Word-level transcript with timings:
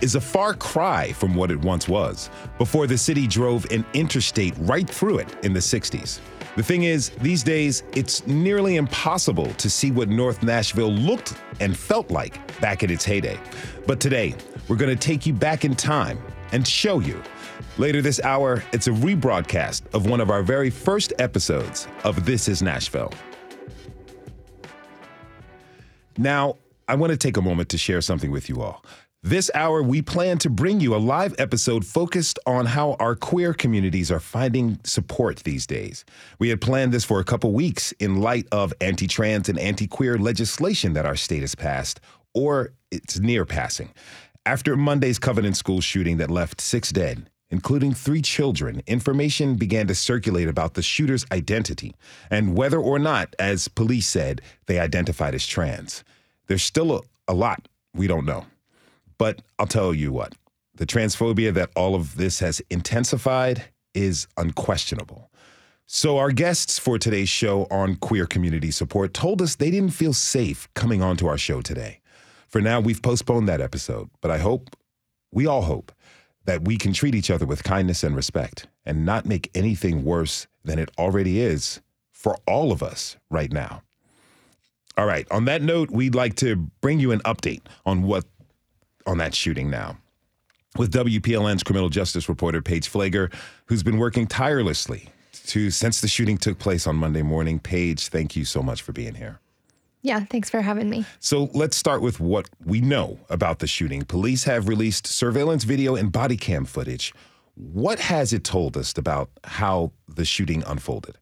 is 0.00 0.14
a 0.14 0.20
far 0.20 0.54
cry 0.54 1.12
from 1.12 1.34
what 1.34 1.50
it 1.50 1.58
once 1.60 1.88
was 1.88 2.30
before 2.58 2.86
the 2.86 2.98
city 2.98 3.26
drove 3.26 3.64
an 3.70 3.84
interstate 3.94 4.54
right 4.58 4.88
through 4.88 5.18
it 5.18 5.44
in 5.44 5.52
the 5.52 5.60
60s. 5.60 6.20
The 6.56 6.62
thing 6.62 6.84
is, 6.84 7.10
these 7.20 7.42
days, 7.42 7.82
it's 7.94 8.24
nearly 8.28 8.76
impossible 8.76 9.52
to 9.54 9.68
see 9.68 9.90
what 9.90 10.08
North 10.08 10.42
Nashville 10.42 10.92
looked 10.92 11.34
and 11.58 11.76
felt 11.76 12.10
like 12.10 12.60
back 12.60 12.84
in 12.84 12.90
its 12.90 13.04
heyday. 13.04 13.38
But 13.86 13.98
today, 13.98 14.36
we're 14.68 14.76
going 14.76 14.96
to 14.96 15.08
take 15.08 15.26
you 15.26 15.32
back 15.32 15.64
in 15.64 15.74
time 15.74 16.18
and 16.52 16.66
show 16.66 17.00
you. 17.00 17.20
Later 17.76 18.00
this 18.00 18.20
hour, 18.20 18.62
it's 18.72 18.86
a 18.86 18.92
rebroadcast 18.92 19.92
of 19.94 20.06
one 20.06 20.20
of 20.20 20.30
our 20.30 20.42
very 20.42 20.70
first 20.70 21.12
episodes 21.18 21.88
of 22.04 22.24
This 22.24 22.46
is 22.46 22.62
Nashville. 22.62 23.12
Now, 26.16 26.58
I 26.86 26.94
want 26.94 27.10
to 27.10 27.16
take 27.16 27.36
a 27.36 27.42
moment 27.42 27.70
to 27.70 27.78
share 27.78 28.00
something 28.00 28.30
with 28.30 28.48
you 28.48 28.62
all. 28.62 28.84
This 29.26 29.50
hour, 29.54 29.82
we 29.82 30.02
plan 30.02 30.36
to 30.40 30.50
bring 30.50 30.80
you 30.80 30.94
a 30.94 30.98
live 30.98 31.34
episode 31.38 31.86
focused 31.86 32.38
on 32.44 32.66
how 32.66 32.92
our 33.00 33.14
queer 33.14 33.54
communities 33.54 34.12
are 34.12 34.20
finding 34.20 34.78
support 34.84 35.38
these 35.44 35.66
days. 35.66 36.04
We 36.38 36.50
had 36.50 36.60
planned 36.60 36.92
this 36.92 37.06
for 37.06 37.20
a 37.20 37.24
couple 37.24 37.50
weeks 37.54 37.92
in 37.92 38.20
light 38.20 38.46
of 38.52 38.74
anti 38.82 39.06
trans 39.06 39.48
and 39.48 39.58
anti 39.58 39.86
queer 39.86 40.18
legislation 40.18 40.92
that 40.92 41.06
our 41.06 41.16
state 41.16 41.40
has 41.40 41.54
passed, 41.54 42.00
or 42.34 42.74
it's 42.90 43.18
near 43.18 43.46
passing. 43.46 43.94
After 44.44 44.76
Monday's 44.76 45.18
Covenant 45.18 45.56
School 45.56 45.80
shooting 45.80 46.18
that 46.18 46.30
left 46.30 46.60
six 46.60 46.92
dead, 46.92 47.30
including 47.48 47.94
three 47.94 48.20
children, 48.20 48.82
information 48.86 49.54
began 49.54 49.86
to 49.86 49.94
circulate 49.94 50.48
about 50.48 50.74
the 50.74 50.82
shooter's 50.82 51.24
identity 51.32 51.94
and 52.30 52.58
whether 52.58 52.78
or 52.78 52.98
not, 52.98 53.34
as 53.38 53.68
police 53.68 54.06
said, 54.06 54.42
they 54.66 54.78
identified 54.78 55.34
as 55.34 55.46
trans. 55.46 56.04
There's 56.46 56.62
still 56.62 56.98
a, 56.98 57.00
a 57.26 57.32
lot 57.32 57.68
we 57.94 58.06
don't 58.06 58.26
know. 58.26 58.44
But 59.18 59.42
I'll 59.58 59.66
tell 59.66 59.94
you 59.94 60.12
what, 60.12 60.34
the 60.74 60.86
transphobia 60.86 61.52
that 61.54 61.70
all 61.76 61.94
of 61.94 62.16
this 62.16 62.40
has 62.40 62.60
intensified 62.70 63.64
is 63.94 64.26
unquestionable. 64.36 65.30
So, 65.86 66.16
our 66.16 66.32
guests 66.32 66.78
for 66.78 66.98
today's 66.98 67.28
show 67.28 67.66
on 67.70 67.96
queer 67.96 68.26
community 68.26 68.70
support 68.70 69.12
told 69.12 69.42
us 69.42 69.56
they 69.56 69.70
didn't 69.70 69.92
feel 69.92 70.14
safe 70.14 70.66
coming 70.74 71.02
onto 71.02 71.26
our 71.26 71.36
show 71.36 71.60
today. 71.60 72.00
For 72.48 72.60
now, 72.60 72.80
we've 72.80 73.02
postponed 73.02 73.48
that 73.48 73.60
episode, 73.60 74.08
but 74.22 74.30
I 74.30 74.38
hope, 74.38 74.74
we 75.30 75.46
all 75.46 75.62
hope, 75.62 75.92
that 76.46 76.64
we 76.64 76.78
can 76.78 76.92
treat 76.92 77.14
each 77.14 77.30
other 77.30 77.46
with 77.46 77.64
kindness 77.64 78.02
and 78.02 78.16
respect 78.16 78.66
and 78.84 79.04
not 79.04 79.26
make 79.26 79.50
anything 79.54 80.04
worse 80.04 80.46
than 80.64 80.78
it 80.78 80.90
already 80.98 81.40
is 81.40 81.80
for 82.12 82.36
all 82.46 82.72
of 82.72 82.82
us 82.82 83.16
right 83.30 83.52
now. 83.52 83.82
All 84.96 85.06
right, 85.06 85.26
on 85.30 85.44
that 85.46 85.60
note, 85.60 85.90
we'd 85.90 86.14
like 86.14 86.36
to 86.36 86.56
bring 86.80 87.00
you 87.00 87.10
an 87.10 87.20
update 87.20 87.62
on 87.84 88.04
what 88.04 88.24
on 89.06 89.18
that 89.18 89.34
shooting 89.34 89.70
now 89.70 89.96
with 90.76 90.92
WPLN's 90.92 91.62
criminal 91.62 91.88
justice 91.88 92.28
reporter 92.28 92.60
Paige 92.60 92.90
Pfleger, 92.90 93.32
who's 93.66 93.82
been 93.82 93.98
working 93.98 94.26
tirelessly 94.26 95.08
to 95.46 95.70
since 95.70 96.00
the 96.00 96.08
shooting 96.08 96.38
took 96.38 96.58
place 96.58 96.86
on 96.86 96.96
Monday 96.96 97.22
morning. 97.22 97.58
Paige, 97.60 98.08
thank 98.08 98.34
you 98.34 98.44
so 98.44 98.62
much 98.62 98.82
for 98.82 98.92
being 98.92 99.14
here. 99.14 99.40
Yeah, 100.02 100.20
thanks 100.24 100.50
for 100.50 100.60
having 100.60 100.90
me. 100.90 101.06
So 101.18 101.48
let's 101.54 101.76
start 101.76 102.02
with 102.02 102.20
what 102.20 102.50
we 102.62 102.80
know 102.82 103.18
about 103.30 103.60
the 103.60 103.66
shooting. 103.66 104.02
Police 104.02 104.44
have 104.44 104.68
released 104.68 105.06
surveillance 105.06 105.64
video 105.64 105.96
and 105.96 106.12
body 106.12 106.36
cam 106.36 106.66
footage. 106.66 107.14
What 107.54 108.00
has 108.00 108.32
it 108.32 108.44
told 108.44 108.76
us 108.76 108.96
about 108.98 109.30
how 109.44 109.92
the 110.06 110.24
shooting 110.26 110.62
unfolded? 110.66 111.16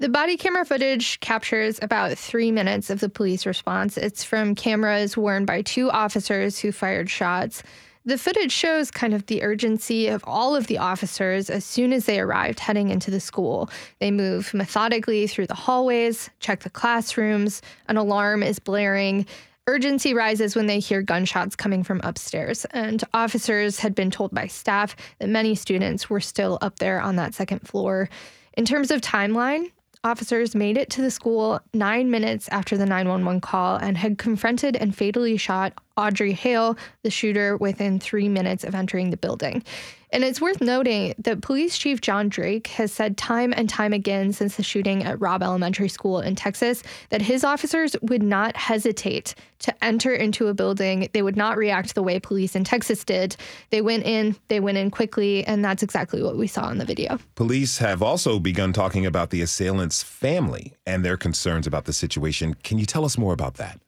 The 0.00 0.08
body 0.08 0.36
camera 0.36 0.64
footage 0.64 1.18
captures 1.18 1.80
about 1.82 2.16
three 2.16 2.52
minutes 2.52 2.88
of 2.88 3.00
the 3.00 3.08
police 3.08 3.44
response. 3.44 3.96
It's 3.96 4.22
from 4.22 4.54
cameras 4.54 5.16
worn 5.16 5.44
by 5.44 5.62
two 5.62 5.90
officers 5.90 6.60
who 6.60 6.70
fired 6.70 7.10
shots. 7.10 7.64
The 8.04 8.16
footage 8.16 8.52
shows 8.52 8.92
kind 8.92 9.12
of 9.12 9.26
the 9.26 9.42
urgency 9.42 10.06
of 10.06 10.22
all 10.24 10.54
of 10.54 10.68
the 10.68 10.78
officers 10.78 11.50
as 11.50 11.64
soon 11.64 11.92
as 11.92 12.06
they 12.06 12.20
arrived 12.20 12.60
heading 12.60 12.90
into 12.90 13.10
the 13.10 13.18
school. 13.18 13.70
They 13.98 14.12
move 14.12 14.54
methodically 14.54 15.26
through 15.26 15.48
the 15.48 15.56
hallways, 15.56 16.30
check 16.38 16.60
the 16.60 16.70
classrooms, 16.70 17.60
an 17.88 17.96
alarm 17.96 18.44
is 18.44 18.60
blaring. 18.60 19.26
Urgency 19.66 20.14
rises 20.14 20.54
when 20.54 20.66
they 20.66 20.78
hear 20.78 21.02
gunshots 21.02 21.56
coming 21.56 21.82
from 21.82 22.00
upstairs, 22.04 22.64
and 22.66 23.02
officers 23.12 23.80
had 23.80 23.96
been 23.96 24.12
told 24.12 24.30
by 24.30 24.46
staff 24.46 24.94
that 25.18 25.28
many 25.28 25.56
students 25.56 26.08
were 26.08 26.20
still 26.20 26.56
up 26.60 26.78
there 26.78 27.00
on 27.00 27.16
that 27.16 27.34
second 27.34 27.66
floor. 27.66 28.08
In 28.54 28.64
terms 28.64 28.92
of 28.92 29.00
timeline, 29.00 29.72
Officers 30.04 30.54
made 30.54 30.78
it 30.78 30.90
to 30.90 31.02
the 31.02 31.10
school 31.10 31.60
nine 31.74 32.10
minutes 32.10 32.48
after 32.50 32.76
the 32.76 32.86
911 32.86 33.40
call 33.40 33.76
and 33.76 33.98
had 33.98 34.18
confronted 34.18 34.76
and 34.76 34.94
fatally 34.94 35.36
shot 35.36 35.72
Audrey 35.96 36.32
Hale, 36.32 36.76
the 37.02 37.10
shooter, 37.10 37.56
within 37.56 37.98
three 37.98 38.28
minutes 38.28 38.62
of 38.62 38.74
entering 38.74 39.10
the 39.10 39.16
building. 39.16 39.64
And 40.10 40.24
it's 40.24 40.40
worth 40.40 40.60
noting 40.60 41.14
that 41.18 41.42
Police 41.42 41.76
Chief 41.76 42.00
John 42.00 42.28
Drake 42.28 42.68
has 42.68 42.92
said 42.92 43.16
time 43.16 43.52
and 43.56 43.68
time 43.68 43.92
again 43.92 44.32
since 44.32 44.56
the 44.56 44.62
shooting 44.62 45.04
at 45.04 45.20
Robb 45.20 45.42
Elementary 45.42 45.88
School 45.88 46.20
in 46.20 46.34
Texas 46.34 46.82
that 47.10 47.20
his 47.20 47.44
officers 47.44 47.94
would 48.02 48.22
not 48.22 48.56
hesitate 48.56 49.34
to 49.60 49.84
enter 49.84 50.14
into 50.14 50.46
a 50.46 50.54
building. 50.54 51.08
They 51.12 51.22
would 51.22 51.36
not 51.36 51.56
react 51.56 51.94
the 51.94 52.02
way 52.02 52.20
police 52.20 52.56
in 52.56 52.64
Texas 52.64 53.04
did. 53.04 53.36
They 53.70 53.82
went 53.82 54.04
in, 54.04 54.36
they 54.48 54.60
went 54.60 54.78
in 54.78 54.90
quickly, 54.90 55.44
and 55.46 55.64
that's 55.64 55.82
exactly 55.82 56.22
what 56.22 56.36
we 56.36 56.46
saw 56.46 56.70
in 56.70 56.78
the 56.78 56.84
video. 56.84 57.18
Police 57.34 57.78
have 57.78 58.02
also 58.02 58.38
begun 58.38 58.72
talking 58.72 59.04
about 59.04 59.30
the 59.30 59.42
assailant's 59.42 60.02
family 60.02 60.74
and 60.86 61.04
their 61.04 61.16
concerns 61.16 61.66
about 61.66 61.84
the 61.84 61.92
situation. 61.92 62.54
Can 62.54 62.78
you 62.78 62.86
tell 62.86 63.04
us 63.04 63.18
more 63.18 63.32
about 63.32 63.54
that? 63.54 63.80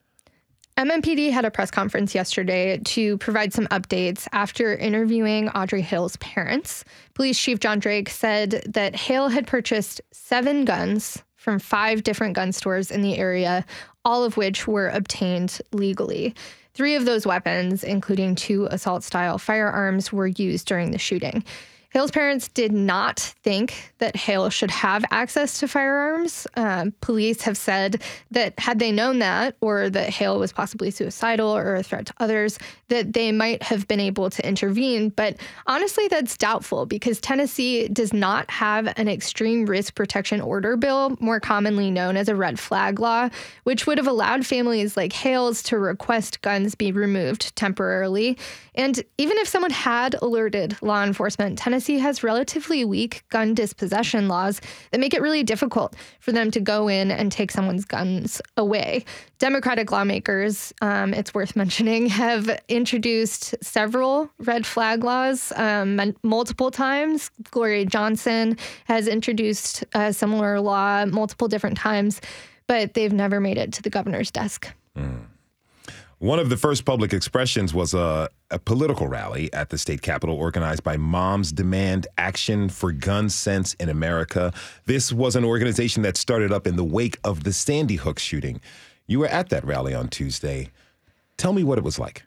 MNPD 0.77 1.31
had 1.31 1.45
a 1.45 1.51
press 1.51 1.69
conference 1.69 2.15
yesterday 2.15 2.79
to 2.85 3.17
provide 3.17 3.53
some 3.53 3.67
updates 3.67 4.27
after 4.31 4.75
interviewing 4.75 5.49
Audrey 5.49 5.81
Hale's 5.81 6.15
parents. 6.17 6.85
Police 7.13 7.37
Chief 7.37 7.59
John 7.59 7.79
Drake 7.79 8.09
said 8.09 8.63
that 8.67 8.95
Hale 8.95 9.29
had 9.29 9.47
purchased 9.47 10.01
seven 10.11 10.65
guns 10.65 11.23
from 11.35 11.59
five 11.59 12.03
different 12.03 12.35
gun 12.35 12.51
stores 12.51 12.89
in 12.89 13.01
the 13.01 13.17
area, 13.17 13.65
all 14.05 14.23
of 14.23 14.37
which 14.37 14.67
were 14.67 14.87
obtained 14.89 15.59
legally. 15.71 16.33
Three 16.73 16.95
of 16.95 17.05
those 17.05 17.25
weapons, 17.25 17.83
including 17.83 18.35
two 18.35 18.65
assault 18.71 19.03
style 19.03 19.37
firearms, 19.37 20.13
were 20.13 20.27
used 20.27 20.67
during 20.67 20.91
the 20.91 20.97
shooting. 20.97 21.43
Hale's 21.91 22.09
parents 22.09 22.47
did 22.47 22.71
not 22.71 23.19
think 23.19 23.93
that 23.97 24.15
Hale 24.15 24.49
should 24.49 24.71
have 24.71 25.03
access 25.11 25.59
to 25.59 25.67
firearms. 25.67 26.47
Um, 26.55 26.93
police 27.01 27.41
have 27.41 27.57
said 27.57 28.01
that 28.31 28.57
had 28.57 28.79
they 28.79 28.93
known 28.93 29.19
that, 29.19 29.57
or 29.59 29.89
that 29.89 30.09
Hale 30.09 30.39
was 30.39 30.53
possibly 30.53 30.89
suicidal 30.89 31.49
or 31.49 31.75
a 31.75 31.83
threat 31.83 32.05
to 32.05 32.13
others, 32.17 32.57
that 32.87 33.11
they 33.11 33.33
might 33.33 33.61
have 33.63 33.89
been 33.89 33.99
able 33.99 34.29
to 34.29 34.47
intervene. 34.47 35.09
But 35.09 35.35
honestly, 35.67 36.07
that's 36.07 36.37
doubtful 36.37 36.85
because 36.85 37.19
Tennessee 37.19 37.89
does 37.89 38.13
not 38.13 38.49
have 38.49 38.87
an 38.95 39.09
extreme 39.09 39.65
risk 39.65 39.93
protection 39.93 40.39
order 40.39 40.77
bill, 40.77 41.17
more 41.19 41.41
commonly 41.41 41.91
known 41.91 42.15
as 42.15 42.29
a 42.29 42.35
red 42.35 42.57
flag 42.57 43.01
law, 43.01 43.27
which 43.65 43.85
would 43.85 43.97
have 43.97 44.07
allowed 44.07 44.45
families 44.45 44.95
like 44.95 45.11
Hale's 45.11 45.61
to 45.63 45.77
request 45.77 46.41
guns 46.41 46.73
be 46.73 46.93
removed 46.93 47.53
temporarily. 47.57 48.37
And 48.75 49.03
even 49.17 49.37
if 49.39 49.49
someone 49.49 49.71
had 49.71 50.15
alerted 50.21 50.77
law 50.81 51.03
enforcement, 51.03 51.57
Tennessee 51.57 51.80
has 51.89 52.23
relatively 52.23 52.85
weak 52.85 53.23
gun 53.29 53.53
dispossession 53.53 54.27
laws 54.27 54.61
that 54.91 54.99
make 54.99 55.13
it 55.13 55.21
really 55.21 55.43
difficult 55.43 55.95
for 56.19 56.31
them 56.31 56.51
to 56.51 56.59
go 56.59 56.87
in 56.87 57.11
and 57.11 57.31
take 57.31 57.51
someone's 57.51 57.85
guns 57.85 58.41
away. 58.57 59.03
Democratic 59.39 59.91
lawmakers, 59.91 60.73
um, 60.81 61.13
it's 61.13 61.33
worth 61.33 61.55
mentioning, 61.55 62.07
have 62.07 62.49
introduced 62.67 63.55
several 63.61 64.29
red 64.39 64.65
flag 64.65 65.03
laws 65.03 65.51
um, 65.55 66.13
multiple 66.23 66.71
times. 66.71 67.31
Gloria 67.51 67.85
Johnson 67.85 68.57
has 68.85 69.07
introduced 69.07 69.83
a 69.93 70.13
similar 70.13 70.59
law 70.59 71.05
multiple 71.05 71.47
different 71.47 71.77
times, 71.77 72.21
but 72.67 72.93
they've 72.93 73.13
never 73.13 73.39
made 73.39 73.57
it 73.57 73.73
to 73.73 73.81
the 73.81 73.89
governor's 73.89 74.31
desk. 74.31 74.67
Mm. 74.97 75.30
One 76.21 76.37
of 76.37 76.49
the 76.49 76.57
first 76.57 76.85
public 76.85 77.13
expressions 77.13 77.73
was 77.73 77.95
a, 77.95 78.29
a, 78.51 78.59
political 78.59 79.07
rally 79.07 79.51
at 79.53 79.69
the 79.69 79.77
state 79.79 80.03
capitol 80.03 80.35
organized 80.35 80.83
by 80.83 80.95
Moms 80.95 81.51
Demand 81.51 82.05
Action 82.15 82.69
for 82.69 82.91
Gun 82.91 83.27
Sense 83.27 83.73
in 83.79 83.89
America. 83.89 84.53
This 84.85 85.11
was 85.11 85.35
an 85.35 85.43
organization 85.43 86.03
that 86.03 86.17
started 86.17 86.51
up 86.51 86.67
in 86.67 86.75
the 86.75 86.83
wake 86.83 87.17
of 87.23 87.43
the 87.43 87.51
Sandy 87.51 87.95
Hook 87.95 88.19
shooting. 88.19 88.61
You 89.07 89.17
were 89.17 89.29
at 89.29 89.49
that 89.49 89.65
rally 89.65 89.95
on 89.95 90.09
Tuesday. 90.09 90.69
Tell 91.37 91.53
me 91.53 91.63
what 91.63 91.79
it 91.79 91.83
was 91.83 91.97
like. 91.97 92.21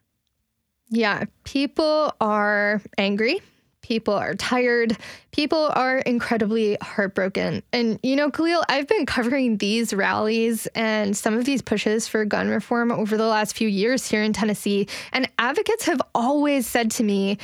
Yeah, 0.89 1.27
people 1.45 2.17
are 2.21 2.83
angry. 2.99 3.43
People 3.85 4.15
are 4.15 4.35
tired. 4.35 4.97
People 5.31 5.71
are 5.75 5.99
incredibly 5.99 6.79
heartbroken. 6.81 7.63
And, 7.71 8.01
you 8.03 8.17
know, 8.17 8.31
Khalil, 8.31 8.65
I've 8.67 8.89
been 8.89 9.05
covering 9.05 9.59
these 9.59 9.93
rallies 9.93 10.67
and 10.75 11.15
some 11.15 11.35
of 11.35 11.45
these 11.45 11.61
pushes 11.61 12.09
for 12.09 12.25
gun 12.25 12.49
reform 12.49 12.91
over 12.91 13.19
the 13.19 13.27
last 13.27 13.55
few 13.55 13.69
years 13.69 14.09
here 14.09 14.23
in 14.23 14.33
Tennessee. 14.33 14.89
And 15.13 15.29
advocates 15.39 15.85
have 15.85 16.01
always 16.15 16.67
said 16.67 16.93
to 16.93 17.05
me, 17.05 17.37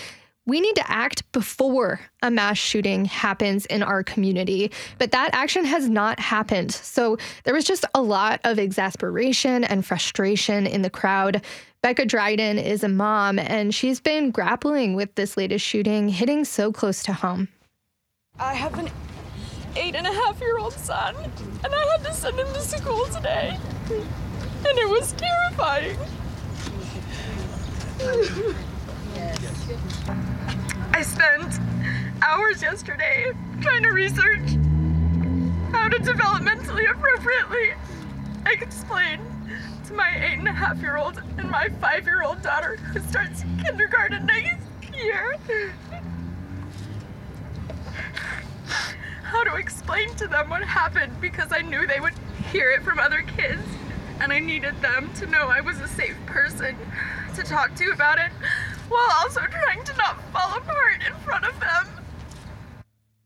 we 0.46 0.60
need 0.60 0.74
to 0.76 0.90
act 0.90 1.30
before 1.32 2.00
a 2.22 2.30
mass 2.30 2.58
shooting 2.58 3.04
happens 3.04 3.66
in 3.66 3.82
our 3.82 4.02
community. 4.02 4.70
But 4.98 5.12
that 5.12 5.30
action 5.32 5.64
has 5.64 5.88
not 5.88 6.18
happened. 6.18 6.72
So 6.72 7.18
there 7.44 7.54
was 7.54 7.64
just 7.64 7.84
a 7.94 8.02
lot 8.02 8.40
of 8.44 8.58
exasperation 8.58 9.64
and 9.64 9.84
frustration 9.84 10.66
in 10.66 10.82
the 10.82 10.90
crowd. 10.90 11.44
Becca 11.82 12.04
Dryden 12.04 12.58
is 12.58 12.84
a 12.84 12.88
mom, 12.88 13.38
and 13.38 13.74
she's 13.74 14.00
been 14.00 14.30
grappling 14.30 14.94
with 14.94 15.14
this 15.14 15.36
latest 15.36 15.64
shooting 15.64 16.08
hitting 16.10 16.44
so 16.44 16.72
close 16.72 17.02
to 17.04 17.12
home. 17.12 17.48
I 18.38 18.54
have 18.54 18.78
an 18.78 18.90
eight 19.76 19.94
and 19.94 20.06
a 20.06 20.12
half 20.12 20.40
year 20.40 20.58
old 20.58 20.72
son, 20.72 21.14
and 21.64 21.74
I 21.74 21.86
had 21.92 22.04
to 22.04 22.12
send 22.12 22.38
him 22.38 22.46
to 22.48 22.60
school 22.60 23.06
today. 23.06 23.58
And 23.90 24.78
it 24.78 24.88
was 24.88 25.12
terrifying. 25.12 25.96
I 30.92 31.02
spent 31.02 31.58
hours 32.22 32.62
yesterday 32.62 33.32
trying 33.60 33.82
to 33.84 33.90
research 33.90 34.50
how 35.72 35.88
to 35.88 35.98
developmentally 35.98 36.90
appropriately 36.90 37.74
explain 38.46 39.20
to 39.86 39.94
my 39.94 40.10
eight 40.24 40.38
and 40.38 40.48
a 40.48 40.52
half 40.52 40.80
year 40.80 40.96
old 40.96 41.22
and 41.38 41.48
my 41.48 41.68
five 41.80 42.04
year 42.04 42.22
old 42.22 42.42
daughter 42.42 42.76
who 42.76 43.00
starts 43.00 43.44
kindergarten 43.62 44.26
next 44.26 44.58
year 44.94 45.36
how 49.22 49.44
to 49.44 49.54
explain 49.54 50.12
to 50.16 50.26
them 50.26 50.50
what 50.50 50.62
happened 50.62 51.12
because 51.20 51.52
I 51.52 51.62
knew 51.62 51.86
they 51.86 52.00
would 52.00 52.14
hear 52.52 52.70
it 52.72 52.82
from 52.82 52.98
other 52.98 53.22
kids 53.22 53.62
and 54.20 54.32
I 54.32 54.40
needed 54.40 54.80
them 54.82 55.10
to 55.14 55.26
know 55.26 55.48
I 55.48 55.60
was 55.60 55.78
a 55.80 55.88
safe 55.88 56.16
person 56.26 56.76
to 57.36 57.42
talk 57.42 57.74
to 57.76 57.90
about 57.90 58.18
it 58.18 58.32
while 58.90 59.10
also 59.22 59.40
trying 59.46 59.82
to 59.84 59.96
not 59.96 60.20
fall 60.32 60.58
apart 60.58 61.00
in 61.06 61.14
front 61.24 61.44
of 61.46 61.58
them. 61.60 61.88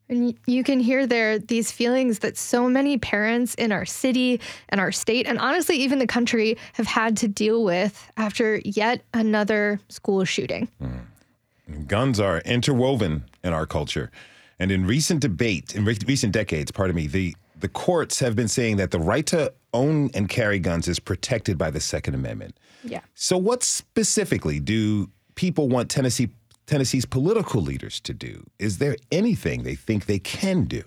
And 0.09 0.39
you 0.47 0.63
can 0.63 0.81
hear 0.81 1.07
there 1.07 1.39
these 1.39 1.73
feelings 1.73 2.19
that 2.21 2.37
so 2.37 2.69
many 2.69 2.99
parents 2.99 3.55
in 3.55 3.73
our 3.73 3.87
city 3.87 4.41
and 4.69 4.81
our 4.81 4.93
state, 4.93 5.27
and 5.27 5.39
honestly, 5.39 5.77
even 5.79 5.99
the 5.99 6.07
country, 6.07 6.59
have 6.75 6.87
had 6.87 7.17
to 7.19 7.29
deal 7.29 7.65
with 7.65 8.11
after 8.19 8.61
yet 8.65 9.03
another 9.15 9.81
school 9.89 10.25
shooting. 10.25 10.69
Mm. 10.83 11.89
Guns 11.89 12.21
are 12.21 12.41
interwoven 12.41 13.25
in 13.43 13.55
our 13.55 13.67
culture. 13.67 14.11
And 14.59 14.71
in 14.71 14.87
recent 14.87 15.21
debate, 15.21 15.75
in 15.75 15.85
recent 15.85 16.33
decades, 16.33 16.71
pardon 16.71 16.95
me, 16.95 17.07
the, 17.07 17.35
the 17.59 17.69
courts 17.69 18.21
have 18.21 18.37
been 18.37 18.49
saying 18.49 18.77
that 18.77 18.91
the 18.91 19.01
right 19.01 19.27
to 19.27 19.53
own 19.73 20.11
and 20.15 20.29
carry 20.29 20.59
guns 20.59 20.87
is 20.87 21.01
protected 21.01 21.57
by 21.57 21.71
the 21.71 21.81
Second 21.81 22.15
Amendment. 22.15 22.57
Yeah. 22.85 23.01
So, 23.15 23.39
what 23.39 23.63
specifically 23.63 24.61
do 24.61 25.11
people 25.35 25.69
want 25.69 25.91
Tennessee 25.91 26.31
Tennessee's 26.67 27.05
political 27.05 27.61
leaders 27.61 28.01
to 28.01 28.15
do? 28.15 28.45
Is 28.59 28.79
there 28.79 28.97
anything 29.13 29.63
they 29.63 29.75
think 29.75 30.07
they 30.07 30.19
can 30.19 30.65
do? 30.65 30.83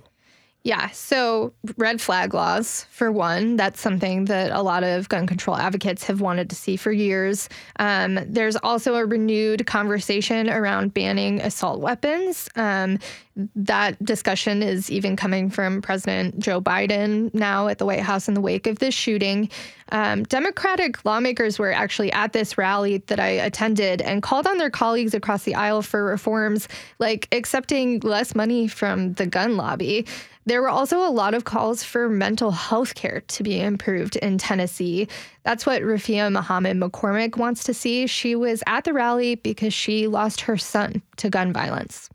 Yeah. 0.68 0.90
So, 0.90 1.54
red 1.78 2.02
flag 2.02 2.34
laws, 2.34 2.88
for 2.90 3.10
one, 3.10 3.56
that's 3.56 3.80
something 3.80 4.26
that 4.26 4.52
a 4.52 4.62
lot 4.62 4.84
of 4.84 5.08
gun 5.08 5.26
control 5.26 5.56
advocates 5.56 6.04
have 6.04 6.20
wanted 6.20 6.50
to 6.50 6.58
see 6.58 6.76
for 6.76 6.92
years. 6.92 7.48
Um, 7.80 8.20
there's 8.28 8.58
also 8.58 8.96
a 8.96 9.06
renewed 9.06 9.66
conversation 9.66 10.50
around 10.50 10.94
banning 10.94 11.40
assault 11.40 11.80
weapons. 11.80 12.50
Um, 12.58 13.00
that 13.56 14.04
discussion 14.04 14.62
is 14.62 14.92
even 14.92 15.16
coming 15.16 15.50
from 15.50 15.82
President 15.82 16.38
Joe 16.38 16.60
Biden 16.60 17.34
now 17.34 17.70
at 17.70 17.78
the 17.78 17.86
White 17.86 18.02
House 18.02 18.28
in 18.28 18.34
the 18.34 18.42
wake 18.42 18.68
of 18.68 18.80
this 18.80 18.94
shooting. 18.94 19.50
Um, 19.94 20.24
Democratic 20.24 21.06
lawmakers 21.06 21.60
were 21.60 21.72
actually 21.72 22.12
at 22.12 22.34
this 22.34 22.58
rally 22.58 22.98
that 23.08 23.22
I 23.22 23.28
attended 23.30 24.02
and 24.02 24.22
called 24.22 24.48
on 24.48 24.58
their 24.58 24.72
colleagues 24.72 25.14
across 25.14 25.44
the 25.44 25.56
aisle 25.56 25.82
for 25.82 26.04
reforms 26.04 26.68
like 27.00 27.28
accepting 27.32 28.00
less 28.02 28.36
money 28.36 28.68
from 28.68 29.14
the 29.14 29.28
gun 29.28 29.56
lobby. 29.56 30.06
There 30.48 30.62
were 30.62 30.70
also 30.70 31.06
a 31.06 31.12
lot 31.12 31.34
of 31.34 31.44
calls 31.44 31.84
for 31.84 32.08
mental 32.08 32.52
health 32.52 32.96
care 32.96 33.20
to 33.20 33.44
be 33.44 33.60
improved 33.60 34.16
in 34.16 34.38
Tennessee. 34.38 35.10
That's 35.44 35.66
what 35.66 35.82
Rafia 35.82 36.32
Muhammad 36.32 36.78
McCormick 36.78 37.36
wants 37.36 37.66
to 37.66 37.74
see. 37.74 38.08
She 38.08 38.34
was 38.34 38.64
at 38.66 38.86
the 38.86 38.94
rally 38.94 39.36
because 39.36 39.74
she 39.74 40.08
lost 40.08 40.40
her 40.40 40.56
son 40.56 41.02
to 41.18 41.30
gun 41.30 41.52
violence. 41.52 42.10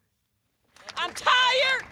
I'm 0.96 1.12
tired. 1.12 1.84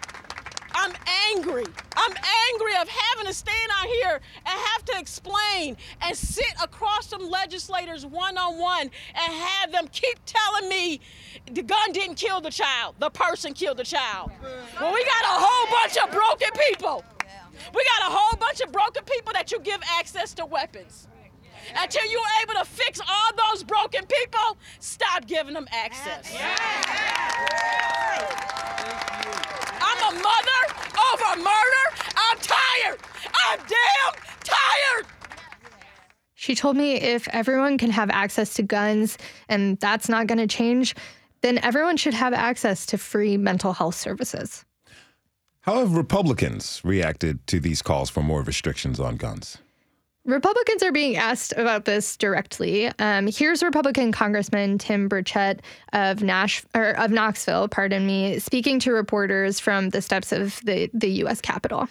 I'm 0.75 0.93
angry. 1.31 1.65
I'm 1.97 2.15
angry 2.53 2.77
of 2.81 2.89
having 2.89 3.27
to 3.27 3.33
stand 3.33 3.71
out 3.79 3.87
here 3.87 4.21
and 4.47 4.61
have 4.61 4.85
to 4.87 4.99
explain 4.99 5.77
and 6.03 6.17
sit 6.17 6.53
across 6.63 7.09
some 7.09 7.29
legislators 7.29 8.07
one 8.07 8.39
on 8.39 8.59
one 8.59 8.83
and 8.83 9.33
have 9.33 9.73
them 9.73 9.89
keep 9.89 10.19
telling 10.27 10.69
me 10.69 11.01
the 11.53 11.63
gun 11.63 11.93
didn't 11.93 12.17
kill 12.17 12.41
the 12.41 12.51
child, 12.51 12.95
the 12.99 13.11
person 13.11 13.53
killed 13.53 13.77
the 13.77 13.85
child. 13.85 14.31
Well, 14.81 14.93
we 14.93 15.05
got 15.05 15.25
a 15.25 15.41
whole 15.41 15.71
bunch 15.71 15.97
of 15.97 16.11
broken 16.11 16.49
people. 16.69 17.05
We 17.75 17.85
got 17.99 18.11
a 18.11 18.15
whole 18.15 18.37
bunch 18.39 18.61
of 18.61 18.73
broken 18.73 19.05
people 19.05 19.33
that 19.35 19.53
you 19.53 19.61
give 19.61 19.81
access 19.99 20.35
to 20.35 20.47
weapons. 20.47 21.07
Until 21.77 22.05
you're 22.11 22.21
able 22.43 22.55
to 22.55 22.65
fix 22.65 23.01
all 23.01 23.31
those 23.51 23.63
broken 23.63 24.07
people, 24.07 24.57
stop 24.81 25.27
giving 25.27 25.55
them 25.55 25.69
access. 25.71 26.35
I'm 29.83 29.99
a 29.99 30.19
mother 30.21 30.61
over 31.13 31.37
murder. 31.37 31.85
I'm 32.17 32.39
tired. 32.39 32.99
I'm 33.45 33.59
damn 33.59 34.15
tired. 34.43 35.07
She 36.51 36.57
told 36.57 36.77
me 36.77 36.97
if 36.97 37.29
everyone 37.29 37.79
can 37.79 37.91
have 37.91 38.11
access 38.11 38.55
to 38.55 38.65
guns 38.65 39.17
and 39.49 39.79
that's 39.79 40.09
not 40.09 40.27
going 40.27 40.39
to 40.39 40.49
change, 40.49 40.97
then 41.43 41.59
everyone 41.59 41.97
should 41.97 42.13
have 42.13 42.33
access 42.33 42.87
to 42.87 42.99
free 42.99 43.37
mental 43.37 43.73
health 43.73 43.95
services. 43.95 44.65
How 45.61 45.79
have 45.79 45.95
Republicans 45.95 46.81
reacted 46.83 47.47
to 47.47 47.61
these 47.61 47.83
calls 47.83 48.11
for 48.11 48.25
more 48.25 48.43
restrictions 48.43 48.99
on 48.99 49.15
guns? 49.15 49.59
Republicans 50.25 50.83
are 50.83 50.91
being 50.91 51.17
asked 51.17 51.53
about 51.57 51.85
this 51.85 52.17
directly. 52.17 52.89
Um, 52.99 53.29
here's 53.29 53.63
Republican 53.63 54.11
Congressman 54.11 54.77
Tim 54.79 55.09
Burchett 55.09 55.61
of 55.93 56.21
Nash 56.21 56.65
or 56.75 56.99
of 56.99 57.13
Knoxville, 57.13 57.69
pardon 57.69 58.05
me, 58.05 58.41
speaking 58.41 58.81
to 58.81 58.91
reporters 58.91 59.61
from 59.61 59.91
the 59.91 60.03
steps 60.03 60.33
of 60.33 60.61
the, 60.65 60.91
the 60.95 61.11
U.S. 61.23 61.41
Capitol. 61.41 61.89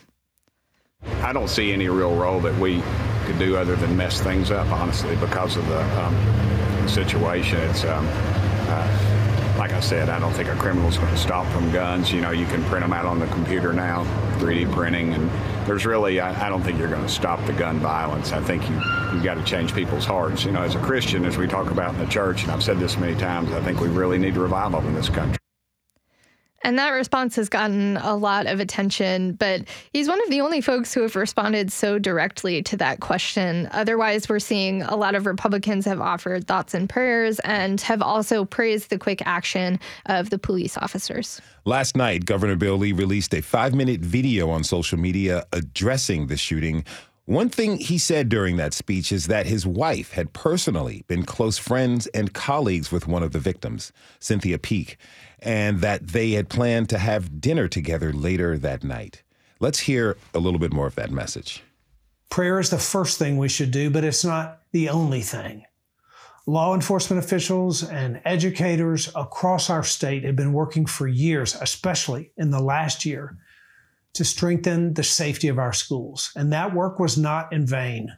I 1.21 1.31
don't 1.31 1.47
see 1.47 1.71
any 1.71 1.87
real 1.87 2.13
role 2.13 2.41
that 2.41 2.59
we 2.59 2.83
could 3.29 3.39
do 3.39 3.57
other 3.57 3.75
than 3.75 3.95
mess 3.95 4.19
things 4.19 4.49
up, 4.49 4.67
honestly, 4.71 5.15
because 5.17 5.55
of 5.55 5.67
the 5.67 6.01
um, 6.01 6.87
situation. 6.87 7.59
It's 7.59 7.83
um, 7.83 8.07
uh, 8.09 9.55
like 9.57 9.71
I 9.71 9.81
said, 9.81 10.09
I 10.09 10.19
don't 10.19 10.33
think 10.33 10.49
a 10.49 10.55
criminal's 10.55 10.97
going 10.97 11.11
to 11.11 11.17
stop 11.17 11.45
from 11.53 11.71
guns. 11.71 12.11
You 12.11 12.21
know, 12.21 12.31
you 12.31 12.47
can 12.47 12.63
print 12.63 12.83
them 12.83 12.93
out 12.93 13.05
on 13.05 13.19
the 13.19 13.27
computer 13.27 13.71
now, 13.71 14.03
3D 14.39 14.71
printing, 14.71 15.13
and 15.13 15.29
there's 15.67 15.85
really, 15.85 16.19
I, 16.19 16.47
I 16.47 16.49
don't 16.49 16.63
think 16.63 16.79
you're 16.79 16.89
going 16.89 17.03
to 17.03 17.09
stop 17.09 17.45
the 17.45 17.53
gun 17.53 17.77
violence. 17.79 18.31
I 18.31 18.41
think 18.41 18.67
you, 18.67 18.75
you've 19.13 19.23
got 19.23 19.35
to 19.35 19.43
change 19.43 19.75
people's 19.75 20.05
hearts. 20.05 20.43
You 20.43 20.51
know, 20.51 20.63
as 20.63 20.73
a 20.73 20.79
Christian, 20.79 21.25
as 21.25 21.37
we 21.37 21.45
talk 21.45 21.69
about 21.69 21.93
in 21.93 21.99
the 21.99 22.07
church, 22.07 22.43
and 22.43 22.51
I've 22.51 22.63
said 22.63 22.79
this 22.79 22.97
many 22.97 23.15
times, 23.15 23.51
I 23.51 23.61
think 23.61 23.79
we 23.79 23.89
really 23.89 24.17
need 24.17 24.37
revival 24.37 24.79
in 24.87 24.95
this 24.95 25.09
country. 25.09 25.38
And 26.61 26.77
that 26.77 26.89
response 26.89 27.35
has 27.37 27.49
gotten 27.49 27.97
a 27.97 28.15
lot 28.15 28.45
of 28.45 28.59
attention, 28.59 29.33
but 29.33 29.63
he's 29.93 30.07
one 30.07 30.21
of 30.23 30.29
the 30.29 30.41
only 30.41 30.61
folks 30.61 30.93
who 30.93 31.01
have 31.01 31.15
responded 31.15 31.71
so 31.71 31.99
directly 31.99 32.61
to 32.63 32.77
that 32.77 32.99
question. 32.99 33.69
Otherwise, 33.71 34.27
we're 34.27 34.39
seeing 34.39 34.81
a 34.83 34.95
lot 34.95 35.15
of 35.15 35.25
Republicans 35.25 35.85
have 35.85 36.01
offered 36.01 36.47
thoughts 36.47 36.73
and 36.73 36.89
prayers 36.89 37.39
and 37.39 37.79
have 37.81 38.01
also 38.01 38.45
praised 38.45 38.89
the 38.89 38.97
quick 38.97 39.21
action 39.25 39.79
of 40.07 40.29
the 40.29 40.37
police 40.37 40.77
officers. 40.77 41.41
Last 41.65 41.95
night, 41.95 42.25
Governor 42.25 42.55
Bill 42.55 42.77
Lee 42.77 42.91
released 42.91 43.33
a 43.33 43.41
five 43.41 43.73
minute 43.73 44.01
video 44.01 44.49
on 44.49 44.63
social 44.63 44.97
media 44.97 45.45
addressing 45.53 46.27
the 46.27 46.37
shooting. 46.37 46.83
One 47.25 47.49
thing 47.49 47.77
he 47.77 47.99
said 47.99 48.27
during 48.27 48.57
that 48.57 48.73
speech 48.73 49.11
is 49.11 49.27
that 49.27 49.45
his 49.45 49.63
wife 49.63 50.13
had 50.13 50.33
personally 50.33 51.03
been 51.07 51.23
close 51.23 51.59
friends 51.59 52.07
and 52.07 52.33
colleagues 52.33 52.91
with 52.91 53.07
one 53.07 53.21
of 53.21 53.33
the 53.33 53.39
victims, 53.39 53.91
Cynthia 54.19 54.57
Peak 54.57 54.97
and 55.41 55.81
that 55.81 56.07
they 56.07 56.31
had 56.31 56.49
planned 56.49 56.89
to 56.89 56.97
have 56.97 57.41
dinner 57.41 57.67
together 57.67 58.11
later 58.13 58.57
that 58.57 58.83
night. 58.83 59.23
Let's 59.59 59.79
hear 59.79 60.17
a 60.33 60.39
little 60.39 60.59
bit 60.59 60.73
more 60.73 60.87
of 60.87 60.95
that 60.95 61.11
message. 61.11 61.63
Prayer 62.29 62.59
is 62.59 62.69
the 62.69 62.77
first 62.77 63.17
thing 63.17 63.37
we 63.37 63.49
should 63.49 63.71
do, 63.71 63.89
but 63.89 64.03
it's 64.03 64.23
not 64.23 64.61
the 64.71 64.89
only 64.89 65.21
thing. 65.21 65.65
Law 66.45 66.73
enforcement 66.73 67.23
officials 67.23 67.83
and 67.83 68.21
educators 68.25 69.11
across 69.15 69.69
our 69.69 69.83
state 69.83 70.23
have 70.23 70.35
been 70.35 70.53
working 70.53 70.85
for 70.85 71.07
years, 71.07 71.55
especially 71.59 72.31
in 72.37 72.49
the 72.49 72.61
last 72.61 73.05
year, 73.05 73.37
to 74.13 74.25
strengthen 74.25 74.93
the 74.93 75.03
safety 75.03 75.47
of 75.47 75.59
our 75.59 75.73
schools. 75.73 76.31
And 76.35 76.51
that 76.53 76.73
work 76.73 76.99
was 76.99 77.17
not 77.17 77.53
in 77.53 77.65
vain. 77.67 78.17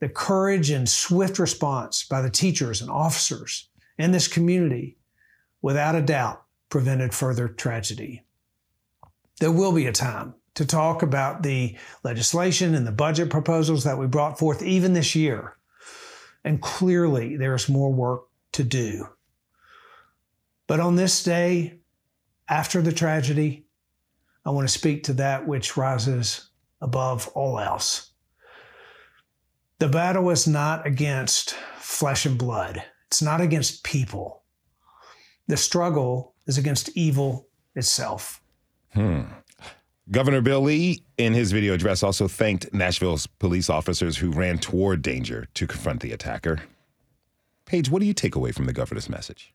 The 0.00 0.08
courage 0.08 0.70
and 0.70 0.88
swift 0.88 1.38
response 1.38 2.04
by 2.04 2.22
the 2.22 2.30
teachers 2.30 2.80
and 2.80 2.90
officers 2.90 3.68
in 3.98 4.12
this 4.12 4.28
community 4.28 4.96
without 5.62 5.94
a 5.94 6.02
doubt, 6.02 6.42
prevented 6.68 7.14
further 7.14 7.48
tragedy. 7.48 8.24
There 9.40 9.52
will 9.52 9.72
be 9.72 9.86
a 9.86 9.92
time 9.92 10.34
to 10.54 10.66
talk 10.66 11.02
about 11.02 11.42
the 11.42 11.76
legislation 12.02 12.74
and 12.74 12.86
the 12.86 12.92
budget 12.92 13.30
proposals 13.30 13.84
that 13.84 13.98
we 13.98 14.06
brought 14.06 14.38
forth 14.38 14.62
even 14.62 14.92
this 14.92 15.14
year. 15.14 15.56
And 16.44 16.60
clearly, 16.60 17.36
there 17.36 17.54
is 17.54 17.68
more 17.68 17.92
work 17.92 18.24
to 18.52 18.64
do. 18.64 19.06
But 20.66 20.80
on 20.80 20.96
this 20.96 21.22
day, 21.22 21.80
after 22.48 22.82
the 22.82 22.92
tragedy, 22.92 23.66
I 24.44 24.50
want 24.50 24.66
to 24.68 24.72
speak 24.72 25.04
to 25.04 25.12
that 25.14 25.46
which 25.46 25.76
rises 25.76 26.50
above 26.80 27.28
all 27.28 27.58
else. 27.60 28.10
The 29.78 29.88
battle 29.88 30.30
is 30.30 30.46
not 30.46 30.86
against 30.86 31.54
flesh 31.78 32.26
and 32.26 32.38
blood, 32.38 32.82
it's 33.06 33.22
not 33.22 33.40
against 33.40 33.84
people. 33.84 34.39
The 35.50 35.56
struggle 35.56 36.32
is 36.46 36.58
against 36.58 36.90
evil 36.96 37.48
itself. 37.74 38.40
Hmm. 38.94 39.22
Governor 40.08 40.42
Bill 40.42 40.60
Lee, 40.60 41.02
in 41.18 41.34
his 41.34 41.50
video 41.50 41.74
address, 41.74 42.04
also 42.04 42.28
thanked 42.28 42.72
Nashville's 42.72 43.26
police 43.26 43.68
officers 43.68 44.16
who 44.16 44.30
ran 44.30 44.58
toward 44.58 45.02
danger 45.02 45.48
to 45.54 45.66
confront 45.66 46.02
the 46.02 46.12
attacker. 46.12 46.60
Paige, 47.66 47.90
what 47.90 47.98
do 47.98 48.06
you 48.06 48.14
take 48.14 48.36
away 48.36 48.52
from 48.52 48.66
the 48.66 48.72
governor's 48.72 49.08
message? 49.08 49.52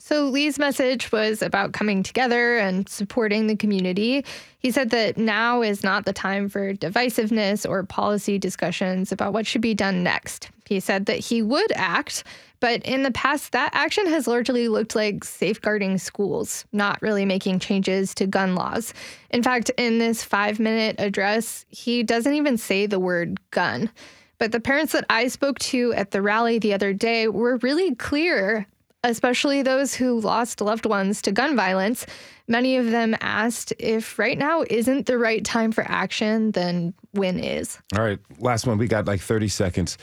So 0.00 0.24
Lee's 0.24 0.58
message 0.58 1.12
was 1.12 1.42
about 1.42 1.72
coming 1.72 2.02
together 2.02 2.56
and 2.56 2.88
supporting 2.88 3.46
the 3.46 3.56
community. 3.56 4.24
He 4.58 4.72
said 4.72 4.90
that 4.90 5.16
now 5.16 5.62
is 5.62 5.84
not 5.84 6.06
the 6.06 6.12
time 6.12 6.48
for 6.48 6.74
divisiveness 6.74 7.68
or 7.68 7.84
policy 7.84 8.36
discussions 8.36 9.12
about 9.12 9.32
what 9.32 9.46
should 9.46 9.60
be 9.60 9.74
done 9.74 10.02
next. 10.02 10.50
He 10.66 10.80
said 10.80 11.06
that 11.06 11.18
he 11.18 11.42
would 11.42 11.72
act, 11.72 12.24
but 12.60 12.82
in 12.84 13.02
the 13.02 13.10
past, 13.12 13.52
that 13.52 13.70
action 13.72 14.06
has 14.06 14.26
largely 14.26 14.68
looked 14.68 14.94
like 14.94 15.24
safeguarding 15.24 15.98
schools, 15.98 16.64
not 16.72 17.00
really 17.02 17.24
making 17.24 17.60
changes 17.60 18.14
to 18.14 18.26
gun 18.26 18.54
laws. 18.54 18.94
In 19.30 19.42
fact, 19.42 19.70
in 19.76 19.98
this 19.98 20.24
five 20.24 20.58
minute 20.58 20.96
address, 20.98 21.64
he 21.68 22.02
doesn't 22.02 22.34
even 22.34 22.56
say 22.56 22.86
the 22.86 23.00
word 23.00 23.38
gun. 23.50 23.90
But 24.38 24.52
the 24.52 24.60
parents 24.60 24.92
that 24.92 25.04
I 25.10 25.28
spoke 25.28 25.58
to 25.60 25.92
at 25.94 26.12
the 26.12 26.22
rally 26.22 26.58
the 26.58 26.74
other 26.74 26.92
day 26.92 27.28
were 27.28 27.56
really 27.58 27.94
clear 27.96 28.66
especially 29.04 29.62
those 29.62 29.94
who 29.94 30.20
lost 30.20 30.60
loved 30.60 30.86
ones 30.86 31.22
to 31.22 31.32
gun 31.32 31.56
violence. 31.56 32.06
Many 32.46 32.76
of 32.76 32.90
them 32.90 33.16
asked 33.20 33.72
if 33.78 34.18
right 34.18 34.38
now 34.38 34.64
isn't 34.68 35.06
the 35.06 35.18
right 35.18 35.44
time 35.44 35.72
for 35.72 35.84
action, 35.86 36.50
then 36.52 36.94
when 37.12 37.38
is? 37.38 37.78
All 37.96 38.02
right, 38.02 38.18
last 38.38 38.66
one. 38.66 38.78
We 38.78 38.88
got 38.88 39.06
like 39.06 39.20
30 39.20 39.48
seconds. 39.48 39.98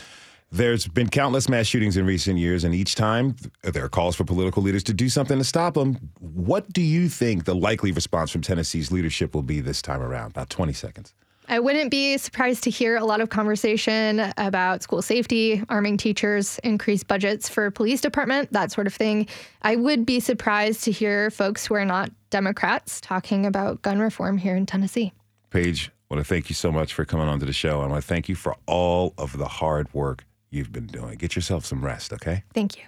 There's 0.56 0.88
been 0.88 1.10
countless 1.10 1.50
mass 1.50 1.66
shootings 1.66 1.98
in 1.98 2.06
recent 2.06 2.40
years, 2.40 2.64
and 2.64 2.74
each 2.74 2.96
time 2.96 3.36
there 3.62 3.84
are 3.84 3.90
calls 3.90 4.16
for 4.16 4.24
political 4.24 4.64
leaders 4.64 4.84
to 4.84 4.94
do 4.94 5.10
something 5.10 5.38
to 5.38 5.44
stop 5.44 5.74
them. 5.74 5.96
What 6.20 6.72
do 6.72 6.82
you 6.82 7.10
think 7.10 7.44
the 7.44 7.54
likely 7.54 7.92
response 7.92 8.32
from 8.32 8.42
Tennessee's 8.42 8.90
leadership 8.90 9.36
will 9.36 9.44
be 9.44 9.60
this 9.60 9.82
time 9.82 10.02
around? 10.02 10.32
About 10.32 10.50
20 10.50 10.72
seconds. 10.72 11.14
I 11.50 11.60
wouldn't 11.60 11.92
be 11.92 12.18
surprised 12.18 12.64
to 12.64 12.70
hear 12.70 12.96
a 12.96 13.04
lot 13.04 13.20
of 13.20 13.30
conversation 13.30 14.32
about 14.38 14.82
school 14.82 15.02
safety, 15.02 15.62
arming 15.68 15.98
teachers, 15.98 16.58
increased 16.60 17.08
budgets 17.08 17.50
for 17.50 17.70
police 17.70 18.00
department, 18.00 18.54
that 18.54 18.72
sort 18.72 18.88
of 18.88 18.94
thing. 18.94 19.28
I 19.62 19.76
would 19.76 20.06
be 20.06 20.22
surprised 20.22 20.86
to 20.86 20.92
hear 20.92 21.30
folks 21.32 21.66
who 21.66 21.74
are 21.74 21.86
not 21.86 22.12
Democrats 22.30 23.02
talking 23.02 23.46
about 23.46 23.82
gun 23.82 24.00
reform 24.00 24.38
here 24.38 24.56
in 24.56 24.66
Tennessee. 24.66 25.12
Paige, 25.50 25.92
I 26.10 26.16
want 26.16 26.26
to 26.26 26.30
thank 26.30 26.50
you 26.50 26.56
so 26.56 26.72
much 26.72 26.94
for 26.94 27.04
coming 27.04 27.28
onto 27.28 27.46
the 27.46 27.54
show. 27.54 27.82
I 27.82 27.88
want 27.88 28.02
to 28.02 28.08
thank 28.08 28.30
you 28.30 28.36
for 28.36 28.56
all 28.66 29.14
of 29.18 29.38
the 29.38 29.48
hard 29.48 29.94
work 29.94 30.24
you've 30.56 30.72
been 30.72 30.88
doing. 30.88 31.18
Get 31.18 31.36
yourself 31.36 31.66
some 31.66 31.84
rest, 31.84 32.14
okay? 32.14 32.44
Thank 32.54 32.78
you. 32.78 32.84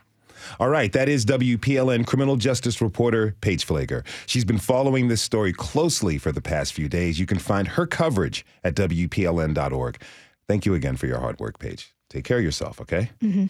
All 0.59 0.69
right, 0.69 0.91
that 0.93 1.09
is 1.09 1.25
WPLN 1.25 2.05
criminal 2.05 2.35
justice 2.35 2.81
reporter 2.81 3.35
Paige 3.41 3.65
Pfleger. 3.65 4.05
She's 4.25 4.45
been 4.45 4.59
following 4.59 5.07
this 5.07 5.21
story 5.21 5.53
closely 5.53 6.17
for 6.17 6.31
the 6.31 6.41
past 6.41 6.73
few 6.73 6.87
days. 6.87 7.19
You 7.19 7.25
can 7.25 7.39
find 7.39 7.67
her 7.69 7.85
coverage 7.85 8.45
at 8.63 8.75
WPLN.org. 8.75 10.01
Thank 10.47 10.65
you 10.65 10.73
again 10.73 10.95
for 10.95 11.07
your 11.07 11.19
hard 11.19 11.39
work, 11.39 11.59
Paige. 11.59 11.93
Take 12.09 12.23
care 12.23 12.37
of 12.37 12.43
yourself, 12.43 12.79
okay? 12.81 13.11
Mm-hmm. 13.21 13.47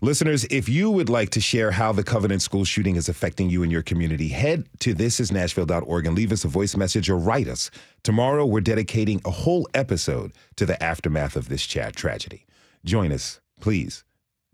Listeners, 0.00 0.44
if 0.50 0.68
you 0.68 0.90
would 0.90 1.08
like 1.08 1.30
to 1.30 1.40
share 1.40 1.70
how 1.70 1.92
the 1.92 2.04
Covenant 2.04 2.42
School 2.42 2.64
shooting 2.64 2.96
is 2.96 3.08
affecting 3.08 3.48
you 3.48 3.62
and 3.62 3.72
your 3.72 3.82
community, 3.82 4.28
head 4.28 4.68
to 4.80 4.94
thisisnashville.org 4.94 6.06
and 6.06 6.16
leave 6.16 6.32
us 6.32 6.44
a 6.44 6.48
voice 6.48 6.76
message 6.76 7.08
or 7.08 7.16
write 7.16 7.48
us. 7.48 7.70
Tomorrow, 8.02 8.46
we're 8.46 8.60
dedicating 8.60 9.20
a 9.24 9.30
whole 9.30 9.68
episode 9.74 10.32
to 10.56 10.66
the 10.66 10.80
aftermath 10.82 11.36
of 11.36 11.48
this 11.48 11.64
chat 11.66 11.96
tragedy. 11.96 12.46
Join 12.84 13.12
us, 13.12 13.40
please. 13.60 14.04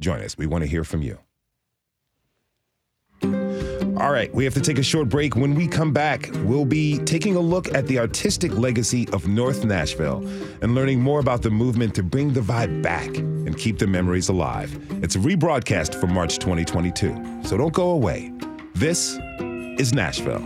Join 0.00 0.20
us. 0.20 0.37
We 0.37 0.46
want 0.46 0.62
to 0.62 0.68
hear 0.68 0.84
from 0.84 1.02
you. 1.02 1.18
All 3.96 4.11
right, 4.11 4.32
we 4.34 4.44
have 4.44 4.54
to 4.54 4.61
take 4.61 4.78
a 4.78 4.82
short 4.82 5.08
break. 5.08 5.37
When 5.37 5.54
we 5.54 5.68
come 5.68 5.92
back, 5.92 6.28
we'll 6.44 6.64
be 6.64 6.99
taking 6.99 7.37
a 7.37 7.40
look 7.40 7.73
at 7.75 7.87
the 7.87 8.00
artistic 8.00 8.52
legacy 8.52 9.08
of 9.12 9.28
North 9.28 9.64
Nashville 9.64 10.26
and 10.62 10.75
learning 10.75 11.00
more 11.00 11.20
about 11.20 11.42
the 11.42 11.50
movement 11.50 11.94
to 11.94 12.02
bring 12.02 12.32
the 12.32 12.40
vibe 12.40 12.82
back 12.82 13.06
and 13.16 13.56
keep 13.56 13.78
the 13.78 13.87
memories 13.87 14.28
alive. 14.28 14.76
It's 15.02 15.14
a 15.14 15.20
rebroadcast 15.20 15.94
from 16.00 16.12
March 16.12 16.38
2022, 16.38 17.42
so 17.44 17.56
don't 17.56 17.73
go 17.73 17.90
away. 17.90 18.32
This 18.75 19.16
is 19.78 19.92
Nashville. 19.92 20.42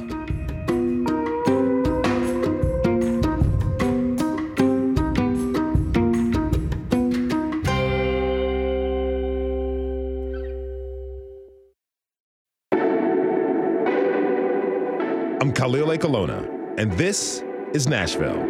Khalil 15.58 15.88
Ekulona, 15.88 16.78
and 16.78 16.92
this 16.92 17.42
is 17.72 17.88
Nashville. 17.88 18.40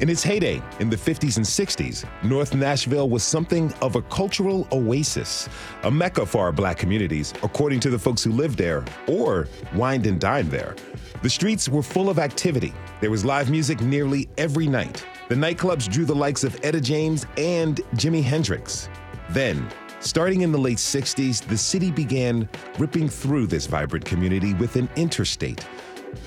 In 0.00 0.08
its 0.10 0.24
heyday 0.24 0.60
in 0.80 0.90
the 0.90 0.96
50s 0.96 1.36
and 1.36 1.46
60s, 1.46 2.04
North 2.24 2.52
Nashville 2.52 3.08
was 3.08 3.22
something 3.22 3.72
of 3.80 3.94
a 3.94 4.02
cultural 4.02 4.66
oasis, 4.72 5.48
a 5.84 5.90
mecca 5.90 6.26
for 6.26 6.40
our 6.40 6.50
black 6.50 6.76
communities, 6.76 7.32
according 7.44 7.78
to 7.78 7.90
the 7.90 7.98
folks 7.98 8.24
who 8.24 8.32
lived 8.32 8.58
there 8.58 8.84
or 9.06 9.46
wined 9.76 10.08
and 10.08 10.20
dined 10.20 10.50
there. 10.50 10.74
The 11.22 11.30
streets 11.30 11.68
were 11.68 11.80
full 11.80 12.10
of 12.10 12.18
activity. 12.18 12.74
There 13.00 13.12
was 13.12 13.24
live 13.24 13.52
music 13.52 13.82
nearly 13.82 14.28
every 14.36 14.66
night. 14.66 15.06
The 15.28 15.36
nightclubs 15.36 15.88
drew 15.88 16.06
the 16.06 16.16
likes 16.16 16.42
of 16.42 16.58
Etta 16.64 16.80
James 16.80 17.24
and 17.36 17.76
Jimi 17.94 18.24
Hendrix. 18.24 18.88
Then, 19.30 19.70
Starting 20.04 20.42
in 20.42 20.52
the 20.52 20.58
late 20.58 20.76
60s, 20.76 21.42
the 21.48 21.56
city 21.56 21.90
began 21.90 22.46
ripping 22.78 23.08
through 23.08 23.46
this 23.46 23.66
vibrant 23.66 24.04
community 24.04 24.52
with 24.52 24.76
an 24.76 24.86
interstate. 24.96 25.66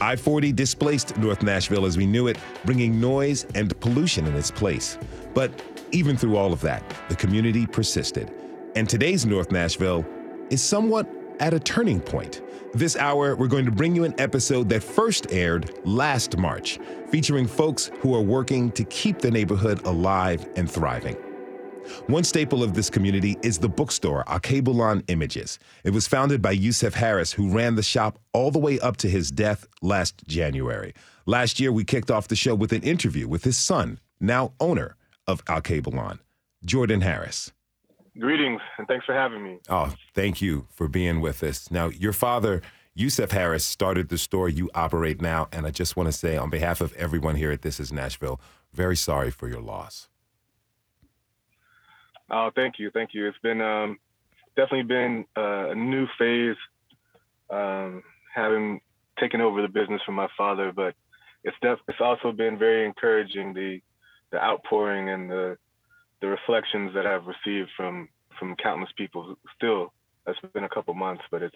I 0.02 0.16
40 0.16 0.52
displaced 0.52 1.16
North 1.18 1.44
Nashville 1.44 1.86
as 1.86 1.96
we 1.96 2.08
knew 2.08 2.26
it, 2.26 2.40
bringing 2.66 3.00
noise 3.00 3.46
and 3.54 3.80
pollution 3.80 4.26
in 4.26 4.36
its 4.36 4.50
place. 4.50 4.98
But 5.36 5.52
even 5.92 6.18
through 6.18 6.38
all 6.38 6.54
of 6.54 6.62
that, 6.62 6.84
the 7.08 7.16
community 7.16 7.68
persisted. 7.68 8.34
And 8.76 8.90
today's 8.90 9.28
North 9.28 9.52
Nashville 9.52 10.04
is 10.50 10.60
somewhat 10.60 11.08
at 11.40 11.54
a 11.54 11.60
turning 11.60 12.02
point. 12.02 12.42
This 12.74 12.96
hour, 12.96 13.36
we're 13.36 13.46
going 13.46 13.66
to 13.66 13.72
bring 13.72 13.96
you 13.96 14.06
an 14.06 14.16
episode 14.18 14.70
that 14.70 14.82
first 14.82 15.32
aired 15.32 15.72
last 15.86 16.36
March, 16.36 16.80
featuring 17.12 17.46
folks 17.46 17.92
who 18.00 18.16
are 18.16 18.24
working 18.24 18.72
to 18.72 18.84
keep 18.86 19.20
the 19.20 19.30
neighborhood 19.30 19.86
alive 19.86 20.50
and 20.56 20.70
thriving. 20.70 21.16
One 22.08 22.24
staple 22.24 22.64
of 22.64 22.74
this 22.74 22.90
community 22.90 23.38
is 23.44 23.58
the 23.60 23.70
bookstore 23.70 24.24
Alkebu-Lan 24.26 25.04
Images. 25.08 25.60
It 25.84 25.92
was 25.92 26.08
founded 26.08 26.42
by 26.42 26.52
Yusef 26.52 26.94
Harris, 26.94 27.32
who 27.32 27.50
ran 27.50 27.76
the 27.76 27.84
shop 27.84 28.20
all 28.34 28.52
the 28.52 28.60
way 28.60 28.80
up 28.80 28.98
to 28.98 29.10
his 29.10 29.32
death 29.32 29.68
last 29.82 30.26
January. 30.28 30.94
Last 31.26 31.60
year, 31.60 31.72
we 31.72 31.84
kicked 31.84 32.12
off 32.12 32.28
the 32.28 32.36
show 32.36 32.56
with 32.56 32.72
an 32.72 32.84
interview 32.84 33.28
with 33.28 33.44
his 33.44 33.58
son, 33.58 34.00
now 34.20 34.54
owner 34.60 34.96
of 35.28 35.44
Alkebu-Lan, 35.46 36.20
Jordan 36.64 37.02
Harris. 37.02 37.52
Greetings, 38.20 38.62
and 38.78 38.88
thanks 38.88 39.06
for 39.06 39.14
having 39.14 39.44
me. 39.44 39.60
Oh, 39.70 39.94
thank 40.16 40.42
you 40.42 40.68
for 40.72 40.88
being 40.88 41.22
with 41.22 41.44
us. 41.44 41.70
Now, 41.70 41.90
your 41.90 42.14
father, 42.14 42.62
Yusef 42.96 43.30
Harris, 43.30 43.64
started 43.64 44.10
the 44.10 44.18
store 44.18 44.50
you 44.50 44.72
operate 44.74 45.22
now, 45.22 45.48
and 45.52 45.68
I 45.68 45.70
just 45.70 45.96
want 45.96 46.08
to 46.08 46.14
say, 46.14 46.36
on 46.36 46.50
behalf 46.50 46.82
of 46.82 46.94
everyone 46.94 47.36
here 47.36 47.52
at 47.52 47.62
This 47.62 47.80
Is 47.80 47.94
Nashville, 47.94 48.42
very 48.74 48.96
sorry 48.96 49.30
for 49.30 49.48
your 49.48 49.62
loss. 49.62 50.10
Oh, 52.30 52.52
thank 52.56 52.76
you, 52.80 52.92
thank 52.92 53.12
you. 53.14 53.28
It's 53.28 53.38
been 53.40 53.62
um, 53.62 53.98
definitely 54.56 54.84
been 54.84 55.26
uh, 55.38 55.70
a 55.70 55.76
new 55.76 56.08
phase, 56.20 56.58
um, 57.50 58.04
having 58.34 58.82
taken 59.20 59.42
over 59.42 59.62
the 59.62 59.68
business 59.68 60.02
from 60.06 60.16
my 60.16 60.28
father. 60.38 60.72
But 60.76 60.96
it's 61.44 61.56
def- 61.62 61.80
it's 61.88 62.02
also 62.02 62.32
been 62.32 62.58
very 62.58 62.86
encouraging 62.86 63.54
the 63.54 63.80
the 64.32 64.44
outpouring 64.44 65.10
and 65.10 65.30
the 65.30 65.58
the 66.22 66.28
reflections 66.28 66.94
that 66.96 67.06
I've 67.06 67.26
received 67.28 67.70
from 67.78 68.10
from 68.38 68.56
countless 68.58 68.92
people. 68.98 69.38
Still, 69.56 69.94
it's 70.28 70.40
been 70.54 70.66
a 70.66 70.70
couple 70.70 70.94
months, 70.94 71.24
but 71.32 71.42
it's 71.42 71.56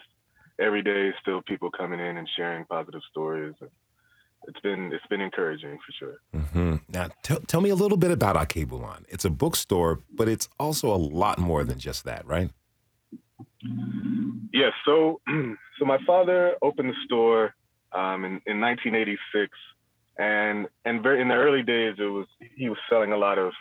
every 0.59 0.81
day 0.81 1.11
still 1.21 1.41
people 1.41 1.69
coming 1.69 1.99
in 1.99 2.17
and 2.17 2.29
sharing 2.37 2.65
positive 2.65 3.01
stories. 3.09 3.55
It's 4.47 4.59
been 4.61 4.91
it's 4.91 5.05
been 5.07 5.21
encouraging 5.21 5.77
for 5.85 5.91
sure. 5.99 6.21
Mm-hmm. 6.35 6.75
Now, 6.89 7.09
t- 7.23 7.37
tell 7.47 7.61
me 7.61 7.69
a 7.69 7.75
little 7.75 7.97
bit 7.97 8.11
about 8.11 8.35
Alkebu-Lan. 8.35 9.05
It's 9.09 9.23
a 9.23 9.29
bookstore, 9.29 10.01
but 10.11 10.27
it's 10.27 10.49
also 10.59 10.93
a 10.93 10.97
lot 10.97 11.37
more 11.37 11.63
than 11.63 11.77
just 11.77 12.05
that, 12.05 12.25
right? 12.25 12.49
Yes. 14.53 14.73
So, 14.85 15.21
so 15.79 15.85
my 15.85 15.99
father 16.05 16.55
opened 16.61 16.89
the 16.89 16.95
store 17.05 17.53
um, 17.93 18.25
in, 18.25 18.41
in 18.45 18.59
1986, 18.59 19.51
and 20.17 20.67
and 20.85 21.03
very 21.03 21.21
in 21.21 21.27
the 21.27 21.35
early 21.35 21.63
days, 21.63 21.95
it 21.99 22.03
was 22.03 22.27
he 22.55 22.69
was 22.69 22.77
selling 22.89 23.11
a 23.11 23.17
lot 23.17 23.37
of 23.37 23.53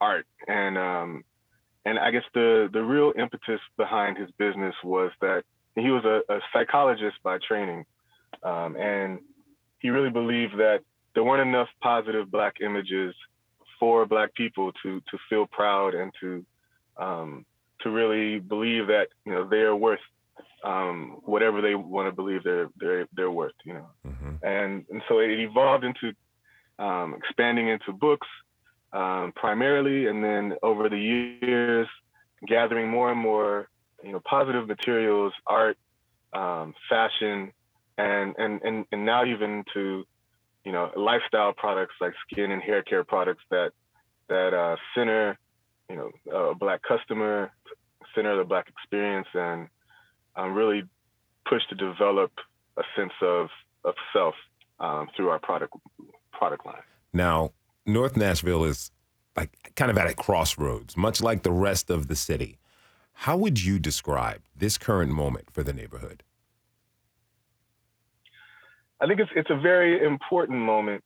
art, 0.00 0.26
and 0.46 0.76
um, 0.76 1.24
and 1.84 1.98
I 1.98 2.10
guess 2.10 2.24
the 2.34 2.68
the 2.72 2.82
real 2.82 3.12
impetus 3.18 3.60
behind 3.76 4.18
his 4.18 4.30
business 4.38 4.74
was 4.84 5.10
that 5.20 5.44
he 5.74 5.90
was 5.90 6.04
a, 6.04 6.20
a 6.32 6.40
psychologist 6.52 7.16
by 7.22 7.38
training, 7.46 7.84
um, 8.42 8.76
and 8.76 9.20
he 9.82 9.90
really 9.90 10.10
believed 10.10 10.54
that 10.58 10.80
there 11.14 11.24
weren't 11.24 11.46
enough 11.46 11.68
positive 11.82 12.30
black 12.30 12.54
images 12.60 13.14
for 13.78 14.06
black 14.06 14.32
people 14.34 14.72
to 14.82 15.00
to 15.10 15.18
feel 15.28 15.46
proud 15.46 15.94
and 15.94 16.12
to 16.20 16.44
um, 16.96 17.44
to 17.80 17.90
really 17.90 18.38
believe 18.38 18.86
that 18.86 19.08
you 19.26 19.32
know 19.32 19.46
they're 19.48 19.76
worth 19.76 20.00
um, 20.64 21.18
whatever 21.24 21.60
they 21.60 21.74
want 21.74 22.08
to 22.08 22.12
believe 22.12 22.44
they're 22.44 22.68
they're 22.78 23.06
they're 23.14 23.30
worth, 23.30 23.54
you 23.64 23.74
know. 23.74 23.88
Mm-hmm. 24.06 24.46
And 24.46 24.84
and 24.90 25.02
so 25.08 25.18
it 25.18 25.30
evolved 25.30 25.84
into 25.84 26.12
um, 26.78 27.14
expanding 27.14 27.68
into 27.68 27.92
books 27.92 28.28
um, 28.92 29.32
primarily, 29.34 30.06
and 30.06 30.22
then 30.22 30.54
over 30.62 30.88
the 30.88 30.98
years, 30.98 31.88
gathering 32.46 32.88
more 32.88 33.10
and 33.10 33.20
more, 33.20 33.68
you 34.04 34.12
know, 34.12 34.20
positive 34.24 34.68
materials, 34.68 35.32
art, 35.46 35.76
um, 36.32 36.74
fashion, 36.88 37.52
and 37.98 38.34
and 38.38 38.60
and 38.62 38.86
and 38.92 39.04
now 39.04 39.24
even 39.24 39.64
to, 39.74 40.04
you 40.64 40.72
know, 40.72 40.90
lifestyle 40.96 41.52
products 41.52 41.94
like 42.00 42.12
skin 42.30 42.50
and 42.50 42.62
hair 42.62 42.82
care 42.82 43.04
products 43.04 43.42
that 43.50 43.72
that 44.28 44.54
uh, 44.54 44.76
center, 44.94 45.38
you 45.90 45.96
know, 45.96 46.50
a 46.50 46.54
black 46.54 46.80
customer, 46.82 47.50
center 48.14 48.36
the 48.36 48.44
black 48.44 48.68
experience, 48.68 49.28
and 49.34 49.68
um, 50.36 50.54
really 50.54 50.82
push 51.48 51.62
to 51.68 51.74
develop 51.74 52.32
a 52.76 52.82
sense 52.96 53.12
of 53.20 53.48
of 53.84 53.94
self 54.12 54.34
um, 54.80 55.08
through 55.16 55.28
our 55.28 55.38
product 55.38 55.74
product 56.32 56.64
line. 56.66 56.82
Now, 57.12 57.52
North 57.86 58.16
Nashville 58.16 58.64
is 58.64 58.90
like 59.36 59.72
kind 59.76 59.90
of 59.90 59.98
at 59.98 60.08
a 60.08 60.14
crossroads, 60.14 60.96
much 60.96 61.20
like 61.20 61.42
the 61.42 61.52
rest 61.52 61.90
of 61.90 62.08
the 62.08 62.16
city. 62.16 62.58
How 63.14 63.36
would 63.36 63.62
you 63.62 63.78
describe 63.78 64.42
this 64.56 64.78
current 64.78 65.12
moment 65.12 65.50
for 65.52 65.62
the 65.62 65.72
neighborhood? 65.72 66.22
I 69.02 69.06
think 69.08 69.18
it's 69.18 69.30
it's 69.34 69.50
a 69.50 69.58
very 69.58 70.04
important 70.04 70.60
moment, 70.60 71.02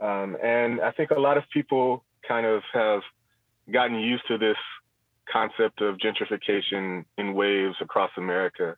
um, 0.00 0.36
and 0.42 0.80
I 0.80 0.92
think 0.92 1.10
a 1.10 1.18
lot 1.18 1.36
of 1.36 1.42
people 1.52 2.04
kind 2.26 2.46
of 2.46 2.62
have 2.72 3.00
gotten 3.72 3.98
used 3.98 4.22
to 4.28 4.38
this 4.38 4.56
concept 5.30 5.80
of 5.80 5.96
gentrification 5.96 7.04
in 7.18 7.34
waves 7.34 7.74
across 7.80 8.10
America. 8.16 8.76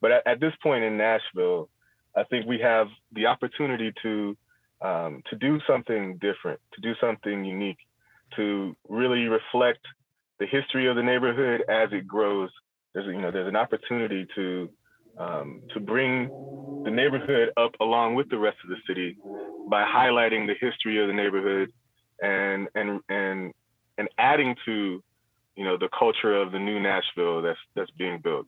But 0.00 0.12
at, 0.12 0.26
at 0.26 0.40
this 0.40 0.52
point 0.62 0.84
in 0.84 0.96
Nashville, 0.96 1.68
I 2.16 2.22
think 2.24 2.46
we 2.46 2.60
have 2.60 2.86
the 3.12 3.26
opportunity 3.26 3.92
to 4.02 4.36
um, 4.80 5.22
to 5.30 5.36
do 5.36 5.58
something 5.66 6.18
different, 6.18 6.60
to 6.74 6.80
do 6.80 6.92
something 7.00 7.44
unique, 7.44 7.78
to 8.36 8.76
really 8.88 9.24
reflect 9.24 9.80
the 10.38 10.46
history 10.46 10.86
of 10.86 10.94
the 10.94 11.02
neighborhood 11.02 11.62
as 11.68 11.88
it 11.90 12.06
grows. 12.06 12.50
There's 12.92 13.06
you 13.06 13.20
know 13.20 13.32
there's 13.32 13.48
an 13.48 13.56
opportunity 13.56 14.24
to 14.36 14.68
um, 15.18 15.62
to 15.72 15.80
bring 15.80 16.28
the 16.84 16.90
neighborhood 16.90 17.50
up 17.56 17.72
along 17.80 18.14
with 18.14 18.28
the 18.30 18.38
rest 18.38 18.58
of 18.64 18.70
the 18.70 18.76
city 18.86 19.16
by 19.68 19.84
highlighting 19.84 20.46
the 20.46 20.54
history 20.60 21.00
of 21.00 21.08
the 21.08 21.14
neighborhood 21.14 21.72
and 22.22 22.68
and 22.74 23.00
and 23.08 23.52
and 23.98 24.08
adding 24.18 24.54
to 24.64 25.02
you 25.56 25.64
know 25.64 25.76
the 25.76 25.88
culture 25.96 26.34
of 26.34 26.52
the 26.52 26.58
new 26.58 26.80
Nashville 26.80 27.42
that's 27.42 27.58
that's 27.74 27.90
being 27.92 28.18
built. 28.18 28.46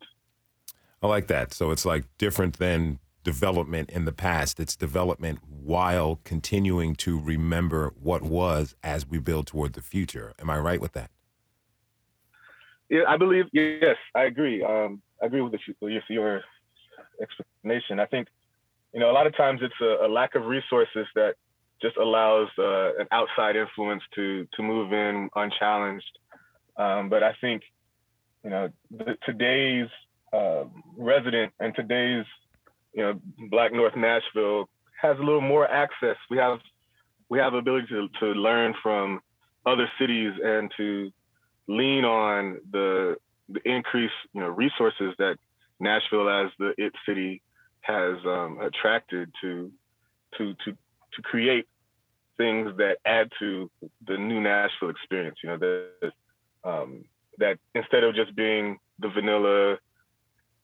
I 1.03 1.07
like 1.07 1.27
that. 1.29 1.53
So 1.53 1.71
it's 1.71 1.85
like 1.85 2.05
different 2.19 2.59
than 2.59 2.99
development 3.23 3.91
in 3.91 4.05
the 4.05 4.13
past. 4.13 4.61
It's 4.61 4.77
development 4.77 5.41
while 5.49 6.21
continuing 6.25 6.95
to 6.97 7.19
remember 7.19 7.93
what 8.01 8.23
was 8.23 8.75
as 8.83 9.07
we 9.07 9.19
build 9.19 9.47
toward 9.49 9.73
the 9.73 9.83
future. 9.83 10.33
Am 10.39 10.49
I 10.49 10.59
right 10.59 10.81
with 10.81 10.93
that? 10.93 11.11
Yeah, 12.89 13.03
I 13.09 13.17
believe. 13.17 13.47
Yes, 13.53 13.97
I 14.15 14.25
agree. 14.25 14.63
Um, 14.63 15.03
I 15.21 15.27
agree 15.27 15.41
with, 15.41 15.53
the, 15.53 15.59
with 15.81 16.03
your 16.09 16.43
explanation. 17.21 18.01
I 18.01 18.07
think, 18.07 18.29
you 18.93 19.01
know, 19.01 19.11
a 19.11 19.15
lot 19.15 19.27
of 19.27 19.37
times 19.37 19.61
it's 19.63 19.81
a, 19.81 20.07
a 20.07 20.09
lack 20.09 20.35
of 20.35 20.47
resources 20.47 21.07
that 21.15 21.35
just 21.81 21.97
allows 21.97 22.49
uh, 22.59 22.95
an 22.99 23.07
outside 23.13 23.57
influence 23.57 24.03
to 24.15 24.47
to 24.55 24.63
move 24.63 24.93
in 24.93 25.29
unchallenged. 25.35 26.19
Um, 26.77 27.09
but 27.09 27.23
I 27.23 27.35
think, 27.41 27.63
you 28.45 28.51
know, 28.51 28.69
the, 28.91 29.17
today's 29.25 29.89
uh, 30.33 30.65
resident 30.97 31.53
and 31.61 31.75
today's, 31.75 32.25
you 32.95 33.03
know, 33.03 33.21
Black 33.51 33.73
North 33.73 33.97
Nashville 33.97 34.69
has 35.01 35.19
a 35.19 35.23
little 35.23 35.41
more 35.41 35.69
access. 35.71 36.17
We 36.31 36.39
have 36.39 36.59
we 37.29 37.39
have 37.39 37.55
ability 37.55 37.89
to, 37.89 38.09
to 38.21 38.27
learn 38.27 38.75
from 38.83 39.21
other 39.65 39.91
cities 39.99 40.33
and 40.43 40.71
to 40.77 41.11
lean 41.69 42.05
on 42.05 42.61
the 42.71 43.17
the 43.49 43.61
increased 43.65 44.15
you 44.33 44.41
know 44.41 44.49
resources 44.49 45.15
that 45.19 45.37
Nashville 45.81 46.29
as 46.29 46.51
the 46.59 46.75
it 46.79 46.93
city 47.07 47.43
has 47.81 48.17
um, 48.27 48.59
attracted 48.61 49.33
to 49.43 49.71
to 50.39 50.55
to 50.65 50.73
to 50.73 51.23
create 51.23 51.67
things 52.37 52.77
that 52.77 52.99
add 53.07 53.31
to 53.39 53.71
the 54.07 54.17
new 54.17 54.41
Nashville 54.41 54.91
experience. 54.91 55.39
You 55.43 55.51
know 55.51 55.59
that 55.59 56.13
um, 56.65 57.05
that 57.39 57.59
instead 57.75 58.05
of 58.05 58.15
just 58.15 58.35
being 58.35 58.79
the 58.99 59.09
vanilla, 59.09 59.77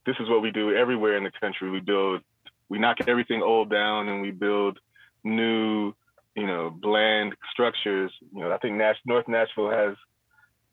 this 0.06 0.16
is 0.20 0.28
what 0.28 0.42
we 0.42 0.50
do 0.50 0.74
everywhere 0.74 1.16
in 1.16 1.24
the 1.24 1.32
country. 1.40 1.70
We 1.70 1.80
build, 1.80 2.22
we 2.68 2.78
knock 2.78 2.98
everything 3.06 3.42
old 3.42 3.70
down, 3.70 4.08
and 4.08 4.22
we 4.22 4.30
build 4.30 4.78
new, 5.24 5.92
you 6.34 6.46
know, 6.46 6.70
bland 6.70 7.34
structures. 7.52 8.12
You 8.32 8.40
know, 8.40 8.52
I 8.52 8.58
think 8.58 8.76
Nash, 8.76 8.96
North 9.06 9.28
Nashville 9.28 9.70
has 9.70 9.96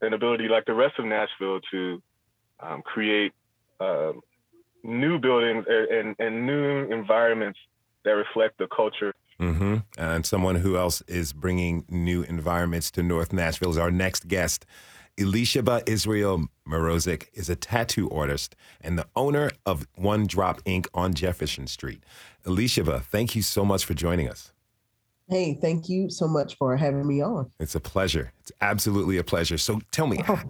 an 0.01 0.13
ability, 0.13 0.47
like 0.47 0.65
the 0.65 0.73
rest 0.73 0.97
of 0.97 1.05
Nashville, 1.05 1.59
to 1.71 2.01
um, 2.59 2.81
create 2.81 3.33
uh, 3.79 4.13
new 4.83 5.19
buildings 5.19 5.65
and, 5.67 6.15
and, 6.19 6.45
new 6.45 6.91
environments 6.91 7.59
that 8.05 8.11
reflect 8.11 8.57
the 8.57 8.67
culture. 8.67 9.13
Mm-hmm. 9.39 9.77
And 9.97 10.25
someone 10.25 10.55
who 10.55 10.77
else 10.77 11.01
is 11.07 11.33
bringing 11.33 11.85
new 11.89 12.23
environments 12.23 12.91
to 12.91 13.03
North 13.03 13.31
Nashville 13.31 13.71
is 13.71 13.77
our 13.77 13.91
next 13.91 14.27
guest. 14.27 14.65
Elisheba 15.17 15.87
Israel 15.87 16.47
Mrozik 16.67 17.27
is 17.33 17.49
a 17.49 17.55
tattoo 17.55 18.09
artist 18.09 18.55
and 18.79 18.97
the 18.97 19.07
owner 19.15 19.51
of 19.65 19.85
One 19.95 20.27
Drop 20.27 20.61
Ink 20.65 20.87
on 20.93 21.13
Jefferson 21.13 21.67
Street. 21.67 22.03
Elisheba, 22.45 23.03
thank 23.03 23.35
you 23.35 23.41
so 23.41 23.65
much 23.65 23.83
for 23.83 23.93
joining 23.93 24.29
us. 24.29 24.53
Hey, 25.29 25.53
thank 25.61 25.87
you 25.87 26.09
so 26.09 26.27
much 26.27 26.57
for 26.57 26.75
having 26.75 27.07
me 27.07 27.21
on. 27.21 27.51
It's 27.59 27.75
a 27.75 27.79
pleasure. 27.79 28.33
It's 28.39 28.51
absolutely 28.61 29.17
a 29.17 29.23
pleasure. 29.23 29.59
So 29.59 29.79
tell 29.91 30.07
me, 30.07 30.21
oh. 30.27 30.41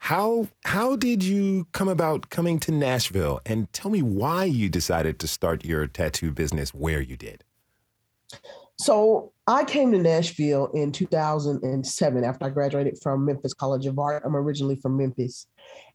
how 0.00 0.48
how 0.64 0.96
did 0.96 1.22
you 1.22 1.68
come 1.70 1.88
about 1.88 2.30
coming 2.30 2.58
to 2.60 2.72
Nashville 2.72 3.40
and 3.46 3.72
tell 3.72 3.92
me 3.92 4.02
why 4.02 4.44
you 4.44 4.68
decided 4.68 5.20
to 5.20 5.28
start 5.28 5.64
your 5.64 5.86
tattoo 5.86 6.32
business 6.32 6.74
where 6.74 7.00
you 7.00 7.16
did? 7.16 7.44
So 8.76 9.32
I 9.46 9.62
came 9.62 9.92
to 9.92 9.98
Nashville 9.98 10.66
in 10.74 10.90
2007 10.90 12.24
after 12.24 12.44
I 12.44 12.50
graduated 12.50 12.98
from 13.00 13.24
Memphis 13.24 13.54
College 13.54 13.86
of 13.86 14.00
Art. 14.00 14.24
I'm 14.26 14.34
originally 14.34 14.74
from 14.74 14.96
Memphis. 14.96 15.46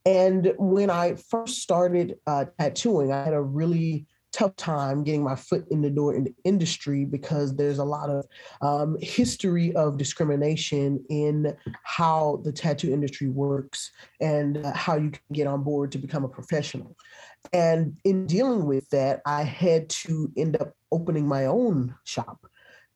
And 0.05 0.53
when 0.57 0.89
I 0.89 1.15
first 1.15 1.61
started 1.61 2.15
uh, 2.25 2.45
tattooing, 2.57 3.11
I 3.11 3.21
had 3.21 3.33
a 3.33 3.41
really 3.41 4.07
tough 4.31 4.55
time 4.55 5.03
getting 5.03 5.23
my 5.23 5.35
foot 5.35 5.65
in 5.71 5.81
the 5.81 5.89
door 5.89 6.15
in 6.15 6.23
the 6.23 6.33
industry 6.43 7.05
because 7.05 7.55
there's 7.55 7.79
a 7.79 7.83
lot 7.83 8.09
of 8.09 8.25
um, 8.61 8.97
history 9.01 9.73
of 9.75 9.97
discrimination 9.97 11.03
in 11.09 11.55
how 11.83 12.41
the 12.43 12.51
tattoo 12.51 12.91
industry 12.91 13.27
works 13.27 13.91
and 14.21 14.57
uh, 14.65 14.73
how 14.73 14.95
you 14.95 15.09
can 15.09 15.21
get 15.33 15.47
on 15.47 15.63
board 15.63 15.91
to 15.91 15.97
become 15.97 16.23
a 16.23 16.29
professional. 16.29 16.95
And 17.53 17.97
in 18.03 18.27
dealing 18.27 18.65
with 18.65 18.89
that, 18.89 19.21
I 19.25 19.43
had 19.43 19.89
to 19.89 20.31
end 20.37 20.57
up 20.61 20.73
opening 20.91 21.27
my 21.27 21.45
own 21.45 21.95
shop 22.03 22.45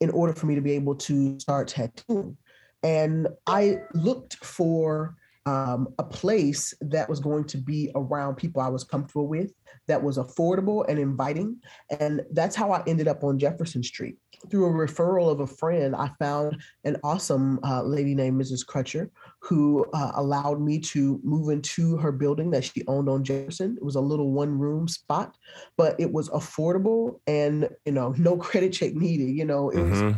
in 0.02 0.10
order 0.10 0.34
for 0.34 0.46
me 0.46 0.56
to 0.56 0.62
be 0.62 0.74
able 0.74 0.96
to 0.96 1.40
start 1.40 1.70
tattooing. 1.70 2.38
And 2.84 3.30
I 3.48 3.80
looked 3.94 4.44
for 4.44 5.16
um, 5.46 5.94
a 6.00 6.04
place 6.04 6.74
that 6.82 7.10
was 7.10 7.20
going 7.20 7.44
to 7.46 7.58
be 7.58 7.92
around 7.96 8.36
people 8.36 8.62
I 8.62 8.70
was 8.70 8.84
comfortable 8.84 9.28
with, 9.28 9.52
that 9.88 10.02
was 10.02 10.18
affordable 10.18 10.86
and 10.88 10.98
inviting. 10.98 11.58
And 12.00 12.22
that's 12.32 12.56
how 12.56 12.72
I 12.72 12.84
ended 12.88 13.08
up 13.08 13.24
on 13.24 13.40
Jefferson 13.40 13.84
Street. 13.84 14.18
Through 14.50 14.66
a 14.68 14.88
referral 14.88 15.32
of 15.32 15.40
a 15.40 15.48
friend, 15.48 15.96
I 15.96 16.10
found 16.20 16.62
an 16.84 16.98
awesome 17.04 17.60
uh, 17.64 17.84
lady 17.84 18.16
named 18.16 18.42
Mrs. 18.42 18.66
Crutcher 18.66 19.10
who 19.40 19.86
uh, 19.94 20.14
allowed 20.16 20.62
me 20.62 20.80
to 20.80 21.20
move 21.24 21.50
into 21.50 21.98
her 21.98 22.12
building 22.12 22.52
that 22.52 22.64
she 22.64 22.84
owned 22.88 23.10
on 23.10 23.24
Jefferson. 23.24 23.76
It 23.78 23.84
was 23.84 23.96
a 23.96 24.02
little 24.02 24.32
one 24.32 24.58
room 24.58 24.88
spot, 24.88 25.36
but 25.78 26.00
it 26.00 26.12
was 26.12 26.30
affordable 26.30 27.20
and, 27.28 27.70
you 27.86 27.92
know, 27.92 28.14
no 28.18 28.38
credit 28.38 28.74
check 28.74 28.94
needed. 28.94 29.30
You 29.30 29.46
know, 29.46 29.70
it 29.70 29.78
mm-hmm. 29.78 30.06
was 30.06 30.16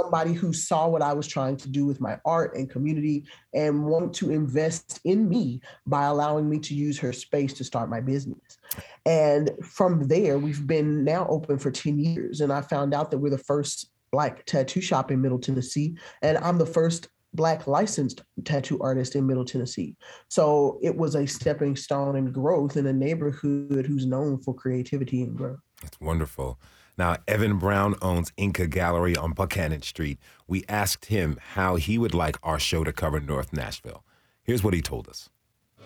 somebody 0.00 0.32
who 0.32 0.52
saw 0.52 0.88
what 0.88 1.02
I 1.02 1.12
was 1.12 1.26
trying 1.26 1.56
to 1.58 1.68
do 1.68 1.84
with 1.84 2.00
my 2.00 2.18
art 2.24 2.56
and 2.56 2.70
community 2.70 3.24
and 3.54 3.84
wanted 3.84 4.14
to 4.14 4.30
invest 4.30 5.00
in 5.04 5.28
me 5.28 5.60
by 5.86 6.04
allowing 6.04 6.48
me 6.48 6.58
to 6.60 6.74
use 6.74 6.98
her 6.98 7.12
space 7.12 7.52
to 7.54 7.64
start 7.64 7.90
my 7.90 8.00
business. 8.00 8.58
And 9.06 9.50
from 9.62 10.08
there, 10.08 10.38
we've 10.38 10.66
been 10.66 11.04
now 11.04 11.26
open 11.28 11.58
for 11.58 11.70
10 11.70 11.98
years. 11.98 12.40
And 12.40 12.52
I 12.52 12.62
found 12.62 12.94
out 12.94 13.10
that 13.10 13.18
we're 13.18 13.30
the 13.30 13.38
first 13.38 13.90
black 14.12 14.44
tattoo 14.46 14.80
shop 14.80 15.10
in 15.10 15.20
Middle 15.20 15.38
Tennessee. 15.38 15.96
And 16.22 16.38
I'm 16.38 16.58
the 16.58 16.66
first 16.66 17.08
black 17.34 17.66
licensed 17.66 18.22
tattoo 18.44 18.80
artist 18.80 19.14
in 19.14 19.26
Middle 19.26 19.44
Tennessee. 19.44 19.96
So 20.28 20.78
it 20.82 20.96
was 20.96 21.14
a 21.14 21.26
stepping 21.26 21.76
stone 21.76 22.16
in 22.16 22.32
growth 22.32 22.76
in 22.76 22.86
a 22.86 22.92
neighborhood 22.92 23.86
who's 23.86 24.06
known 24.06 24.38
for 24.40 24.54
creativity 24.54 25.22
and 25.22 25.36
growth. 25.36 25.60
That's 25.82 26.00
wonderful. 26.00 26.58
Now, 27.00 27.16
Evan 27.26 27.56
Brown 27.56 27.94
owns 28.02 28.30
Inca 28.36 28.66
Gallery 28.66 29.16
on 29.16 29.32
Buchanan 29.32 29.80
Street. 29.80 30.18
We 30.46 30.64
asked 30.68 31.06
him 31.06 31.38
how 31.54 31.76
he 31.76 31.96
would 31.96 32.12
like 32.12 32.36
our 32.42 32.58
show 32.58 32.84
to 32.84 32.92
cover 32.92 33.18
North 33.20 33.54
Nashville. 33.54 34.04
Here's 34.42 34.62
what 34.62 34.74
he 34.74 34.82
told 34.82 35.08
us. 35.08 35.30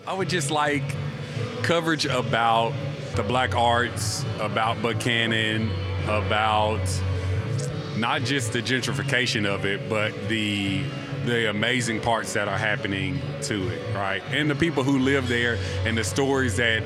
I 0.05 0.13
would 0.13 0.27
just 0.27 0.51
like 0.51 0.83
coverage 1.63 2.05
about 2.05 2.73
the 3.15 3.23
black 3.23 3.55
arts, 3.55 4.25
about 4.41 4.81
Buchanan, 4.81 5.71
about 6.03 6.81
not 7.95 8.23
just 8.23 8.51
the 8.51 8.61
gentrification 8.61 9.45
of 9.45 9.65
it, 9.65 9.89
but 9.89 10.11
the 10.27 10.83
the 11.23 11.49
amazing 11.49 12.01
parts 12.01 12.33
that 12.33 12.49
are 12.49 12.57
happening 12.57 13.21
to 13.43 13.69
it, 13.69 13.95
right? 13.95 14.21
And 14.31 14.49
the 14.49 14.55
people 14.55 14.83
who 14.83 14.99
live 14.99 15.29
there 15.29 15.57
and 15.85 15.97
the 15.97 16.03
stories 16.03 16.57
that, 16.57 16.83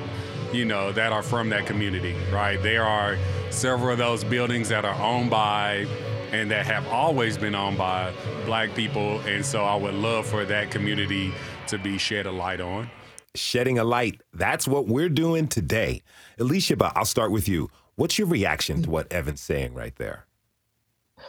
you 0.52 0.66
know, 0.66 0.92
that 0.92 1.12
are 1.12 1.24
from 1.24 1.50
that 1.50 1.66
community, 1.66 2.16
right? 2.32 2.62
There 2.62 2.84
are 2.84 3.18
several 3.50 3.92
of 3.92 3.98
those 3.98 4.24
buildings 4.24 4.70
that 4.70 4.86
are 4.86 5.00
owned 5.02 5.30
by 5.30 5.88
and 6.32 6.50
that 6.52 6.66
have 6.66 6.88
always 6.88 7.38
been 7.38 7.56
owned 7.56 7.78
by 7.78 8.14
black 8.46 8.74
people. 8.76 9.20
And 9.22 9.46
so 9.46 9.64
I 9.64 9.76
would 9.76 9.94
love 9.94 10.26
for 10.26 10.46
that 10.46 10.72
community 10.72 11.34
to 11.68 11.78
be 11.78 11.98
shed 11.98 12.26
a 12.26 12.32
light 12.32 12.62
on. 12.62 12.90
Shedding 13.36 13.78
a 13.80 13.84
light. 13.84 14.22
That's 14.34 14.68
what 14.68 14.88
we're 14.88 15.10
doing 15.10 15.48
today. 15.48 16.02
Alicia, 16.40 16.78
I'll 16.96 17.06
start 17.06 17.32
with 17.32 17.48
you. 17.48 17.70
What's 17.96 18.18
your 18.18 18.28
reaction 18.28 18.82
to 18.84 18.90
what 18.90 19.12
Evan's 19.12 19.42
saying 19.42 19.74
right 19.74 19.96
there? 19.98 20.26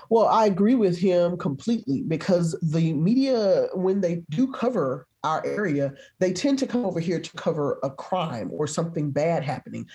Well, 0.09 0.26
I 0.26 0.46
agree 0.46 0.76
with 0.76 0.96
him 0.96 1.37
completely 1.37 2.02
because 2.02 2.56
the 2.62 2.92
media, 2.92 3.66
when 3.74 4.00
they 4.00 4.22
do 4.30 4.52
cover 4.52 5.06
our 5.24 5.44
area, 5.46 5.92
they 6.18 6.33
tend 6.33 6.59
to 6.61 6.66
come 6.66 6.85
over 6.85 7.00
here 7.00 7.20
to 7.20 7.33
cover 7.37 7.78
a 7.83 7.90
crime 7.90 8.50
or 8.52 8.66
something 8.66 9.11
bad 9.11 9.44
happening 9.44 9.87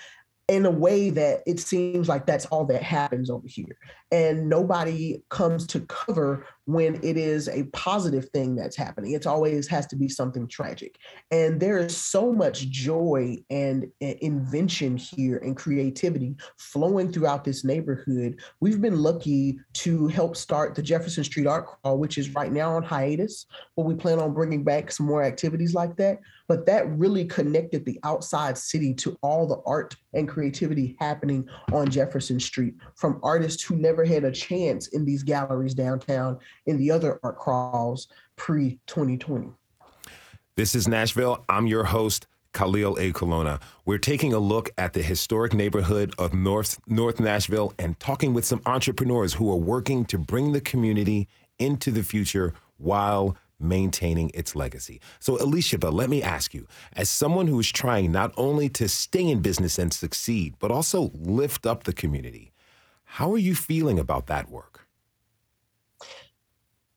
in 0.48 0.66
a 0.66 0.72
way 0.72 1.10
that 1.10 1.42
it 1.48 1.60
seems 1.60 2.08
like 2.08 2.26
that's 2.26 2.46
all 2.48 2.66
that 2.66 2.84
happens 2.84 3.30
over 3.30 3.48
here. 3.48 3.78
And 4.16 4.48
nobody 4.48 5.22
comes 5.30 5.68
to 5.68 5.82
cover 5.82 6.48
when 6.68 6.96
it 7.04 7.18
is 7.18 7.50
a 7.50 7.64
positive 7.66 8.30
thing 8.30 8.56
that's 8.56 8.78
happening. 8.78 9.12
It 9.12 9.28
always 9.28 9.68
has 9.68 9.86
to 9.88 9.98
be 9.98 10.08
something 10.08 10.48
tragic. 10.48 10.98
And 11.32 11.60
there 11.60 11.78
is 11.80 11.98
so 11.98 12.32
much 12.32 12.70
joy 12.70 13.38
and 13.50 13.84
uh, 14.02 14.14
invention 14.22 14.96
here 14.96 15.38
and 15.40 15.58
creativity 15.58 16.36
flowing 16.58 17.12
throughout 17.12 17.44
this 17.44 17.66
neighborhood. 17.66 18.40
We've 18.62 18.82
been 18.82 19.02
lucky 19.02 19.60
to 19.74 20.08
help 20.08 20.38
start 20.38 20.76
the 20.76 20.82
Jefferson 20.82 21.26
Street 21.26 21.46
Art 21.46 21.68
Crawl, 21.68 21.98
which 21.98 22.18
is 22.18 22.34
right 22.34 22.54
now 22.54 22.76
on 22.76 22.84
hiatus, 22.84 23.48
but 23.76 23.84
we 23.84 23.96
plan 23.96 24.20
on 24.20 24.34
bringing 24.34 24.64
back 24.64 24.94
some 24.94 25.08
more 25.08 25.24
activities 25.24 25.74
like 25.74 25.98
that. 25.98 26.20
But 26.48 26.66
that 26.68 26.90
really 26.98 27.26
connected 27.26 27.86
the 27.86 28.00
outside 28.04 28.58
city 28.58 28.94
to 28.96 29.18
all 29.22 29.48
the 29.48 29.62
art 29.66 29.96
and 30.14 30.28
creativity 30.28 30.96
happening 31.00 31.48
on 31.74 31.90
Jefferson 31.90 32.40
Street 32.40 32.76
from 32.96 33.20
artists 33.24 33.64
who 33.64 33.76
never 33.76 34.05
had 34.06 34.24
a 34.24 34.32
chance 34.32 34.88
in 34.88 35.06
these 35.06 35.24
galleries 35.24 35.74
downtown 35.74 36.40
in 36.66 36.78
the 36.78 36.92
other 36.92 37.20
art 37.24 37.38
crawls 37.38 38.08
pre 38.36 38.80
2020. 38.88 39.50
This 40.56 40.76
is 40.76 40.88
Nashville. 40.88 41.44
I'm 41.50 41.68
your 41.68 41.84
host, 41.84 42.28
Khalil 42.54 42.96
Ekulona. 42.96 43.62
We're 43.84 43.98
taking 43.98 44.34
a 44.34 44.40
look 44.40 44.70
at 44.78 44.94
the 44.94 45.02
historic 45.02 45.54
neighborhood 45.54 46.14
of 46.18 46.34
North, 46.34 46.80
North 46.88 47.20
Nashville 47.20 47.74
and 47.78 48.00
talking 48.00 48.34
with 48.34 48.46
some 48.46 48.62
entrepreneurs 48.66 49.34
who 49.34 49.52
are 49.52 49.58
working 49.58 50.06
to 50.06 50.18
bring 50.18 50.54
the 50.54 50.62
community 50.62 51.28
into 51.60 51.92
the 51.92 52.04
future 52.04 52.54
while 52.78 53.36
maintaining 53.60 54.32
its 54.34 54.56
legacy. 54.56 55.02
So, 55.20 55.42
Alicia, 55.42 55.78
but 55.78 55.94
let 55.94 56.10
me 56.10 56.22
ask 56.22 56.54
you, 56.54 56.68
as 56.94 57.10
someone 57.10 57.48
who 57.48 57.60
is 57.60 57.72
trying 57.72 58.12
not 58.12 58.34
only 58.38 58.70
to 58.70 58.88
stay 58.88 59.28
in 59.28 59.42
business 59.42 59.78
and 59.78 59.94
succeed, 59.94 60.56
but 60.60 60.72
also 60.72 61.12
lift 61.14 61.66
up 61.66 61.84
the 61.84 61.94
community, 61.94 62.52
how 63.16 63.32
are 63.32 63.38
you 63.38 63.56
feeling 63.56 63.98
about 63.98 64.28
that 64.28 64.50
work? 64.50 64.86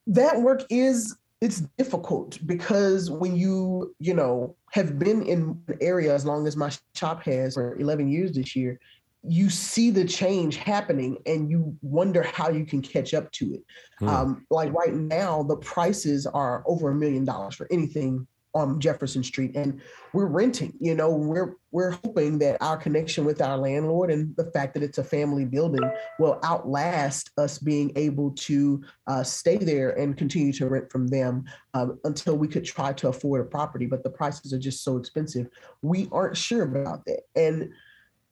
That 0.08 0.42
work 0.42 0.64
is 0.68 1.16
it's 1.40 1.60
difficult 1.78 2.44
because 2.44 3.08
when 3.08 3.36
you, 3.36 3.94
you 4.00 4.14
know, 4.14 4.56
have 4.72 4.98
been 4.98 5.22
in 5.22 5.62
an 5.68 5.78
area 5.80 6.12
as 6.12 6.24
long 6.24 6.48
as 6.48 6.56
my 6.56 6.72
shop 6.96 7.22
has 7.22 7.54
for 7.54 7.78
11 7.78 8.08
years 8.10 8.32
this 8.32 8.56
year, 8.56 8.80
you 9.22 9.48
see 9.48 9.92
the 9.92 10.04
change 10.04 10.56
happening 10.56 11.18
and 11.26 11.48
you 11.48 11.76
wonder 11.82 12.24
how 12.24 12.48
you 12.48 12.66
can 12.66 12.82
catch 12.82 13.14
up 13.14 13.30
to 13.30 13.54
it. 13.54 13.62
Hmm. 14.00 14.08
Um, 14.08 14.46
like 14.50 14.72
right 14.72 14.94
now, 14.94 15.44
the 15.44 15.58
prices 15.58 16.26
are 16.26 16.64
over 16.66 16.90
a 16.90 16.94
million 16.96 17.24
dollars 17.24 17.54
for 17.54 17.68
anything 17.70 18.26
on 18.54 18.80
Jefferson 18.80 19.22
Street, 19.22 19.54
and 19.54 19.80
we're 20.12 20.26
renting. 20.26 20.72
You 20.80 20.94
know, 20.94 21.10
we're 21.10 21.56
we're 21.70 21.90
hoping 21.90 22.38
that 22.38 22.56
our 22.62 22.76
connection 22.76 23.24
with 23.24 23.42
our 23.42 23.58
landlord 23.58 24.10
and 24.10 24.34
the 24.36 24.50
fact 24.52 24.74
that 24.74 24.82
it's 24.82 24.98
a 24.98 25.04
family 25.04 25.44
building 25.44 25.88
will 26.18 26.40
outlast 26.44 27.30
us 27.36 27.58
being 27.58 27.92
able 27.96 28.30
to 28.32 28.82
uh, 29.06 29.22
stay 29.22 29.56
there 29.56 29.90
and 29.90 30.16
continue 30.16 30.52
to 30.54 30.68
rent 30.68 30.90
from 30.90 31.08
them 31.08 31.44
um, 31.74 31.98
until 32.04 32.36
we 32.36 32.48
could 32.48 32.64
try 32.64 32.92
to 32.92 33.08
afford 33.08 33.40
a 33.40 33.44
property. 33.44 33.86
But 33.86 34.02
the 34.02 34.10
prices 34.10 34.52
are 34.52 34.58
just 34.58 34.82
so 34.82 34.96
expensive. 34.96 35.48
We 35.82 36.08
aren't 36.10 36.36
sure 36.36 36.62
about 36.62 37.04
that, 37.06 37.20
and 37.36 37.70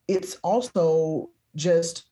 it's 0.07 0.35
also 0.43 1.29
just 1.55 2.05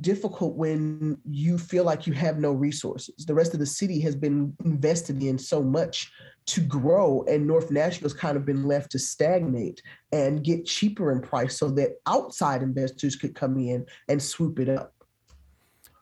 difficult 0.00 0.56
when 0.56 1.18
you 1.24 1.58
feel 1.58 1.84
like 1.84 2.06
you 2.06 2.12
have 2.12 2.38
no 2.38 2.52
resources. 2.52 3.26
The 3.26 3.34
rest 3.34 3.54
of 3.54 3.60
the 3.60 3.66
city 3.66 4.00
has 4.00 4.14
been 4.14 4.54
invested 4.64 5.22
in 5.22 5.38
so 5.38 5.62
much 5.62 6.10
to 6.46 6.60
grow, 6.60 7.24
and 7.28 7.46
North 7.46 7.70
Nashville's 7.70 8.14
kind 8.14 8.36
of 8.36 8.44
been 8.44 8.64
left 8.64 8.92
to 8.92 8.98
stagnate 8.98 9.82
and 10.12 10.44
get 10.44 10.66
cheaper 10.66 11.10
in 11.10 11.20
price 11.20 11.58
so 11.58 11.70
that 11.70 11.96
outside 12.06 12.62
investors 12.62 13.16
could 13.16 13.34
come 13.34 13.58
in 13.58 13.84
and 14.08 14.22
swoop 14.22 14.58
it 14.60 14.68
up. 14.68 14.92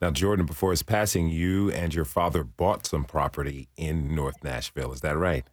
Now, 0.03 0.11
Jordan, 0.11 0.45
before 0.45 0.71
his 0.71 0.83
passing, 0.83 1.29
you 1.29 1.71
and 1.71 1.95
your 1.95 2.05
father 2.05 2.45
bought 2.45 2.85
some 2.85 3.05
property 3.05 3.69
in 3.77 4.15
North 4.15 4.45
Nashville. 4.45 4.93
Is 4.93 5.01
that 5.01 5.17
right? 5.17 5.47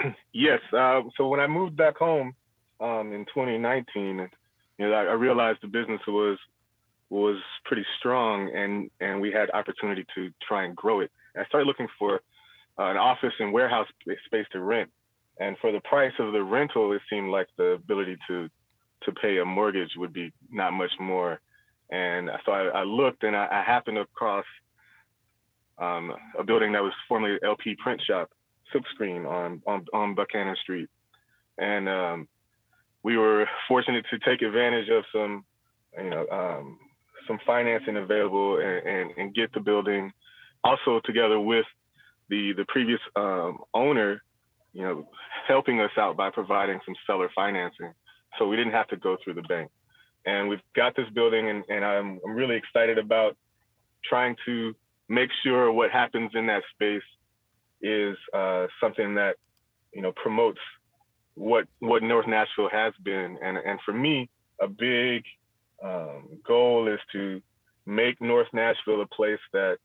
yes. 0.32 0.60
Uh, 0.72 1.02
so 1.16 1.28
when 1.28 1.40
I 1.40 1.46
moved 1.46 1.76
back 1.76 1.98
home 1.98 2.34
um, 2.80 3.12
in 3.12 3.26
2019, 3.26 4.28
you 4.78 4.88
know, 4.88 4.92
I, 4.92 5.04
I, 5.04 5.12
realized 5.12 5.58
the 5.62 5.68
business 5.68 6.00
was 6.06 6.38
was 7.10 7.36
pretty 7.64 7.84
strong, 7.98 8.50
and 8.54 8.90
and 9.00 9.20
we 9.20 9.30
had 9.30 9.50
opportunity 9.50 10.04
to 10.14 10.30
try 10.46 10.64
and 10.64 10.74
grow 10.74 11.00
it. 11.00 11.10
And 11.34 11.44
I 11.44 11.48
started 11.48 11.66
looking 11.66 11.88
for 11.98 12.20
uh, 12.78 12.84
an 12.84 12.96
office 12.96 13.32
and 13.38 13.52
warehouse 13.52 13.86
space 14.26 14.46
to 14.52 14.60
rent, 14.60 14.90
and 15.38 15.56
for 15.58 15.72
the 15.72 15.80
price 15.80 16.12
of 16.18 16.32
the 16.32 16.42
rental, 16.42 16.92
it 16.92 17.02
seemed 17.08 17.30
like 17.30 17.48
the 17.56 17.72
ability 17.72 18.16
to 18.28 18.48
to 19.04 19.12
pay 19.12 19.38
a 19.38 19.44
mortgage 19.44 19.90
would 19.96 20.12
be 20.12 20.32
not 20.50 20.72
much 20.72 20.92
more. 20.98 21.40
And 21.90 22.30
so 22.46 22.52
I, 22.52 22.80
I 22.80 22.82
looked, 22.84 23.22
and 23.22 23.36
I, 23.36 23.46
I 23.50 23.62
happened 23.62 23.98
across 23.98 24.46
um, 25.78 26.12
a 26.38 26.42
building 26.42 26.72
that 26.72 26.82
was 26.82 26.92
formerly 27.08 27.38
LP 27.44 27.76
Print 27.76 28.00
Shop, 28.06 28.30
Silkscreen 28.72 29.28
on 29.30 29.62
on, 29.66 29.84
on 29.92 30.14
Buchanan 30.14 30.56
Street, 30.62 30.88
and 31.58 31.88
um, 31.88 32.28
we 33.04 33.18
were 33.18 33.46
fortunate 33.68 34.04
to 34.10 34.18
take 34.18 34.42
advantage 34.42 34.88
of 34.88 35.04
some, 35.12 35.44
you 36.02 36.10
know, 36.10 36.26
um, 36.32 36.78
some 37.28 37.38
financing 37.46 37.96
available 37.96 38.58
and, 38.58 38.86
and, 38.86 39.10
and, 39.16 39.34
get 39.34 39.52
the 39.52 39.60
building. 39.60 40.12
Also, 40.64 41.00
together 41.04 41.38
with 41.38 41.66
the 42.30 42.52
the 42.56 42.64
previous 42.68 43.00
um, 43.14 43.58
owner, 43.74 44.22
you 44.72 44.82
know, 44.82 45.08
helping 45.46 45.80
us 45.80 45.90
out 45.98 46.16
by 46.16 46.30
providing 46.30 46.80
some 46.84 46.94
seller 47.06 47.30
financing, 47.34 47.92
so 48.38 48.48
we 48.48 48.56
didn't 48.56 48.72
have 48.72 48.88
to 48.88 48.96
go 48.96 49.16
through 49.22 49.34
the 49.34 49.42
bank. 49.42 49.70
And 50.26 50.48
we've 50.48 50.62
got 50.74 50.96
this 50.96 51.08
building, 51.14 51.50
and, 51.50 51.64
and 51.68 51.84
I'm, 51.84 52.18
I'm 52.26 52.34
really 52.34 52.56
excited 52.56 52.96
about 52.96 53.36
trying 54.02 54.36
to 54.46 54.74
make 55.10 55.28
sure 55.42 55.70
what 55.70 55.90
happens 55.90 56.30
in 56.34 56.46
that 56.46 56.62
space 56.74 57.02
is 57.82 58.16
uh, 58.32 58.66
something 58.80 59.16
that 59.16 59.36
you 59.92 60.00
know 60.00 60.12
promotes 60.12 60.60
what 61.34 61.66
what 61.80 62.02
North 62.02 62.26
Nashville 62.26 62.70
has 62.70 62.92
been, 63.02 63.38
and 63.42 63.56
and 63.58 63.78
for 63.84 63.92
me, 63.92 64.28
a 64.60 64.68
big 64.68 65.24
um, 65.82 66.28
goal 66.46 66.88
is 66.88 67.00
to 67.12 67.42
make 67.86 68.20
North 68.20 68.48
Nashville 68.52 69.02
a 69.02 69.06
place 69.06 69.40
that 69.52 69.78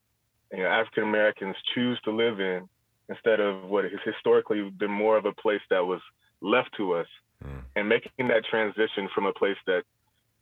you 0.52 0.60
know 0.60 0.68
African 0.68 1.04
Americans 1.04 1.56
choose 1.74 2.00
to 2.06 2.12
live 2.12 2.40
in 2.40 2.68
instead 3.10 3.40
of 3.40 3.66
what 3.66 3.86
has 3.86 4.00
historically 4.06 4.70
been 4.78 4.92
more 4.92 5.18
of 5.18 5.26
a 5.26 5.34
place 5.34 5.62
that 5.70 5.84
was 5.84 6.02
left 6.42 6.70
to 6.78 6.94
us, 6.94 7.08
mm. 7.44 7.64
and 7.76 7.90
making 7.90 8.28
that 8.28 8.46
transition 8.50 9.10
from 9.14 9.26
a 9.26 9.34
place 9.34 9.58
that 9.66 9.84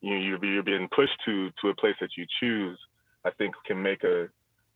you 0.02 0.12
know, 0.14 0.20
you're, 0.20 0.46
you're 0.46 0.64
being 0.64 0.88
pushed 0.94 1.18
to 1.26 1.50
to 1.62 1.70
a 1.70 1.76
place 1.76 1.96
that 2.02 2.12
you 2.18 2.26
choose, 2.40 2.78
I 3.26 3.32
think 3.32 3.56
can 3.66 3.82
make 3.82 4.04
a 4.04 4.28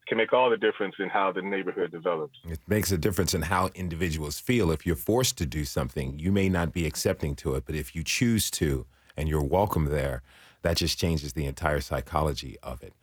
can 0.08 0.18
make 0.18 0.34
all 0.34 0.50
the 0.50 0.58
difference 0.58 0.96
in 1.00 1.10
how 1.10 1.32
the 1.32 1.42
neighborhood 1.42 1.92
develops. 1.92 2.38
It 2.46 2.60
makes 2.68 2.92
a 2.92 2.98
difference 2.98 3.34
in 3.34 3.44
how 3.44 3.70
individuals 3.76 4.40
feel. 4.40 4.72
If 4.72 4.86
you're 4.86 4.96
forced 4.96 5.38
to 5.38 5.46
do 5.46 5.64
something, 5.64 6.20
you 6.20 6.32
may 6.32 6.50
not 6.50 6.74
be 6.74 6.86
accepting 6.86 7.36
to 7.36 7.56
it, 7.56 7.66
but 7.66 7.76
if 7.76 7.96
you 7.96 8.04
choose 8.04 8.52
to 8.52 8.86
and 9.16 9.30
you're 9.30 9.44
welcome 9.44 9.86
there, 9.86 10.22
that 10.64 10.78
just 10.78 11.00
changes 11.00 11.34
the 11.34 11.46
entire 11.46 11.82
psychology 11.82 12.58
of 12.62 12.84
it. 12.84 12.94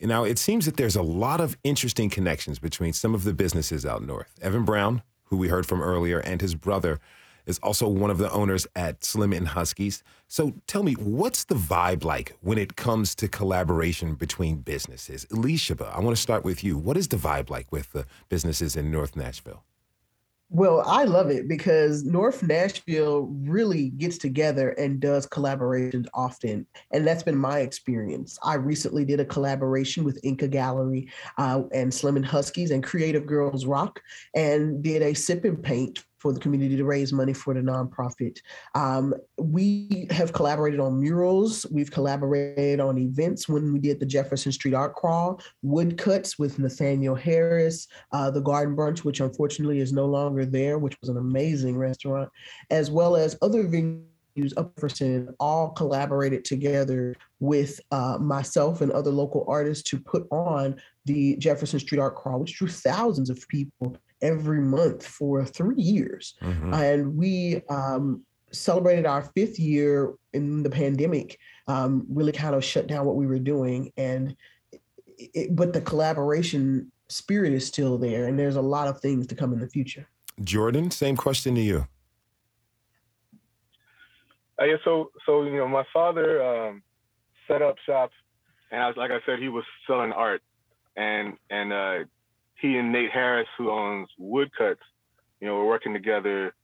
Now, 0.00 0.24
it 0.24 0.38
seems 0.38 0.66
that 0.66 0.76
there's 0.76 0.96
a 0.96 1.02
lot 1.02 1.40
of 1.40 1.56
interesting 1.62 2.10
connections 2.10 2.58
between 2.58 2.92
some 2.92 3.14
of 3.14 3.22
the 3.22 3.32
businesses 3.32 3.86
out 3.86 4.02
north. 4.02 4.34
Evan 4.42 4.64
Brown, 4.64 5.02
who 5.26 5.36
we 5.36 5.48
heard 5.48 5.64
from 5.64 5.80
earlier, 5.80 6.18
and 6.18 6.40
his 6.40 6.56
brother 6.56 6.98
is 7.46 7.58
also 7.60 7.88
one 7.88 8.10
of 8.10 8.18
the 8.18 8.30
owners 8.30 8.66
at 8.76 9.04
Slim 9.04 9.32
and 9.32 9.48
Husky's. 9.48 10.02
So 10.28 10.54
tell 10.66 10.82
me, 10.82 10.94
what's 10.94 11.44
the 11.44 11.54
vibe 11.54 12.04
like 12.04 12.36
when 12.40 12.58
it 12.58 12.76
comes 12.76 13.14
to 13.16 13.28
collaboration 13.28 14.14
between 14.14 14.56
businesses? 14.58 15.26
Alicia, 15.32 15.76
I 15.92 16.00
want 16.00 16.16
to 16.16 16.22
start 16.22 16.44
with 16.44 16.62
you. 16.64 16.76
What 16.76 16.96
is 16.96 17.08
the 17.08 17.16
vibe 17.16 17.50
like 17.50 17.70
with 17.70 17.92
the 17.92 18.06
businesses 18.28 18.76
in 18.76 18.90
North 18.90 19.16
Nashville? 19.16 19.64
Well, 20.54 20.82
I 20.84 21.04
love 21.04 21.30
it 21.30 21.48
because 21.48 22.04
North 22.04 22.42
Nashville 22.42 23.22
really 23.40 23.88
gets 23.88 24.18
together 24.18 24.72
and 24.72 25.00
does 25.00 25.26
collaborations 25.26 26.08
often. 26.12 26.66
And 26.90 27.06
that's 27.06 27.22
been 27.22 27.38
my 27.38 27.60
experience. 27.60 28.38
I 28.42 28.56
recently 28.56 29.06
did 29.06 29.18
a 29.18 29.24
collaboration 29.24 30.04
with 30.04 30.20
Inca 30.22 30.48
Gallery 30.48 31.08
uh, 31.38 31.62
and 31.72 31.92
Slim 31.92 32.16
and 32.16 32.26
Husky's 32.26 32.70
and 32.70 32.84
Creative 32.84 33.24
Girls 33.24 33.64
Rock 33.64 34.02
and 34.34 34.82
did 34.82 35.00
a 35.00 35.14
sip 35.14 35.46
and 35.46 35.62
paint 35.62 36.04
for 36.22 36.32
the 36.32 36.38
community 36.38 36.76
to 36.76 36.84
raise 36.84 37.12
money 37.12 37.32
for 37.32 37.52
the 37.52 37.60
nonprofit. 37.60 38.38
Um, 38.76 39.12
we 39.38 40.06
have 40.10 40.32
collaborated 40.32 40.78
on 40.78 41.00
murals. 41.00 41.66
We've 41.72 41.90
collaborated 41.90 42.78
on 42.78 42.96
events 42.96 43.48
when 43.48 43.72
we 43.72 43.80
did 43.80 43.98
the 43.98 44.06
Jefferson 44.06 44.52
Street 44.52 44.72
Art 44.72 44.94
Crawl, 44.94 45.40
woodcuts 45.62 46.38
with 46.38 46.60
Nathaniel 46.60 47.16
Harris, 47.16 47.88
uh, 48.12 48.30
the 48.30 48.40
Garden 48.40 48.76
Brunch, 48.76 49.00
which 49.00 49.18
unfortunately 49.18 49.80
is 49.80 49.92
no 49.92 50.06
longer 50.06 50.46
there, 50.46 50.78
which 50.78 50.96
was 51.00 51.08
an 51.10 51.16
amazing 51.16 51.76
restaurant, 51.76 52.30
as 52.70 52.88
well 52.88 53.16
as 53.16 53.36
other 53.42 53.64
venues 53.64 54.52
up 54.56 54.72
for 54.78 54.88
sin 54.88 55.28
all 55.40 55.70
collaborated 55.70 56.44
together 56.44 57.16
with 57.40 57.80
uh, 57.90 58.16
myself 58.20 58.80
and 58.80 58.92
other 58.92 59.10
local 59.10 59.44
artists 59.48 59.90
to 59.90 59.98
put 59.98 60.26
on 60.30 60.80
the 61.04 61.36
Jefferson 61.36 61.80
Street 61.80 61.98
Art 61.98 62.14
Crawl, 62.14 62.38
which 62.38 62.56
drew 62.56 62.68
thousands 62.68 63.28
of 63.28 63.46
people 63.48 63.96
every 64.22 64.60
month 64.60 65.06
for 65.06 65.44
three 65.44 65.82
years. 65.82 66.34
Mm-hmm. 66.40 66.74
And 66.74 67.16
we 67.16 67.62
um, 67.68 68.22
celebrated 68.52 69.06
our 69.06 69.22
fifth 69.34 69.58
year 69.58 70.14
in 70.32 70.62
the 70.62 70.70
pandemic, 70.70 71.38
um, 71.66 72.06
really 72.08 72.32
kind 72.32 72.54
of 72.54 72.64
shut 72.64 72.86
down 72.86 73.04
what 73.04 73.16
we 73.16 73.26
were 73.26 73.38
doing. 73.38 73.92
And 73.96 74.36
it, 75.18 75.54
but 75.54 75.72
the 75.72 75.80
collaboration 75.80 76.90
spirit 77.08 77.52
is 77.52 77.66
still 77.66 77.98
there, 77.98 78.26
and 78.26 78.38
there's 78.38 78.56
a 78.56 78.62
lot 78.62 78.88
of 78.88 79.00
things 79.00 79.26
to 79.28 79.34
come 79.34 79.52
in 79.52 79.60
the 79.60 79.68
future. 79.68 80.08
Jordan, 80.42 80.90
same 80.90 81.16
question 81.16 81.54
to 81.54 81.60
you. 81.60 81.86
Uh, 84.60 84.64
yeah, 84.64 84.76
so 84.84 85.10
so 85.26 85.44
you 85.44 85.56
know, 85.56 85.68
my 85.68 85.84
father 85.92 86.42
um, 86.42 86.82
set 87.48 87.62
up 87.62 87.76
shop, 87.84 88.10
and 88.70 88.82
I 88.82 88.86
was 88.86 88.96
like 88.96 89.10
I 89.10 89.18
said, 89.26 89.38
he 89.38 89.48
was 89.48 89.64
selling 89.86 90.12
art, 90.12 90.42
and 90.96 91.36
and 91.50 91.72
uh, 91.72 91.98
he 92.62 92.78
and 92.78 92.92
Nate 92.92 93.10
Harris, 93.10 93.48
who 93.58 93.70
owns 93.70 94.08
Woodcuts, 94.18 94.78
you 95.40 95.48
know, 95.48 95.56
were 95.56 95.66
working 95.66 95.92
together 95.92 96.54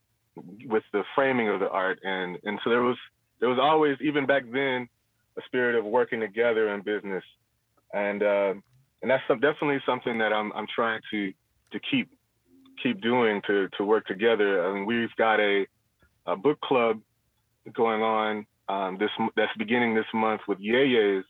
with 0.66 0.84
the 0.92 1.02
framing 1.14 1.48
of 1.48 1.58
the 1.60 1.68
art, 1.68 1.98
and 2.04 2.38
and 2.44 2.58
so 2.62 2.70
there 2.70 2.82
was 2.82 2.96
there 3.40 3.48
was 3.48 3.58
always 3.60 3.96
even 4.00 4.24
back 4.24 4.44
then 4.50 4.88
a 5.36 5.42
spirit 5.46 5.74
of 5.74 5.84
working 5.84 6.20
together 6.20 6.72
in 6.72 6.82
business, 6.82 7.24
and 7.92 8.22
uh, 8.22 8.54
and 9.02 9.10
that's 9.10 9.22
some, 9.26 9.40
definitely 9.40 9.80
something 9.84 10.18
that 10.18 10.32
I'm 10.32 10.52
I'm 10.52 10.68
trying 10.72 11.00
to 11.10 11.32
to 11.72 11.80
keep 11.90 12.08
keep 12.82 13.00
doing 13.00 13.42
to 13.48 13.68
to 13.76 13.84
work 13.84 14.06
together. 14.06 14.64
I 14.64 14.74
mean, 14.74 14.86
we've 14.86 15.14
got 15.16 15.40
a 15.40 15.66
a 16.26 16.36
book 16.36 16.60
club 16.60 17.00
going 17.74 18.02
on 18.02 18.46
um, 18.68 18.98
this 18.98 19.10
that's 19.36 19.56
beginning 19.58 19.96
this 19.96 20.06
month 20.14 20.42
with 20.46 20.58
Yeye's, 20.60 21.24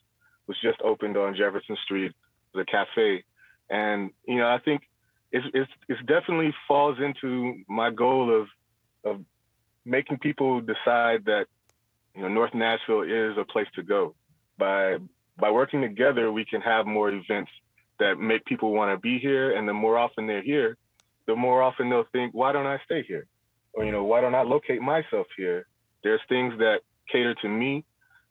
which 0.45 0.59
just 0.63 0.81
opened 0.83 1.17
on 1.17 1.35
Jefferson 1.35 1.77
Street, 1.85 2.13
the 2.55 2.65
cafe, 2.65 3.25
and 3.71 4.11
you 4.27 4.37
know, 4.37 4.49
I 4.49 4.59
think 4.59 4.83
it's 5.33 5.47
it's 5.89 6.01
definitely 6.07 6.55
falls 6.67 6.99
into 7.01 7.63
my 7.69 7.91
goal 7.91 8.41
of 8.41 8.49
of 9.05 9.25
making 9.85 10.19
people 10.19 10.61
decide 10.61 11.25
that 11.27 11.47
you 12.15 12.23
know 12.23 12.29
North 12.29 12.55
Nashville 12.55 13.03
is 13.03 13.37
a 13.39 13.45
place 13.45 13.69
to 13.75 13.83
go. 13.83 14.15
By 14.59 14.99
by 15.39 15.51
working 15.51 15.83
together, 15.83 16.33
we 16.33 16.45
can 16.45 16.61
have 16.61 16.87
more 16.87 17.11
events 17.11 17.51
that 17.99 18.19
make 18.19 18.45
people 18.45 18.73
want 18.73 18.93
to 18.93 19.01
be 19.01 19.19
here, 19.19 19.57
and 19.57 19.69
the 19.69 19.73
more 19.73 19.99
often 19.99 20.27
they're 20.27 20.43
here, 20.43 20.77
the 21.27 21.37
more 21.37 21.63
often 21.63 21.91
they'll 21.91 22.07
think, 22.13 22.33
why 22.33 22.53
don't 22.53 22.67
I 22.67 22.79
stay 22.85 23.03
here? 23.03 23.27
Or 23.75 23.85
you 23.85 23.93
know, 23.93 24.05
why 24.05 24.21
don't 24.21 24.35
I 24.35 24.43
locate 24.43 24.81
myself 24.81 25.27
here? 25.37 25.67
There's 26.03 26.21
things 26.29 26.55
that 26.59 26.81
cater 27.11 27.35
to 27.43 27.49
me 27.49 27.85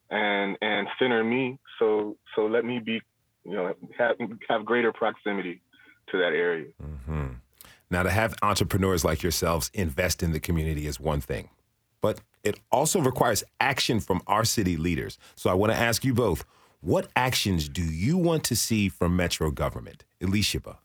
and 0.09 0.57
and 0.61 0.87
center 0.99 1.23
me. 1.23 1.59
So 1.79 2.17
so 2.35 2.47
let 2.47 2.65
me 2.65 2.79
be 2.79 3.01
you 3.47 3.55
know, 3.55 3.73
have, 3.97 4.17
have 4.49 4.65
greater 4.65 4.91
proximity 4.91 5.61
to 6.11 6.17
that 6.17 6.33
area. 6.33 6.67
Mm-hmm. 6.83 7.27
Now, 7.89 8.03
to 8.03 8.09
have 8.09 8.35
entrepreneurs 8.41 9.05
like 9.05 9.23
yourselves 9.23 9.71
invest 9.73 10.21
in 10.21 10.33
the 10.33 10.39
community 10.39 10.87
is 10.87 10.99
one 10.99 11.21
thing, 11.21 11.49
but 12.01 12.19
it 12.43 12.59
also 12.71 12.99
requires 12.99 13.43
action 13.59 13.99
from 13.99 14.21
our 14.27 14.43
city 14.43 14.75
leaders. 14.75 15.17
So 15.35 15.49
I 15.49 15.53
want 15.53 15.71
to 15.71 15.77
ask 15.77 16.03
you 16.03 16.13
both 16.13 16.43
what 16.81 17.07
actions 17.15 17.67
do 17.69 17.81
you 17.83 18.17
want 18.17 18.43
to 18.45 18.55
see 18.55 18.87
from 18.89 19.15
Metro 19.15 19.49
government? 19.51 20.03
Elisheba. 20.21 20.77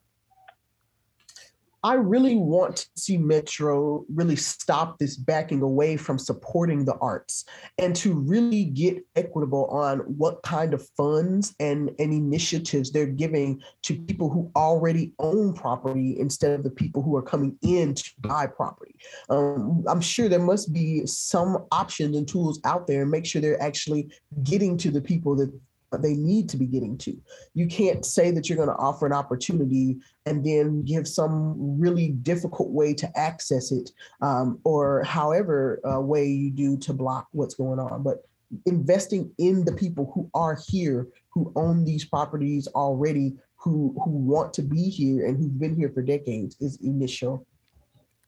I 1.85 1.95
really 1.95 2.37
want 2.37 2.77
to 2.77 2.87
see 2.97 3.17
Metro 3.17 4.05
really 4.15 4.37
stop 4.37 4.99
this 4.99 5.17
backing 5.17 5.63
away 5.63 5.97
from 5.97 6.17
supporting 6.17 6.85
the 6.85 6.95
arts 6.97 7.45
and 7.79 7.95
to 7.97 8.15
really 8.15 8.67
get 8.67 9.05
equitable 9.17 9.67
on 9.67 9.99
what 10.01 10.43
kind 10.43 10.75
of 10.75 10.89
funds 10.97 11.55
and, 11.59 11.91
and 11.99 12.13
initiatives 12.13 12.93
they're 12.93 13.07
giving 13.07 13.61
to 13.83 13.97
people 13.97 14.31
who 14.31 14.51
already 14.55 15.13
own 15.19 15.55
property 15.55 16.19
instead 16.21 16.53
of 16.53 16.63
the 16.63 16.71
people 16.71 17.03
who 17.03 17.17
are 17.17 17.23
coming 17.23 17.59
in 17.63 17.95
to 17.95 18.11
buy 18.21 18.47
property. 18.47 18.95
Um, 19.29 19.85
I'm 19.89 20.01
sure 20.01 20.29
there 20.29 20.39
must 20.39 20.73
be 20.73 21.05
some 21.07 21.67
options 21.73 22.17
and 22.17 22.29
tools 22.29 22.61
out 22.65 22.87
there 22.87 23.03
and 23.03 23.11
make 23.11 23.27
sure 23.27 23.43
they're 23.43 23.61
actually 23.61 24.09
getting 24.45 24.77
to 24.79 24.91
the 24.93 25.01
people 25.01 25.35
that 25.37 25.53
they 26.01 26.15
need 26.15 26.49
to 26.49 26.57
be 26.57 26.65
getting 26.65 26.97
to. 26.99 27.15
You 27.53 27.67
can't 27.67 28.07
say 28.07 28.31
that 28.31 28.49
you're 28.49 28.57
going 28.57 28.71
to 28.71 28.77
offer 28.77 29.05
an 29.05 29.13
opportunity 29.13 29.99
and 30.25 30.43
then 30.43 30.83
give 30.85 31.07
some 31.07 31.79
really 31.79 32.09
difficult 32.09 32.71
way 32.71 32.95
to 32.95 33.19
access 33.19 33.73
it 33.73 33.91
um, 34.23 34.59
or 34.65 35.03
however 35.05 35.81
uh, 35.85 36.01
way 36.01 36.27
you 36.27 36.51
do 36.51 36.79
to 36.79 36.95
block 36.95 37.29
what's 37.33 37.55
going 37.55 37.79
on. 37.79 38.03
But 38.03 38.25
investing 38.65 39.31
in 39.39 39.65
the 39.65 39.73
people 39.73 40.11
who 40.15 40.31
are 40.33 40.59
here, 40.69 41.09
who 41.31 41.53
own 41.57 41.85
these 41.85 42.05
properties 42.05 42.69
already, 42.69 43.35
who 43.57 43.95
who 44.05 44.11
want 44.11 44.53
to 44.55 44.63
be 44.63 44.89
here 44.89 45.27
and 45.27 45.37
who've 45.37 45.59
been 45.59 45.75
here 45.75 45.91
for 45.91 46.03
decades 46.03 46.57
is 46.61 46.79
initial. 46.83 47.47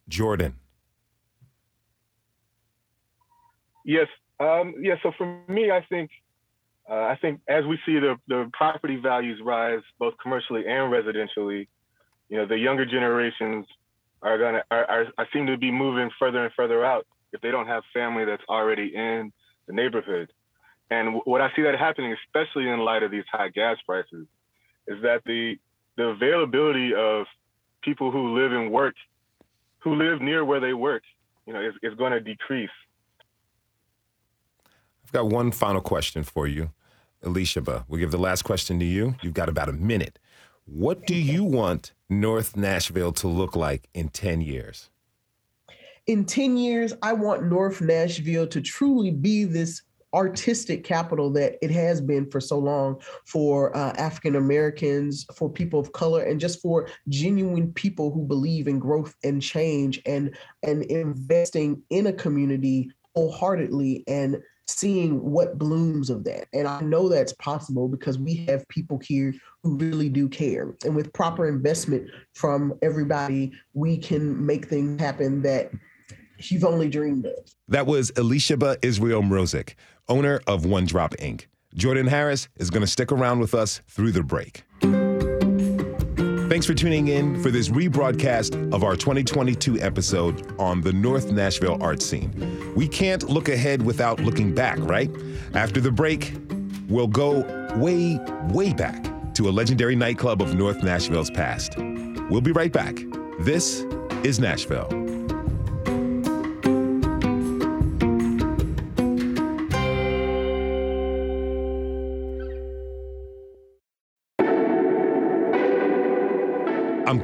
Jordan. 0.09 0.55
Yes. 3.85 4.09
Um, 4.41 4.75
yeah. 4.81 4.95
So 5.03 5.13
for 5.17 5.43
me, 5.49 5.71
I 5.71 5.85
think 5.89 6.11
uh, 6.89 6.95
I 6.95 7.17
think 7.21 7.41
as 7.49 7.65
we 7.65 7.79
see 7.87 7.99
the, 7.99 8.17
the 8.29 8.51
property 8.53 8.97
values 8.97 9.41
rise, 9.43 9.81
both 9.99 10.15
commercially 10.23 10.67
and 10.67 10.93
residentially, 10.93 11.69
you 12.29 12.37
know, 12.37 12.47
the 12.47 12.59
younger 12.59 12.85
generations 12.85 13.67
are 14.23 14.39
gonna 14.39 14.63
are, 14.71 14.85
are, 14.85 15.07
are 15.19 15.29
seem 15.33 15.47
to 15.47 15.57
be 15.57 15.71
moving 15.71 16.11
further 16.19 16.45
and 16.45 16.53
further 16.55 16.85
out 16.85 17.07
if 17.33 17.41
they 17.41 17.51
don't 17.51 17.67
have 17.67 17.83
family 17.93 18.25
that's 18.25 18.43
already 18.49 18.95
in 18.95 19.33
the 19.67 19.73
neighborhood. 19.73 20.31
And 20.91 21.21
what 21.25 21.41
I 21.41 21.51
see 21.57 21.63
that 21.63 21.79
happening, 21.79 22.15
especially 22.27 22.69
in 22.69 22.81
light 22.81 23.03
of 23.03 23.11
these 23.11 23.25
high 23.31 23.49
gas 23.49 23.77
prices, 23.87 24.27
is 24.87 25.03
that 25.03 25.23
the 25.25 25.57
the 25.97 26.05
availability 26.05 26.93
of 26.95 27.27
people 27.83 28.11
who 28.11 28.39
live 28.39 28.53
and 28.53 28.71
work, 28.71 28.95
who 29.79 29.95
live 29.95 30.21
near 30.21 30.45
where 30.45 30.61
they 30.61 30.75
work, 30.75 31.03
you 31.47 31.53
know, 31.53 31.61
is, 31.61 31.75
is 31.83 31.95
going 31.97 32.13
to 32.13 32.21
decrease 32.21 32.71
got 35.15 35.29
one 35.29 35.53
final 35.53 35.81
question 35.81 36.25
for 36.25 36.47
you, 36.47 36.71
Alicia. 37.23 37.85
We'll 37.89 38.01
give 38.01 38.11
the 38.11 38.19
last 38.19 38.43
question 38.43 38.79
to 38.81 38.85
you. 38.85 39.15
You've 39.23 39.33
got 39.33 39.49
about 39.49 39.69
a 39.69 39.73
minute. 39.73 40.19
What 40.67 41.07
do 41.07 41.15
you 41.15 41.45
want 41.45 41.93
North 42.11 42.57
Nashville 42.57 43.13
to 43.13 43.29
look 43.29 43.55
like 43.55 43.89
in 43.95 44.09
10 44.09 44.41
years? 44.41 44.91
In 46.07 46.25
10 46.25 46.57
years, 46.57 46.93
I 47.01 47.13
want 47.13 47.45
North 47.45 47.81
Nashville 47.81 48.49
to 48.49 48.61
truly 48.61 49.13
be 49.13 49.45
this 49.45 49.83
artistic 50.13 50.85
capital 50.85 51.31
that 51.33 51.57
it 51.63 51.71
has 51.71 52.01
been 52.01 52.29
for 52.31 52.41
so 52.41 52.59
long 52.59 53.01
for 53.25 53.77
uh, 53.77 53.93
African 53.97 54.37
Americans, 54.37 55.27
for 55.35 55.49
people 55.49 55.79
of 55.79 55.93
color, 55.93 56.23
and 56.23 56.41
just 56.41 56.61
for 56.61 56.89
genuine 57.09 57.73
people 57.73 58.11
who 58.13 58.25
believe 58.25 58.67
in 58.67 58.79
growth 58.79 59.15
and 59.23 59.41
change 59.41 60.01
and 60.07 60.37
and 60.63 60.83
investing 60.85 61.83
in 61.91 62.07
a 62.07 62.13
community 62.13 62.91
wholeheartedly 63.15 64.05
and 64.07 64.37
seeing 64.67 65.23
what 65.23 65.59
blooms 65.59 66.11
of 66.11 66.25
that. 66.25 66.47
And 66.53 66.67
I 66.67 66.81
know 66.81 67.09
that's 67.09 67.33
possible 67.35 67.89
because 67.89 68.19
we 68.19 68.45
have 68.47 68.67
people 68.69 68.99
here 69.03 69.35
who 69.63 69.77
really 69.77 70.09
do 70.09 70.29
care. 70.29 70.75
And 70.85 70.97
with 70.97 71.13
proper 71.13 71.49
investment 71.49 72.09
from 72.35 72.75
everybody, 72.83 73.53
we 73.75 73.99
can 73.99 74.45
make 74.45 74.69
things 74.69 75.01
happen 75.01 75.43
that 75.43 75.71
you've 76.39 76.65
only 76.65 76.89
dreamed 76.89 77.27
of. 77.27 77.55
That 77.69 77.87
was 77.87 78.11
Elisheba 78.13 78.77
Israel 78.83 79.23
Mrozik, 79.23 79.75
owner 80.09 80.41
of 80.47 80.65
One 80.65 80.87
Drop 80.87 81.15
Ink. 81.19 81.49
Jordan 81.75 82.07
Harris 82.07 82.49
is 82.57 82.71
going 82.71 82.83
to 82.83 82.87
stick 82.87 83.11
around 83.11 83.41
with 83.41 83.55
us 83.55 83.83
through 83.89 84.13
the 84.13 84.23
break. 84.23 84.65
Thanks 86.55 86.67
for 86.67 86.75
tuning 86.75 87.09
in 87.09 87.43
for 87.43 87.51
this 87.51 87.69
rebroadcast 87.69 88.73
of 88.73 88.85
our 88.85 88.95
2022 88.95 89.81
episode 89.81 90.55
on 90.61 90.81
the 90.81 90.93
North 90.93 91.33
Nashville 91.33 91.83
art 91.83 92.01
scene. 92.01 92.73
We 92.77 92.87
can't 92.87 93.29
look 93.29 93.49
ahead 93.49 93.83
without 93.83 94.21
looking 94.21 94.55
back, 94.55 94.79
right? 94.79 95.11
After 95.55 95.81
the 95.81 95.91
break, 95.91 96.33
we'll 96.89 97.09
go 97.09 97.41
way, 97.75 98.21
way 98.53 98.73
back 98.73 99.05
to 99.35 99.49
a 99.49 99.51
legendary 99.51 99.97
nightclub 99.97 100.41
of 100.41 100.55
North 100.55 100.81
Nashville's 100.85 101.29
past. 101.29 101.77
We'll 102.31 102.41
be 102.41 102.53
right 102.53 102.73
back. 102.73 103.01
This 103.41 103.81
is 104.23 104.39
Nashville. 104.39 105.04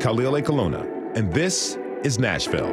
Khalil 0.00 0.32
Ekulona, 0.32 1.14
and 1.14 1.30
this 1.30 1.76
is 2.04 2.18
Nashville. 2.18 2.72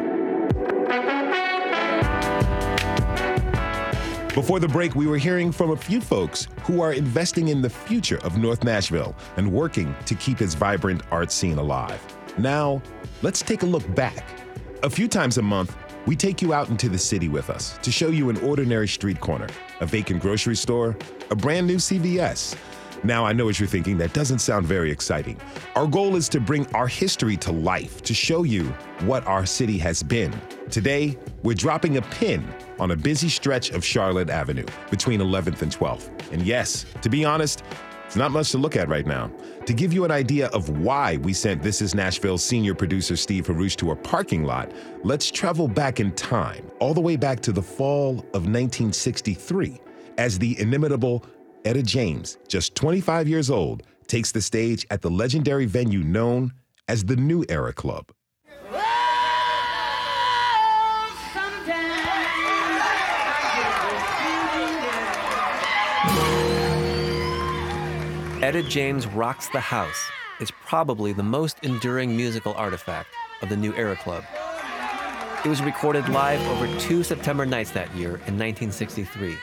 Before 4.34 4.62
the 4.62 4.68
break, 4.70 4.96
we 4.96 5.08
were 5.08 5.18
hearing 5.18 5.52
from 5.52 5.72
a 5.72 5.76
few 5.76 6.00
folks 6.00 6.48
who 6.63 6.80
are 6.80 6.94
investing 6.94 7.50
in 7.50 7.62
the 7.62 7.70
future 7.70 8.18
of 8.20 8.38
North 8.38 8.63
Nashville 8.63 9.13
and 9.36 9.52
working 9.52 9.94
to 10.06 10.16
keep 10.16 10.40
its 10.40 10.54
vibrant 10.54 11.02
art 11.12 11.30
scene 11.30 11.58
alive. 11.58 12.02
Now, 12.38 12.82
let's 13.22 13.42
take 13.42 13.63
a 13.63 13.66
look 13.66 13.94
back. 13.94 14.26
A 14.84 14.90
few 14.90 15.10
times 15.10 15.38
a 15.38 15.42
month, 15.42 15.76
we 16.06 16.16
take 16.16 16.42
you 16.42 16.54
out 16.54 16.70
into 16.70 16.88
the 16.88 16.98
city 16.98 17.28
with 17.28 17.50
us 17.50 17.78
to 17.80 17.92
show 17.92 18.08
you 18.08 18.30
an 18.30 18.38
ordinary 18.38 18.88
street 18.88 19.20
corner, 19.20 19.48
a 19.82 19.86
vacant 19.86 20.22
grocery 20.22 20.56
store, 20.56 20.96
a 21.30 21.36
brand 21.36 21.68
new 21.68 21.76
CVS, 21.76 22.56
now, 23.04 23.26
I 23.26 23.34
know 23.34 23.46
what 23.46 23.60
you're 23.60 23.68
thinking. 23.68 23.98
That 23.98 24.14
doesn't 24.14 24.40
sound 24.40 24.66
very 24.66 24.92
exciting. 24.92 25.40
Our 25.76 25.88
goal 25.88 26.16
is 26.16 26.28
to 26.30 26.40
bring 26.40 26.66
our 26.74 26.88
history 26.88 27.38
to 27.38 27.52
life, 27.52 28.02
to 28.04 28.14
show 28.14 28.44
you 28.44 28.66
what 29.02 29.26
our 29.28 29.46
city 29.46 29.78
has 29.78 30.02
been. 30.02 30.34
Today, 30.70 31.18
we're 31.44 31.56
dropping 31.56 31.98
a 31.98 32.02
pin 32.02 32.48
on 32.80 32.92
a 32.92 32.96
busy 32.96 33.30
stretch 33.30 33.72
of 33.72 33.86
Charlotte 33.86 34.30
Avenue 34.30 34.66
between 34.90 35.20
11th 35.20 35.62
and 35.62 35.72
12th. 35.72 36.10
And 36.32 36.42
yes, 36.42 36.86
to 37.02 37.10
be 37.10 37.24
honest, 37.24 37.64
it's 38.06 38.16
not 38.16 38.32
much 38.32 38.52
to 38.52 38.58
look 38.58 38.76
at 38.76 38.88
right 38.88 39.06
now. 39.06 39.32
To 39.66 39.74
give 39.74 39.92
you 39.92 40.06
an 40.06 40.12
idea 40.12 40.48
of 40.48 40.70
why 40.70 41.18
we 41.18 41.34
sent 41.34 41.62
This 41.62 41.82
Is 41.82 41.94
Nashville's 41.94 42.44
senior 42.44 42.74
producer 42.74 43.18
Steve 43.18 43.48
Haruch 43.48 43.76
to 43.78 43.92
a 43.92 43.96
parking 43.96 44.44
lot, 44.44 44.72
let's 45.04 45.30
travel 45.30 45.68
back 45.68 46.00
in 46.00 46.12
time, 46.14 46.72
all 46.80 46.94
the 46.94 47.02
way 47.02 47.18
back 47.18 47.42
to 47.42 47.52
the 47.52 47.62
fall 47.62 48.20
of 48.34 48.46
1963, 48.46 49.80
as 50.18 50.40
the 50.40 50.58
inimitable 50.60 51.26
Etta 51.68 51.84
James, 51.84 52.38
just 52.48 52.76
25 52.76 53.28
years 53.28 53.50
old, 53.50 53.84
takes 54.08 54.32
the 54.32 54.42
stage 54.42 54.88
at 54.90 55.02
the 55.02 55.10
legendary 55.10 55.66
venue 55.66 56.00
known 56.00 56.54
as 56.88 57.04
the 57.04 57.18
New 57.18 57.44
Era 57.50 57.74
Club. 57.74 58.10
Etta 68.42 68.64
James 68.64 69.06
Rocks 69.08 69.50
the 69.50 69.60
House 69.60 70.10
is 70.40 70.50
probably 70.66 71.12
the 71.12 71.22
most 71.22 71.58
enduring 71.64 72.16
musical 72.16 72.54
artifact 72.54 73.10
of 73.42 73.50
the 73.50 73.58
New 73.58 73.74
Era 73.74 73.98
Club. 73.98 74.24
It 75.44 75.50
was 75.50 75.62
recorded 75.62 76.08
live 76.08 76.40
over 76.48 76.80
two 76.80 77.04
September 77.04 77.46
nights 77.46 77.72
that 77.72 77.94
year 77.94 78.12
in 78.26 78.40
1963 78.40 79.36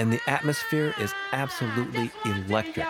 and 0.00 0.10
the 0.10 0.20
atmosphere 0.26 0.94
is 0.98 1.12
absolutely 1.32 2.10
electric. 2.24 2.86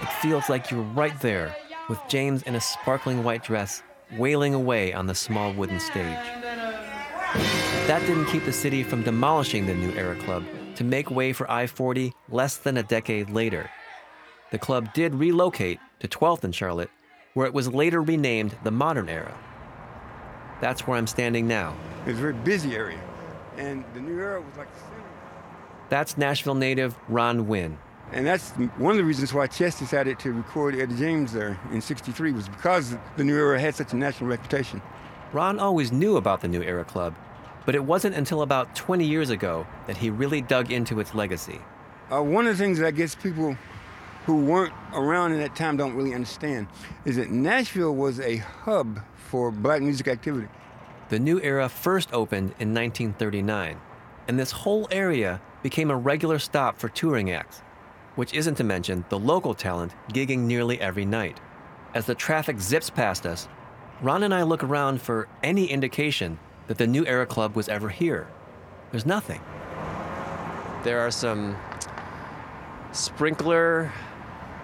It 0.00 0.08
feels 0.20 0.48
like 0.48 0.70
you're 0.70 0.82
right 0.82 1.20
there 1.20 1.56
with 1.88 1.98
James 2.06 2.44
in 2.44 2.54
a 2.54 2.60
sparkling 2.60 3.24
white 3.24 3.42
dress 3.42 3.82
wailing 4.16 4.54
away 4.54 4.92
on 4.92 5.08
the 5.08 5.16
small 5.16 5.52
wooden 5.52 5.80
stage. 5.80 6.24
That 7.88 8.04
didn't 8.06 8.26
keep 8.26 8.44
the 8.44 8.52
city 8.52 8.84
from 8.84 9.02
demolishing 9.02 9.66
the 9.66 9.74
New 9.74 9.90
Era 9.96 10.14
Club 10.14 10.44
to 10.76 10.84
make 10.84 11.10
way 11.10 11.32
for 11.32 11.50
I 11.50 11.66
40 11.66 12.12
less 12.28 12.56
than 12.56 12.76
a 12.76 12.84
decade 12.84 13.30
later. 13.30 13.68
The 14.52 14.58
club 14.58 14.94
did 14.94 15.12
relocate 15.16 15.80
to 15.98 16.06
12th 16.06 16.44
and 16.44 16.54
Charlotte, 16.54 16.90
where 17.34 17.48
it 17.48 17.52
was 17.52 17.66
later 17.66 18.00
renamed 18.00 18.56
the 18.62 18.70
Modern 18.70 19.08
Era. 19.08 19.36
That's 20.60 20.86
where 20.86 20.96
I'm 20.96 21.08
standing 21.08 21.48
now. 21.48 21.74
It's 22.06 22.16
a 22.16 22.20
very 22.20 22.34
busy 22.34 22.76
area 22.76 23.00
and 23.56 23.84
the 23.94 24.00
New 24.00 24.18
Era 24.18 24.40
was 24.40 24.56
like 24.56 24.72
the 24.74 24.80
center. 24.80 25.02
That's 25.88 26.16
Nashville 26.16 26.54
native 26.54 26.96
Ron 27.08 27.46
Wynn. 27.46 27.78
And 28.12 28.26
that's 28.26 28.50
one 28.76 28.92
of 28.92 28.98
the 28.98 29.04
reasons 29.04 29.32
why 29.32 29.46
Chess 29.46 29.78
decided 29.78 30.18
to 30.20 30.32
record 30.32 30.74
Etta 30.74 30.94
James 30.94 31.32
there 31.32 31.58
in 31.70 31.80
63 31.80 32.32
was 32.32 32.48
because 32.48 32.94
the 33.16 33.24
New 33.24 33.36
Era 33.36 33.58
had 33.58 33.74
such 33.74 33.92
a 33.92 33.96
national 33.96 34.28
reputation. 34.28 34.82
Ron 35.32 35.58
always 35.58 35.92
knew 35.92 36.18
about 36.18 36.42
the 36.42 36.48
New 36.48 36.62
Era 36.62 36.84
Club, 36.84 37.14
but 37.64 37.74
it 37.74 37.84
wasn't 37.84 38.14
until 38.14 38.42
about 38.42 38.74
20 38.76 39.06
years 39.06 39.30
ago 39.30 39.66
that 39.86 39.96
he 39.96 40.10
really 40.10 40.42
dug 40.42 40.70
into 40.70 41.00
its 41.00 41.14
legacy. 41.14 41.58
Uh, 42.10 42.22
one 42.22 42.46
of 42.46 42.56
the 42.56 42.62
things 42.62 42.78
that 42.78 42.86
I 42.86 42.90
guess 42.90 43.14
people 43.14 43.56
who 44.26 44.44
weren't 44.44 44.74
around 44.92 45.32
in 45.32 45.38
that 45.38 45.56
time 45.56 45.78
don't 45.78 45.94
really 45.94 46.14
understand 46.14 46.66
is 47.06 47.16
that 47.16 47.30
Nashville 47.30 47.94
was 47.94 48.20
a 48.20 48.36
hub 48.36 49.00
for 49.14 49.50
black 49.50 49.80
music 49.80 50.08
activity. 50.08 50.48
The 51.12 51.18
new 51.18 51.42
era 51.42 51.68
first 51.68 52.10
opened 52.14 52.54
in 52.58 52.72
1939, 52.72 53.78
and 54.28 54.40
this 54.40 54.50
whole 54.50 54.88
area 54.90 55.42
became 55.62 55.90
a 55.90 55.94
regular 55.94 56.38
stop 56.38 56.78
for 56.78 56.88
touring 56.88 57.30
acts, 57.30 57.58
which 58.14 58.32
isn't 58.32 58.54
to 58.54 58.64
mention 58.64 59.04
the 59.10 59.18
local 59.18 59.52
talent 59.52 59.92
gigging 60.14 60.46
nearly 60.46 60.80
every 60.80 61.04
night. 61.04 61.38
As 61.94 62.06
the 62.06 62.14
traffic 62.14 62.58
zips 62.58 62.88
past 62.88 63.26
us, 63.26 63.46
Ron 64.00 64.22
and 64.22 64.32
I 64.32 64.42
look 64.44 64.64
around 64.64 65.02
for 65.02 65.28
any 65.42 65.66
indication 65.66 66.38
that 66.66 66.78
the 66.78 66.86
New 66.86 67.04
Era 67.04 67.26
Club 67.26 67.56
was 67.56 67.68
ever 67.68 67.90
here. 67.90 68.26
There's 68.90 69.04
nothing. 69.04 69.42
There 70.82 71.00
are 71.00 71.10
some 71.10 71.58
sprinkler 72.92 73.92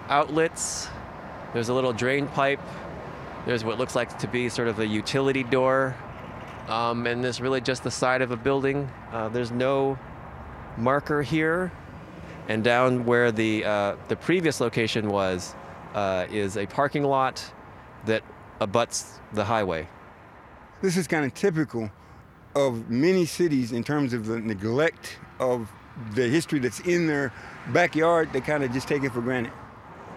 outlets. 0.07 0.87
There's 1.53 1.69
a 1.69 1.75
little 1.75 1.93
drain 1.93 2.27
pipe. 2.27 2.59
There's 3.45 3.63
what 3.63 3.77
looks 3.77 3.95
like 3.95 4.17
to 4.17 4.27
be 4.27 4.49
sort 4.49 4.67
of 4.67 4.79
a 4.79 4.87
utility 4.87 5.43
door 5.43 5.95
um, 6.69 7.07
and 7.07 7.23
this 7.23 7.39
really 7.39 7.61
just 7.61 7.83
the 7.83 7.91
side 7.91 8.21
of 8.21 8.31
a 8.31 8.37
building. 8.37 8.89
Uh, 9.11 9.27
there's 9.29 9.51
no 9.51 9.97
marker 10.77 11.21
here, 11.21 11.71
and 12.47 12.63
down 12.63 13.05
where 13.05 13.31
the 13.31 13.65
uh, 13.65 13.95
the 14.07 14.15
previous 14.15 14.61
location 14.61 15.09
was 15.09 15.55
uh, 15.93 16.25
is 16.31 16.57
a 16.57 16.65
parking 16.67 17.03
lot 17.03 17.43
that 18.05 18.23
abuts 18.61 19.19
the 19.33 19.43
highway. 19.43 19.87
This 20.81 20.95
is 20.95 21.07
kind 21.07 21.25
of 21.25 21.33
typical 21.33 21.89
of 22.55 22.89
many 22.89 23.25
cities 23.25 23.71
in 23.71 23.83
terms 23.83 24.13
of 24.13 24.25
the 24.25 24.39
neglect 24.39 25.17
of 25.39 25.69
the 26.13 26.27
history 26.27 26.59
that's 26.59 26.79
in 26.81 27.07
their 27.07 27.33
backyard. 27.73 28.31
They 28.31 28.41
kind 28.41 28.63
of 28.63 28.71
just 28.71 28.87
take 28.87 29.03
it 29.03 29.11
for 29.11 29.21
granted. 29.21 29.53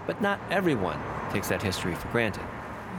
But 0.07 0.21
not 0.21 0.41
everyone 0.51 1.01
takes 1.33 1.49
that 1.49 1.63
history 1.63 1.95
for 1.95 2.09
granted. 2.09 2.43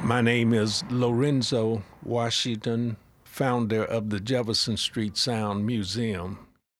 My 0.01 0.21
name 0.21 0.53
is 0.53 0.83
Lorenzo 0.89 1.83
Washington 2.03 2.97
founder 3.33 3.83
of 3.83 4.11
the 4.11 4.19
Jefferson 4.19 4.77
Street 4.77 5.17
Sound 5.17 5.65
Museum. 5.65 6.37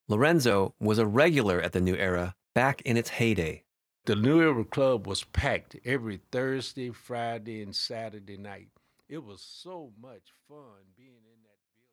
Lorenzo 0.08 0.76
was 0.80 1.00
a 1.00 1.06
regular 1.08 1.60
at 1.60 1.72
the 1.72 1.82
New 1.82 1.96
Era 1.96 2.36
back 2.54 2.80
in 2.84 2.96
its 2.96 3.10
heyday. 3.10 3.64
The 4.06 4.16
New 4.16 4.40
Era 4.40 4.64
Club 4.64 5.08
was 5.08 5.24
packed 5.24 5.76
every 5.84 6.22
Thursday, 6.32 6.92
Friday, 6.92 7.64
and 7.64 7.76
Saturday 7.76 8.38
night. 8.38 8.68
It 9.10 9.24
was 9.24 9.42
so 9.42 9.94
much 10.00 10.32
fun 10.48 10.94
being 10.96 11.24
in 11.26 11.42
that 11.42 11.58
building. 11.74 11.90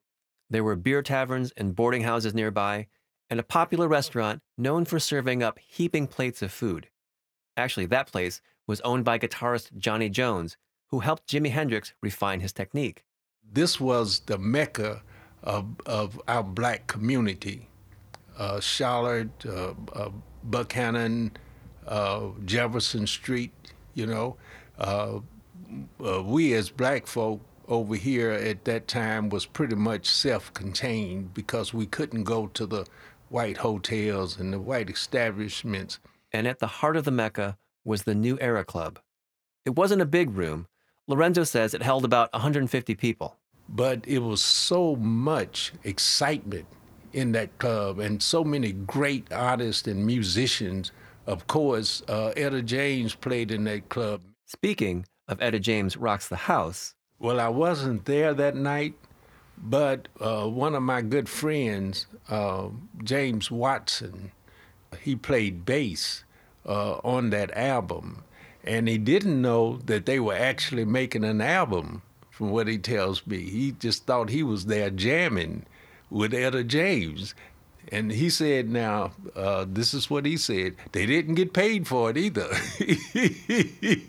There 0.51 0.65
were 0.65 0.77
beer 0.77 1.01
taverns 1.01 1.55
and 1.57 1.75
boarding 1.75 2.03
houses 2.03 2.35
nearby, 2.35 2.89
and 3.31 3.41
a 3.41 3.45
popular 3.45 3.89
restaurant 3.89 4.43
known 4.59 4.85
for 4.85 4.99
serving 4.99 5.43
up 5.43 5.59
heaping 5.59 6.07
plates 6.07 6.43
of 6.43 6.53
food. 6.53 6.91
Actually, 7.57 7.87
that 7.87 8.13
place 8.13 8.43
was 8.67 8.83
owned 8.83 9.07
by 9.07 9.19
guitarist 9.19 9.79
Johnny 9.79 10.11
Jones, 10.11 10.59
who 10.89 11.01
helped 11.01 11.27
Jimi 11.31 11.51
Hendrix 11.51 11.95
refine 12.03 12.41
his 12.41 12.53
technique 12.53 13.05
this 13.53 13.81
was 13.81 14.21
the 14.21 14.39
mecca 14.39 15.03
of, 15.43 15.67
of 15.87 16.21
our 16.29 16.43
black 16.43 16.87
community. 16.87 17.69
Uh, 18.39 18.61
Charlotte, 18.61 19.31
uh, 19.47 19.75
uh, 19.93 20.11
Buchanan, 20.45 21.33
uh, 21.87 22.29
Jefferson 22.45 23.07
Street, 23.07 23.53
you 23.95 24.07
know. 24.07 24.37
Uh, 24.79 25.21
uh, 26.05 26.23
we 26.23 26.55
as 26.55 26.71
black 26.71 27.07
folk 27.07 27.41
over 27.69 27.95
here 27.95 28.31
at 28.31 28.65
that 28.65 28.89
time 28.89 29.29
was 29.29 29.47
pretty 29.47 29.77
much 29.77 30.07
self-contained 30.07 31.33
because 31.35 31.73
we 31.73 31.87
couldn't 31.87 32.25
go 32.25 32.49
to 32.49 32.67
the 32.67 32.85
white 33.29 33.59
hotels 33.59 34.39
and 34.39 34.53
the 34.53 34.59
white 34.59 34.91
establishments. 34.91 36.01
And 36.33 36.49
at 36.49 36.59
the 36.59 36.67
heart 36.67 36.97
of 36.97 37.05
the 37.05 37.11
Mecca 37.11 37.57
was 37.85 38.03
the 38.03 38.15
New 38.15 38.39
Era 38.41 38.65
Club. 38.65 38.99
It 39.65 39.77
wasn't 39.77 40.03
a 40.03 40.07
big 40.07 40.31
room. 40.31 40.67
Lorenzo 41.07 41.45
says 41.45 41.75
it 41.75 41.83
held 41.83 42.05
about 42.05 42.33
150 42.33 42.95
people. 42.95 43.37
But 43.73 44.05
it 44.07 44.19
was 44.19 44.43
so 44.43 44.97
much 44.97 45.73
excitement 45.85 46.67
in 47.13 47.33
that 47.33 47.57
club 47.59 47.99
and 47.99 48.23
so 48.23 48.45
many 48.45 48.73
great 48.73 49.33
artists 49.33 49.87
and 49.87 50.05
musicians. 50.05 50.93
Of 51.27 51.47
course, 51.47 52.03
uh, 52.09 52.33
Etta 52.37 52.63
James 52.63 53.15
played 53.15 53.51
in 53.51 53.65
that 53.65 53.89
club. 53.89 54.23
Speaking 54.47 55.07
of 55.29 55.41
Etta 55.41 55.61
James 55.61 55.97
Rocks 55.97 56.29
the 56.29 56.37
House. 56.37 56.95
Well, 57.19 57.39
I 57.39 57.49
wasn't 57.49 58.05
there 58.07 58.35
that 58.35 58.57
night, 58.57 58.95
but 59.57 60.09
uh, 60.21 60.47
one 60.47 60.75
of 60.75 60.83
my 60.83 61.03
good 61.03 61.29
friends, 61.29 62.07
uh, 62.29 62.69
James 63.05 63.51
Watson, 63.51 64.33
he 65.01 65.15
played 65.15 65.65
bass 65.65 66.25
uh, 66.67 66.95
on 67.05 67.31
that 67.31 67.57
album. 67.57 68.25
And 68.65 68.89
he 68.89 68.99
didn't 68.99 69.41
know 69.41 69.79
that 69.87 70.05
they 70.07 70.19
were 70.19 70.35
actually 70.35 70.85
making 70.85 71.25
an 71.25 71.41
album, 71.41 72.03
from 72.41 72.53
what 72.53 72.69
he 72.69 72.79
tells 72.79 73.27
me. 73.27 73.43
He 73.51 73.73
just 73.73 74.07
thought 74.07 74.31
he 74.31 74.43
was 74.43 74.65
there 74.65 74.89
jamming 74.89 75.67
with 76.09 76.33
Etta 76.33 76.65
James. 76.65 77.35
And 77.93 78.11
he 78.11 78.31
said, 78.31 78.71
now, 78.71 79.13
uh, 79.37 79.67
this 79.69 79.93
is 79.93 80.09
what 80.09 80.25
he 80.25 80.39
said. 80.39 80.77
They 80.93 81.05
didn't 81.05 81.35
get 81.35 81.53
paid 81.53 81.87
for 81.87 82.09
it 82.09 82.17
either 82.17 82.49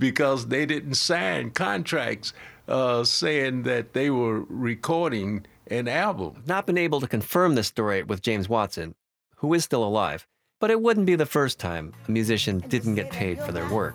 because 0.00 0.48
they 0.48 0.66
didn't 0.66 0.94
sign 0.94 1.52
contracts 1.52 2.32
uh, 2.66 3.04
saying 3.04 3.62
that 3.62 3.92
they 3.92 4.10
were 4.10 4.40
recording 4.48 5.46
an 5.68 5.86
album. 5.86 6.42
Not 6.44 6.66
been 6.66 6.76
able 6.76 7.00
to 7.00 7.06
confirm 7.06 7.54
this 7.54 7.68
story 7.68 8.02
with 8.02 8.22
James 8.22 8.48
Watson, 8.48 8.96
who 9.36 9.54
is 9.54 9.62
still 9.62 9.84
alive, 9.84 10.26
but 10.58 10.72
it 10.72 10.82
wouldn't 10.82 11.06
be 11.06 11.14
the 11.14 11.26
first 11.26 11.60
time 11.60 11.92
a 12.08 12.10
musician 12.10 12.58
didn't 12.58 12.96
get 12.96 13.12
paid 13.12 13.40
for 13.40 13.52
their 13.52 13.68
work. 13.70 13.94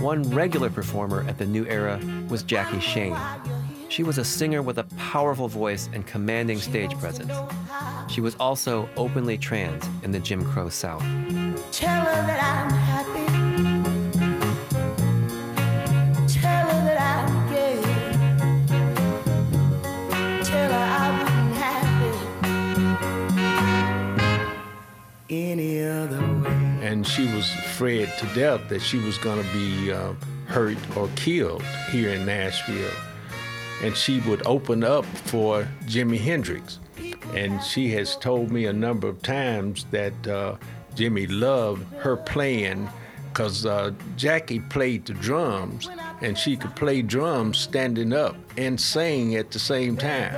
One 0.00 0.22
regular 0.30 0.70
performer 0.70 1.26
at 1.28 1.36
the 1.36 1.44
new 1.44 1.66
era 1.66 2.00
was 2.30 2.42
Jackie 2.42 2.80
Shane. 2.80 3.14
She 3.90 4.02
was 4.02 4.16
a 4.16 4.24
singer 4.24 4.62
with 4.62 4.78
a 4.78 4.84
powerful 4.96 5.46
voice 5.46 5.90
and 5.92 6.06
commanding 6.06 6.58
stage 6.58 6.96
presence. 6.98 7.30
She 8.08 8.22
was 8.22 8.34
also 8.40 8.88
openly 8.96 9.36
trans 9.36 9.84
in 10.02 10.10
the 10.10 10.18
Jim 10.18 10.42
Crow 10.42 10.70
South. 10.70 11.02
Tell 11.70 12.00
her 12.00 12.26
that 12.26 12.42
I'm 12.42 12.70
happy. 12.70 13.26
Tell 16.32 16.66
her 16.66 16.82
that 16.86 16.98
I'm 17.28 17.50
gay. 17.52 17.82
Tell 20.42 20.72
her 20.72 20.78
I 20.78 21.22
wouldn't 21.22 21.50
any 25.28 25.82
other 25.84 26.20
way. 26.20 26.29
And 26.90 27.06
she 27.06 27.26
was 27.34 27.48
afraid 27.54 28.10
to 28.18 28.26
death 28.34 28.68
that 28.68 28.82
she 28.82 28.98
was 28.98 29.16
going 29.18 29.42
to 29.42 29.52
be 29.52 29.92
uh, 29.92 30.12
hurt 30.46 30.78
or 30.96 31.08
killed 31.14 31.62
here 31.90 32.10
in 32.10 32.26
Nashville 32.26 32.90
and 33.82 33.96
she 33.96 34.20
would 34.20 34.46
open 34.46 34.84
up 34.84 35.04
for 35.04 35.66
Jimi 35.86 36.18
Hendrix. 36.18 36.78
And 37.34 37.62
she 37.62 37.90
has 37.92 38.16
told 38.16 38.50
me 38.50 38.66
a 38.66 38.72
number 38.72 39.08
of 39.08 39.22
times 39.22 39.84
that 39.90 40.12
uh, 40.26 40.56
Jimi 40.94 41.26
loved 41.30 41.84
her 41.94 42.16
playing 42.16 42.88
because 43.32 43.64
uh, 43.64 43.92
Jackie 44.16 44.60
played 44.60 45.06
the 45.06 45.14
drums 45.14 45.88
and 46.20 46.36
she 46.36 46.56
could 46.56 46.74
play 46.74 47.00
drums 47.02 47.58
standing 47.58 48.12
up 48.12 48.36
and 48.56 48.78
sing 48.80 49.36
at 49.36 49.50
the 49.50 49.58
same 49.58 49.96
time. 49.96 50.34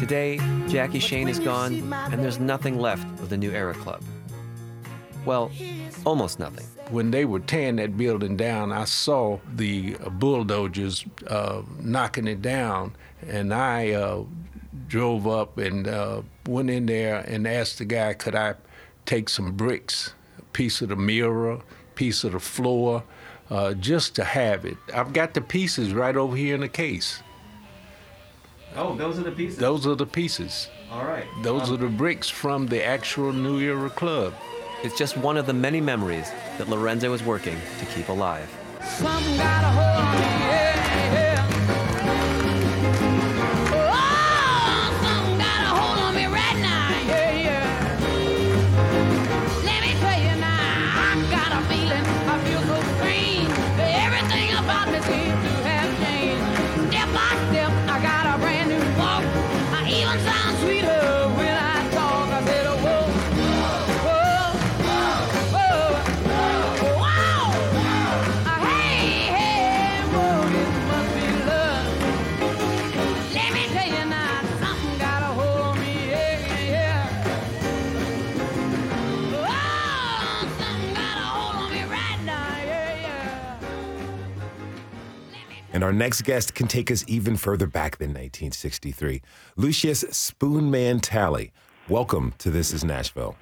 Today, 0.00 0.38
Jackie 0.66 0.98
Shane 0.98 1.28
is 1.28 1.38
gone, 1.38 1.92
and 1.92 2.24
there's 2.24 2.40
nothing 2.40 2.78
left 2.78 3.06
of 3.20 3.28
the 3.28 3.36
New 3.36 3.50
Era 3.50 3.74
Club. 3.74 4.02
Well, 5.26 5.52
almost 6.06 6.38
nothing. 6.38 6.64
When 6.88 7.10
they 7.10 7.26
were 7.26 7.40
tearing 7.40 7.76
that 7.76 7.98
building 7.98 8.34
down, 8.34 8.72
I 8.72 8.84
saw 8.84 9.40
the 9.56 9.96
bulldozers 10.12 11.04
uh, 11.26 11.60
knocking 11.80 12.28
it 12.28 12.40
down, 12.40 12.96
and 13.28 13.52
I 13.52 13.90
uh, 13.90 14.24
drove 14.88 15.26
up 15.28 15.58
and 15.58 15.86
uh, 15.86 16.22
went 16.46 16.70
in 16.70 16.86
there 16.86 17.18
and 17.18 17.46
asked 17.46 17.76
the 17.76 17.84
guy, 17.84 18.14
could 18.14 18.34
I 18.34 18.54
take 19.04 19.28
some 19.28 19.52
bricks, 19.52 20.14
a 20.38 20.42
piece 20.54 20.80
of 20.80 20.88
the 20.88 20.96
mirror, 20.96 21.60
piece 21.94 22.24
of 22.24 22.32
the 22.32 22.40
floor, 22.40 23.04
uh, 23.50 23.74
just 23.74 24.14
to 24.14 24.24
have 24.24 24.64
it. 24.64 24.78
I've 24.94 25.12
got 25.12 25.34
the 25.34 25.42
pieces 25.42 25.92
right 25.92 26.16
over 26.16 26.36
here 26.36 26.54
in 26.54 26.62
the 26.62 26.68
case. 26.68 27.22
Oh, 28.76 28.94
those 28.96 29.18
are 29.18 29.22
the 29.22 29.32
pieces? 29.32 29.58
Those 29.58 29.86
are 29.86 29.94
the 29.94 30.06
pieces. 30.06 30.68
All 30.92 31.04
right. 31.04 31.24
Those 31.42 31.68
Um, 31.68 31.74
are 31.74 31.76
the 31.78 31.88
bricks 31.88 32.28
from 32.28 32.66
the 32.66 32.84
actual 32.84 33.32
New 33.32 33.58
Era 33.58 33.90
Club. 33.90 34.34
It's 34.82 34.96
just 34.96 35.16
one 35.16 35.36
of 35.36 35.46
the 35.46 35.52
many 35.52 35.80
memories 35.80 36.30
that 36.58 36.68
Lorenzo 36.68 37.12
is 37.12 37.22
working 37.22 37.56
to 37.78 37.84
keep 37.86 38.08
alive. 38.08 38.48
And 85.80 85.84
our 85.86 85.94
next 85.94 86.24
guest 86.24 86.54
can 86.54 86.68
take 86.68 86.90
us 86.90 87.06
even 87.08 87.38
further 87.38 87.66
back 87.66 87.96
than 87.96 88.10
1963. 88.10 89.22
Lucius 89.56 90.04
Spoonman 90.04 91.00
Talley, 91.00 91.52
Welcome 91.88 92.34
to 92.36 92.50
This 92.50 92.74
is 92.74 92.84
Nashville. 92.84 93.34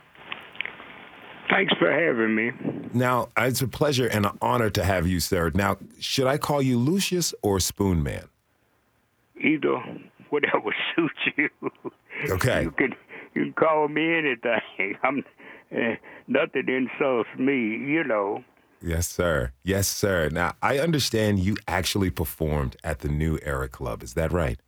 Thanks 1.50 1.72
for 1.80 1.90
having 1.90 2.36
me. 2.36 2.52
Now, 2.94 3.26
it's 3.36 3.60
a 3.60 3.66
pleasure 3.66 4.06
and 4.06 4.24
an 4.24 4.38
honor 4.40 4.70
to 4.70 4.84
have 4.84 5.04
you, 5.04 5.18
sir. 5.18 5.50
Now, 5.52 5.78
should 5.98 6.28
I 6.28 6.38
call 6.38 6.62
you 6.62 6.78
Lucius 6.78 7.34
or 7.42 7.58
Spoonman? 7.58 8.28
Either 9.40 9.82
whatever 10.30 10.72
suits 10.94 11.18
you. 11.36 11.48
Okay. 12.30 12.62
You 12.62 12.70
can 12.70 12.94
you 13.34 13.42
can 13.46 13.52
call 13.54 13.88
me 13.88 14.16
anything. 14.16 14.94
I'm 15.02 15.24
uh, 15.72 15.96
nothing 16.28 16.68
insults 16.68 17.30
me, 17.36 17.54
you 17.54 18.04
know. 18.04 18.44
Yes, 18.80 19.08
sir. 19.08 19.52
Yes, 19.64 19.88
sir. 19.88 20.28
Now, 20.30 20.54
I 20.62 20.78
understand 20.78 21.40
you 21.40 21.56
actually 21.66 22.10
performed 22.10 22.76
at 22.84 23.00
the 23.00 23.08
New 23.08 23.38
Era 23.42 23.68
Club. 23.68 24.02
Is 24.02 24.14
that 24.14 24.32
right? 24.32 24.60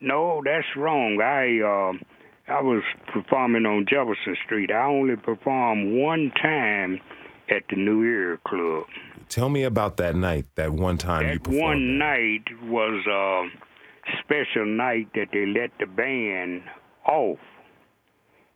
No, 0.00 0.42
that's 0.44 0.66
wrong. 0.76 1.20
I 1.22 1.60
um 1.62 2.00
I 2.48 2.60
was 2.60 2.82
performing 3.12 3.64
on 3.66 3.86
Jefferson 3.88 4.36
Street. 4.44 4.70
I 4.70 4.84
only 4.86 5.16
performed 5.16 5.98
one 5.98 6.30
time 6.40 7.00
at 7.48 7.62
the 7.70 7.76
New 7.76 8.02
Era 8.04 8.38
Club. 8.46 8.84
Tell 9.28 9.48
me 9.48 9.62
about 9.64 9.96
that 9.96 10.14
night, 10.14 10.46
that 10.56 10.72
one 10.72 10.98
time 10.98 11.22
you 11.26 11.32
That 11.34 11.42
performed. 11.44 11.62
one 11.62 11.98
night 11.98 12.44
was 12.64 13.04
a 13.06 13.48
special 14.22 14.66
night 14.66 15.08
that 15.14 15.28
they 15.32 15.46
let 15.46 15.70
the 15.80 15.86
band 15.86 16.62
off. 17.06 17.38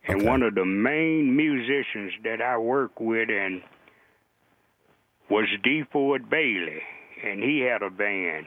And 0.07 0.23
one 0.25 0.41
of 0.43 0.55
the 0.55 0.65
main 0.65 1.35
musicians 1.35 2.13
that 2.23 2.41
I 2.41 2.57
work 2.57 2.99
with 2.99 3.29
and 3.29 3.61
was 5.31 5.47
D. 5.63 5.83
Ford 5.93 6.29
Bailey, 6.29 6.81
and 7.23 7.41
he 7.41 7.61
had 7.61 7.81
a 7.81 7.89
band. 7.89 8.45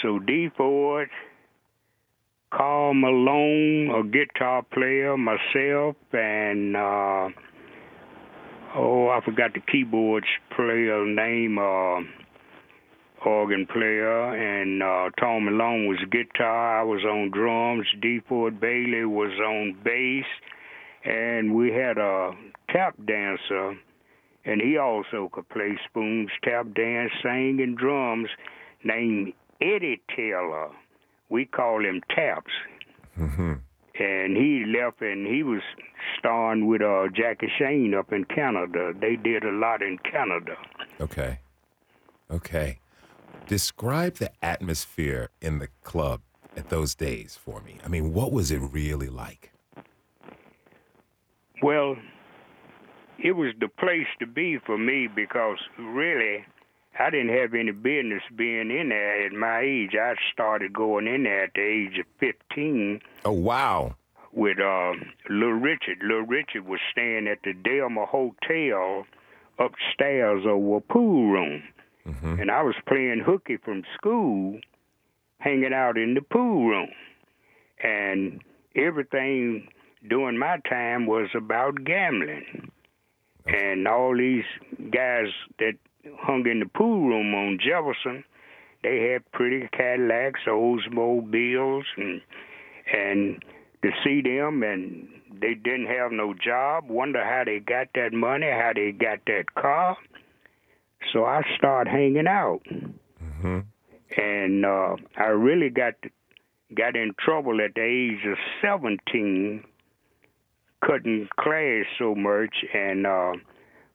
So 0.00 0.20
D. 0.20 0.48
Ford, 0.56 1.08
Carl 2.54 2.94
Malone, 2.94 3.90
a 3.90 4.04
guitar 4.04 4.62
player, 4.72 5.16
myself, 5.16 5.96
and 6.12 6.76
uh, 6.76 7.28
oh, 8.76 9.08
I 9.08 9.20
forgot 9.24 9.52
the 9.52 9.60
keyboards 9.70 10.28
player 10.54 11.04
name. 11.04 11.58
Uh, 11.58 12.06
organ 13.26 13.66
player, 13.66 14.34
and 14.34 14.82
uh, 14.82 15.10
Tom 15.20 15.44
Malone 15.44 15.88
was 15.88 15.98
guitar. 16.10 16.80
I 16.80 16.82
was 16.84 17.04
on 17.04 17.30
drums. 17.30 17.86
D. 18.00 18.20
Ford 18.26 18.58
Bailey 18.60 19.04
was 19.04 19.32
on 19.44 19.76
bass, 19.84 20.24
and 21.04 21.54
we 21.54 21.70
had 21.70 21.98
a 21.98 22.30
tap 22.70 22.94
dancer 23.06 23.76
and 24.44 24.60
he 24.60 24.76
also 24.78 25.28
could 25.32 25.48
play 25.48 25.78
spoons, 25.88 26.30
tap 26.42 26.66
dance, 26.74 27.12
sing, 27.22 27.60
and 27.62 27.76
drums. 27.76 28.28
Named 28.82 29.32
Eddie 29.60 30.00
Taylor. 30.16 30.70
We 31.28 31.44
call 31.44 31.84
him 31.84 32.00
Taps. 32.14 32.52
Mm-hmm. 33.18 33.52
And 33.98 34.36
he 34.36 34.64
left, 34.66 35.02
and 35.02 35.26
he 35.26 35.42
was 35.42 35.60
starring 36.18 36.66
with 36.66 36.80
uh, 36.80 37.08
Jackie 37.14 37.50
Shane 37.58 37.94
up 37.94 38.12
in 38.12 38.24
Canada. 38.24 38.92
They 38.98 39.16
did 39.16 39.44
a 39.44 39.50
lot 39.50 39.82
in 39.82 39.98
Canada. 39.98 40.56
Okay. 41.00 41.40
Okay. 42.30 42.78
Describe 43.46 44.14
the 44.14 44.32
atmosphere 44.42 45.28
in 45.42 45.58
the 45.58 45.68
club 45.84 46.22
at 46.56 46.70
those 46.70 46.94
days 46.94 47.38
for 47.42 47.60
me. 47.60 47.76
I 47.84 47.88
mean, 47.88 48.14
what 48.14 48.32
was 48.32 48.50
it 48.50 48.58
really 48.58 49.08
like? 49.08 49.52
Well, 51.62 51.96
it 53.22 53.32
was 53.32 53.52
the 53.60 53.68
place 53.68 54.06
to 54.18 54.26
be 54.26 54.58
for 54.64 54.78
me 54.78 55.06
because 55.14 55.58
really 55.78 56.44
I 56.98 57.10
didn't 57.10 57.36
have 57.36 57.54
any 57.54 57.72
business 57.72 58.22
being 58.36 58.70
in 58.70 58.88
there 58.90 59.26
at 59.26 59.32
my 59.32 59.60
age. 59.60 59.92
I 59.94 60.14
started 60.32 60.72
going 60.72 61.06
in 61.06 61.22
there 61.24 61.44
at 61.44 61.54
the 61.54 61.60
age 61.62 61.98
of 61.98 62.06
15 62.18 63.00
Oh, 63.24 63.32
wow. 63.32 63.94
with 64.32 64.58
uh, 64.58 64.92
Little 65.28 65.54
Richard. 65.54 65.98
Little 66.02 66.26
Richard 66.26 66.66
was 66.66 66.80
staying 66.92 67.28
at 67.28 67.38
the 67.44 67.52
Delma 67.52 68.06
Hotel 68.08 69.06
upstairs 69.58 70.44
over 70.46 70.76
a 70.76 70.80
pool 70.80 71.30
room. 71.30 71.62
And 72.22 72.50
I 72.50 72.62
was 72.62 72.74
playing 72.88 73.22
hooky 73.24 73.56
from 73.58 73.84
school, 73.96 74.58
hanging 75.38 75.72
out 75.72 75.96
in 75.96 76.14
the 76.14 76.22
pool 76.22 76.66
room. 76.68 76.88
And 77.84 78.42
everything 78.74 79.68
during 80.08 80.36
my 80.36 80.56
time 80.68 81.06
was 81.06 81.28
about 81.36 81.84
gambling. 81.84 82.70
And 83.46 83.86
all 83.88 84.16
these 84.16 84.44
guys 84.90 85.26
that 85.58 85.74
hung 86.18 86.46
in 86.46 86.60
the 86.60 86.66
pool 86.66 87.08
room 87.08 87.34
on 87.34 87.58
Jefferson, 87.58 88.24
they 88.82 89.10
had 89.12 89.30
pretty 89.32 89.68
Cadillacs, 89.72 90.40
Oldsmobiles, 90.46 91.84
and 91.96 92.20
and 92.92 93.44
to 93.82 93.90
see 94.04 94.20
them 94.22 94.62
and 94.62 95.08
they 95.40 95.54
didn't 95.54 95.86
have 95.86 96.12
no 96.12 96.34
job, 96.34 96.88
wonder 96.88 97.24
how 97.24 97.44
they 97.44 97.60
got 97.60 97.88
that 97.94 98.12
money, 98.12 98.46
how 98.50 98.72
they 98.74 98.92
got 98.92 99.20
that 99.26 99.54
car. 99.54 99.96
So 101.12 101.24
I 101.24 101.42
started 101.56 101.90
hanging 101.90 102.26
out, 102.26 102.62
Mm-hmm. 103.42 103.60
and 104.20 104.66
uh, 104.66 104.96
I 105.16 105.26
really 105.28 105.70
got 105.70 105.94
got 106.74 106.94
in 106.94 107.14
trouble 107.18 107.60
at 107.62 107.74
the 107.74 107.82
age 107.82 108.26
of 108.26 108.36
seventeen, 108.60 109.64
cutting 110.84 111.28
class 111.38 111.84
so 111.98 112.14
much, 112.14 112.54
and 112.74 113.06
uh, 113.06 113.32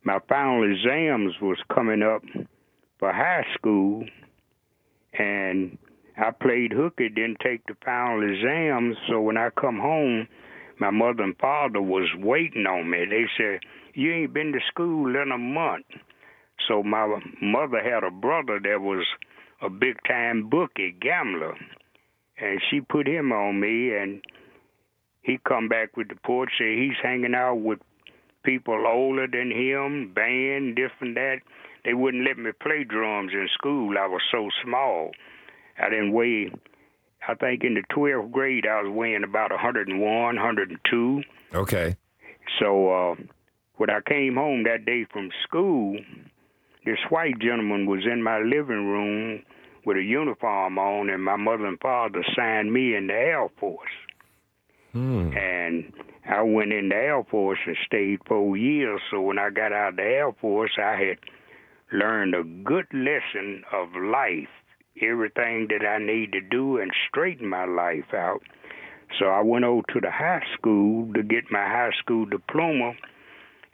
my 0.04 0.20
final 0.30 0.64
exams 0.64 1.34
was 1.42 1.58
coming 1.74 2.04
up 2.04 2.22
for 3.00 3.12
high 3.12 3.46
school, 3.56 4.06
and 5.18 5.78
I 6.18 6.32
played 6.32 6.72
hooky, 6.72 7.10
didn't 7.10 7.40
take 7.44 7.66
the 7.68 7.76
final 7.84 8.24
exams. 8.24 8.98
So 9.10 9.22
when 9.22 9.38
I 9.38 9.50
come 9.60 9.80
home, 9.80 10.28
my 10.80 10.90
mother 10.90 11.24
and 11.24 11.38
father 11.38 11.82
was 11.82 12.10
waiting 12.18 12.66
on 12.66 12.90
me. 12.90 13.06
They 13.06 13.26
said, 13.38 13.60
"You 13.94 14.14
ain't 14.14 14.34
been 14.34 14.54
to 14.54 14.60
school 14.68 15.16
in 15.16 15.32
a 15.32 15.38
month." 15.38 15.86
So 16.68 16.84
my 16.84 17.20
mother 17.42 17.82
had 17.82 18.04
a 18.04 18.12
brother 18.12 18.60
that 18.60 18.82
was 18.82 19.06
a 19.62 19.70
big 19.70 19.98
time 20.08 20.50
bookie 20.50 20.92
gambler, 20.92 21.56
and 22.38 22.62
she 22.70 22.82
put 22.82 23.08
him 23.08 23.32
on 23.32 23.60
me, 23.60 23.94
and 23.96 24.22
he 25.26 25.40
come 25.48 25.68
back 25.68 25.98
with 25.98 26.10
the 26.10 26.14
report 26.14 26.50
say 26.58 26.78
he's 26.78 26.98
hanging 27.02 27.34
out 27.34 27.56
with 27.56 27.80
people 28.44 28.86
older 28.88 29.26
than 29.26 29.52
him, 29.52 30.14
band, 30.14 30.78
this 30.78 30.92
and 31.02 31.18
that. 31.18 31.38
They 31.84 31.96
wouldn't 31.96 32.24
let 32.24 32.38
me 32.38 32.52
play 32.62 32.84
drums 32.84 33.32
in 33.34 33.48
school. 33.54 33.96
I 33.98 34.06
was 34.06 34.22
so 34.32 34.50
small. 34.64 35.12
I 35.80 35.90
didn't 35.90 36.14
weigh. 36.14 36.52
I 37.28 37.34
think 37.34 37.64
in 37.64 37.74
the 37.74 37.82
12th 37.92 38.32
grade 38.32 38.68
I 38.68 38.84
was 38.84 38.94
weighing 38.94 39.24
about 39.24 39.50
101, 39.50 40.00
102. 40.00 41.24
Okay. 41.56 41.96
So 42.60 42.92
uh, 42.92 43.16
when 43.78 43.90
I 43.90 44.02
came 44.08 44.36
home 44.36 44.64
that 44.66 44.86
day 44.86 45.08
from 45.12 45.30
school, 45.44 45.98
this 46.86 47.00
white 47.10 47.40
gentleman 47.40 47.88
was 47.88 48.06
in 48.06 48.22
my 48.22 48.38
living 48.38 48.86
room 48.86 49.42
with 49.88 49.98
a 49.98 50.04
uniform 50.04 50.78
on, 50.78 51.10
and 51.10 51.24
my 51.24 51.36
mother 51.36 51.66
and 51.66 51.80
father 51.80 52.24
signed 52.36 52.72
me 52.72 52.96
in 52.96 53.08
the 53.08 53.14
Air 53.14 53.48
Force. 53.60 53.90
Hmm. 54.96 55.36
And 55.36 55.92
I 56.26 56.42
went 56.42 56.72
in 56.72 56.88
the 56.88 56.96
Air 56.96 57.22
Force 57.30 57.60
and 57.68 57.76
stayed 57.86 58.20
four 58.26 58.56
years. 58.56 59.02
So 59.12 59.20
when 59.20 59.38
I 59.38 59.50
got 59.50 59.74
out 59.74 59.90
of 59.90 59.96
the 59.98 60.04
Air 60.04 60.32
Force, 60.40 60.72
I 60.82 60.96
had 60.96 61.18
learned 61.92 62.34
a 62.34 62.44
good 62.44 62.86
lesson 62.94 63.66
of 63.74 63.90
life, 63.94 64.48
everything 65.02 65.68
that 65.68 65.86
I 65.86 65.98
need 65.98 66.32
to 66.32 66.40
do 66.40 66.78
and 66.78 66.94
straighten 67.10 67.50
my 67.50 67.66
life 67.66 68.14
out. 68.14 68.42
So 69.20 69.26
I 69.26 69.42
went 69.42 69.66
over 69.66 69.82
to 69.94 70.00
the 70.00 70.12
high 70.12 70.44
school 70.58 71.12
to 71.14 71.24
get 71.24 71.52
my 71.52 71.68
high 71.68 71.92
school 72.00 72.26
diploma, 72.26 72.94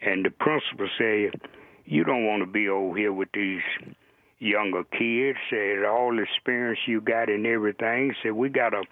and 0.01 0.25
the 0.25 0.31
principal 0.31 0.89
said, 0.97 1.39
"You 1.85 2.03
don't 2.03 2.25
want 2.25 2.41
to 2.41 2.47
be 2.47 2.67
over 2.67 2.97
here 2.97 3.13
with 3.13 3.31
these 3.33 3.61
younger 4.39 4.85
kids." 4.85 5.37
Said 5.51 5.85
all 5.85 6.15
the 6.15 6.23
experience 6.23 6.79
you 6.87 6.99
got 6.99 7.29
and 7.29 7.45
everything. 7.45 8.15
Said 8.23 8.31
we 8.31 8.49
got 8.49 8.73
a 8.73 8.83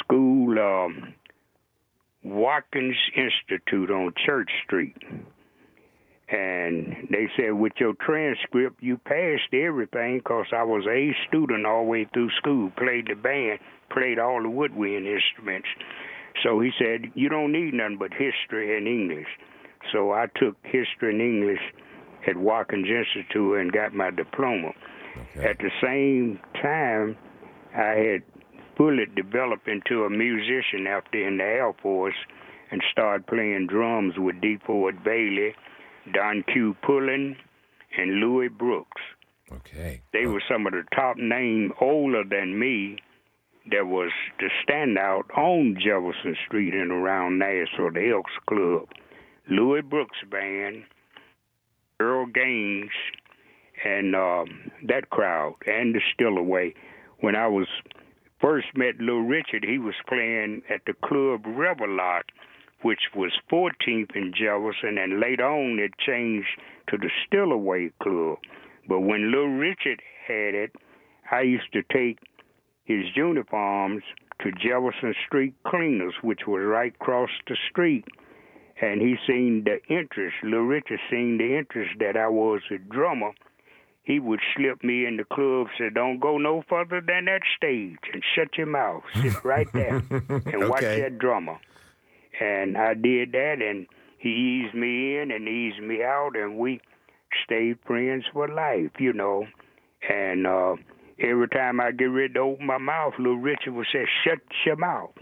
school, 0.00 0.58
um, 0.58 1.14
Watkins 2.24 2.96
Institute 3.16 3.90
on 3.90 4.12
Church 4.26 4.50
Street. 4.64 4.96
And 6.30 7.08
they 7.10 7.28
said, 7.36 7.52
with 7.52 7.72
your 7.78 7.94
transcript, 7.94 8.82
you 8.82 8.98
passed 8.98 9.54
everything 9.54 10.18
because 10.18 10.46
I 10.52 10.62
was 10.62 10.84
a 10.86 11.16
student 11.26 11.64
all 11.64 11.84
the 11.84 11.90
way 11.90 12.06
through 12.12 12.30
school, 12.36 12.70
played 12.76 13.06
the 13.08 13.14
band, 13.14 13.60
played 13.90 14.18
all 14.18 14.42
the 14.42 14.50
woodwind 14.50 15.06
instruments. 15.06 15.68
So 16.42 16.60
he 16.60 16.70
said, 16.78 17.12
you 17.14 17.30
don't 17.30 17.52
need 17.52 17.74
nothing 17.74 17.96
but 17.98 18.12
history 18.12 18.76
and 18.76 18.86
English. 18.86 19.28
So 19.92 20.12
I 20.12 20.26
took 20.36 20.56
history 20.64 21.12
and 21.12 21.22
English 21.22 21.60
at 22.26 22.36
Watkins 22.36 22.88
Institute 22.88 23.58
and 23.58 23.72
got 23.72 23.94
my 23.94 24.10
diploma. 24.10 24.72
At 25.36 25.58
the 25.58 25.70
same 25.82 26.38
time, 26.60 27.16
I 27.74 27.94
had 27.94 28.22
fully 28.78 29.06
developed 29.14 29.68
into 29.68 30.04
a 30.04 30.10
musician 30.10 30.86
after 30.88 31.26
in 31.26 31.36
the 31.36 31.44
Air 31.44 31.74
Force 31.82 32.14
and 32.70 32.82
started 32.90 33.26
playing 33.26 33.66
drums 33.66 34.14
with 34.16 34.40
D. 34.40 34.56
Ford 34.64 35.02
Bailey, 35.04 35.54
Don 36.14 36.44
Q. 36.50 36.76
Pullen, 36.82 37.36
and 37.98 38.20
Louis 38.20 38.48
Brooks. 38.48 39.02
Okay. 39.50 40.02
They 40.12 40.26
were 40.26 40.42
some 40.48 40.66
of 40.66 40.72
the 40.72 40.84
top 40.94 41.16
names 41.16 41.72
older 41.80 42.22
than 42.22 42.58
me 42.58 42.98
that 43.70 43.86
was 43.86 44.10
the 44.38 44.50
standout 44.64 45.36
on 45.36 45.76
Jefferson 45.76 46.36
Street 46.46 46.74
and 46.74 46.92
around 46.92 47.38
Nashville, 47.38 47.92
the 47.92 48.10
Elks 48.10 48.32
Club. 48.46 48.88
Louis 49.50 49.82
Brooks 49.82 50.18
Band, 50.30 50.84
Earl 52.00 52.26
Gaines, 52.26 52.90
and 53.84 54.14
um, 54.14 54.70
that 54.86 55.10
crowd, 55.10 55.54
and 55.66 55.94
the 55.94 56.00
Stillaway. 56.14 56.74
When 57.20 57.34
I 57.34 57.48
was 57.48 57.66
first 58.40 58.68
met 58.74 58.98
Little 58.98 59.22
Richard, 59.22 59.64
he 59.64 59.78
was 59.78 59.94
playing 60.08 60.62
at 60.68 60.82
the 60.86 60.94
Club 60.94 61.44
Revelot, 61.44 62.24
which 62.82 63.00
was 63.14 63.32
14th 63.50 64.14
in 64.14 64.32
Jefferson, 64.32 64.98
and 64.98 65.20
later 65.20 65.46
on 65.46 65.78
it 65.78 65.92
changed 65.98 66.48
to 66.88 66.96
the 66.96 67.10
Stillaway 67.26 67.90
Club. 68.02 68.38
But 68.88 69.00
when 69.00 69.30
Little 69.30 69.56
Richard 69.58 70.00
had 70.26 70.54
it, 70.54 70.72
I 71.30 71.42
used 71.42 71.72
to 71.72 71.82
take 71.92 72.18
his 72.84 73.04
uniforms 73.14 74.02
to 74.42 74.52
Jefferson 74.52 75.14
Street 75.26 75.54
Cleaners, 75.66 76.14
which 76.22 76.46
was 76.46 76.62
right 76.64 76.94
across 76.94 77.30
the 77.46 77.56
street. 77.70 78.04
And 78.80 79.00
he 79.00 79.16
seen 79.26 79.64
the 79.64 79.78
interest, 79.92 80.36
Little 80.42 80.62
Richard 80.62 81.00
seen 81.10 81.36
the 81.38 81.58
interest 81.58 81.98
that 81.98 82.16
I 82.16 82.28
was 82.28 82.62
a 82.70 82.78
drummer. 82.78 83.32
He 84.08 84.18
would 84.18 84.40
slip 84.56 84.82
me 84.82 85.04
in 85.04 85.18
the 85.18 85.24
club, 85.24 85.66
say, 85.76 85.90
Don't 85.90 86.18
go 86.18 86.38
no 86.38 86.64
further 86.66 87.02
than 87.06 87.26
that 87.26 87.42
stage 87.54 87.98
and 88.10 88.24
shut 88.34 88.56
your 88.56 88.66
mouth. 88.66 89.02
Sit 89.20 89.44
right 89.44 89.70
there 89.74 89.96
and 90.10 90.70
watch 90.70 90.80
that 90.80 91.18
drummer. 91.18 91.58
And 92.40 92.78
I 92.78 92.94
did 92.94 93.32
that, 93.32 93.60
and 93.60 93.86
he 94.16 94.30
eased 94.64 94.74
me 94.74 95.18
in 95.18 95.30
and 95.30 95.46
eased 95.46 95.82
me 95.82 96.02
out, 96.02 96.36
and 96.36 96.56
we 96.56 96.80
stayed 97.44 97.80
friends 97.86 98.24
for 98.32 98.48
life, 98.48 98.92
you 98.98 99.12
know. 99.12 99.46
And 100.08 100.46
uh, 100.46 100.76
every 101.18 101.48
time 101.48 101.78
I 101.78 101.90
get 101.90 102.06
ready 102.06 102.32
to 102.32 102.40
open 102.40 102.64
my 102.64 102.78
mouth, 102.78 103.12
little 103.18 103.36
Richard 103.36 103.74
would 103.74 103.88
say, 103.92 104.06
"Shut 104.24 104.38
your 104.64 104.76
mouth," 104.76 105.12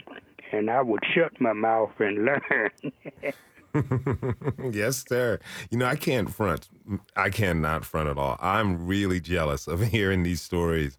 and 0.53 0.71
I 0.71 0.81
would 0.83 1.03
shut 1.13 1.41
my 1.41 1.55
mouth 1.55 1.91
and 1.99 2.25
learn. 2.25 2.71
yes, 4.73 5.05
sir. 5.09 5.39
You 5.71 5.79
know, 5.79 5.87
I 5.87 5.97
can't 5.97 6.33
front. 6.33 6.69
I 7.17 7.31
cannot 7.31 7.85
front 7.85 8.09
at 8.09 8.19
all. 8.19 8.37
I'm 8.41 8.87
really 8.87 9.21
jealous 9.21 9.67
of 9.67 9.81
hearing 9.89 10.23
these 10.23 10.43
stories. 10.43 10.99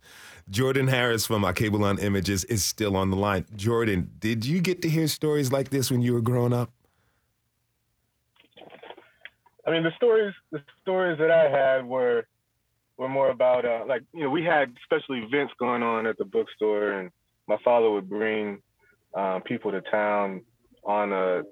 Jordan 0.49 0.87
Harris 0.87 1.25
from 1.25 1.43
Alkebu-Lan 1.43 1.99
Images 1.99 2.45
is 2.45 2.63
still 2.63 2.95
on 2.95 3.09
the 3.09 3.17
line. 3.17 3.45
Jordan, 3.55 4.11
did 4.19 4.45
you 4.45 4.61
get 4.61 4.81
to 4.83 4.89
hear 4.89 5.07
stories 5.07 5.51
like 5.51 5.69
this 5.69 5.91
when 5.91 6.01
you 6.01 6.13
were 6.13 6.21
growing 6.21 6.53
up? 6.53 6.71
I 9.65 9.71
mean, 9.71 9.83
the 9.83 9.91
stories 9.97 10.33
the 10.51 10.61
stories 10.81 11.17
that 11.19 11.29
I 11.29 11.49
had 11.49 11.85
were 11.85 12.25
were 12.97 13.09
more 13.09 13.29
about 13.29 13.65
uh, 13.65 13.83
like 13.85 14.03
you 14.13 14.23
know 14.23 14.29
we 14.29 14.43
had 14.43 14.73
special 14.85 15.15
events 15.15 15.53
going 15.59 15.83
on 15.83 16.07
at 16.07 16.17
the 16.17 16.23
bookstore, 16.23 16.93
and 16.93 17.11
my 17.47 17.57
father 17.65 17.91
would 17.91 18.09
bring 18.09 18.61
um, 19.13 19.41
people 19.41 19.71
to 19.71 19.81
town 19.81 20.41
on 20.87 21.11
a 21.11 21.43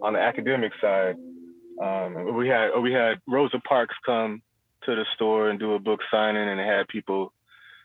on 0.00 0.14
the 0.14 0.20
academic 0.20 0.72
side. 0.80 1.16
Um, 1.82 2.36
we 2.36 2.48
had 2.48 2.70
we 2.80 2.92
had 2.92 3.20
Rosa 3.26 3.60
Parks 3.68 3.94
come 4.06 4.40
to 4.84 4.94
the 4.94 5.04
store 5.14 5.50
and 5.50 5.58
do 5.58 5.74
a 5.74 5.78
book 5.78 6.00
signing, 6.10 6.48
and 6.48 6.60
had 6.60 6.88
people, 6.88 7.32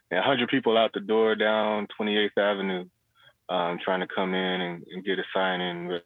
100 0.09 0.47
people 0.49 0.77
out 0.77 0.91
the 0.93 0.99
door 0.99 1.35
down 1.35 1.87
28th 1.99 2.37
Avenue, 2.37 2.85
um, 3.49 3.79
trying 3.83 4.01
to 4.01 4.07
come 4.07 4.33
in 4.33 4.61
and, 4.61 4.83
and 4.91 5.03
get 5.03 5.19
a 5.19 5.23
signing. 5.33 5.99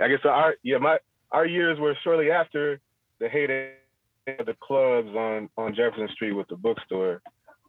I 0.00 0.08
guess 0.08 0.20
our 0.24 0.54
yeah 0.62 0.78
my 0.78 0.98
our 1.32 1.44
years 1.44 1.78
were 1.78 1.96
shortly 2.02 2.30
after 2.30 2.80
the 3.18 3.28
heyday 3.28 3.72
of 4.38 4.46
the 4.46 4.54
clubs 4.62 5.08
on 5.08 5.50
on 5.58 5.74
Jefferson 5.74 6.08
Street 6.14 6.32
with 6.32 6.48
the 6.48 6.56
bookstore. 6.56 7.20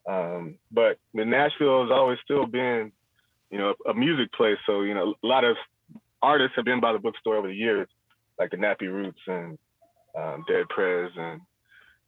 Um, 0.07 0.55
but 0.71 0.97
Nashville 1.13 1.83
has 1.83 1.91
always 1.91 2.17
still 2.23 2.45
been, 2.45 2.91
you 3.51 3.57
know, 3.57 3.73
a 3.87 3.93
music 3.93 4.31
place. 4.33 4.57
So 4.65 4.81
you 4.81 4.93
know, 4.93 5.15
a 5.23 5.27
lot 5.27 5.43
of 5.43 5.57
artists 6.21 6.53
have 6.55 6.65
been 6.65 6.79
by 6.79 6.93
the 6.93 6.99
bookstore 6.99 7.37
over 7.37 7.47
the 7.47 7.55
years, 7.55 7.87
like 8.37 8.51
the 8.51 8.57
Nappy 8.57 8.91
Roots 8.91 9.19
and 9.27 9.57
um, 10.17 10.43
Dead 10.47 10.67
Prez 10.69 11.11
and 11.15 11.41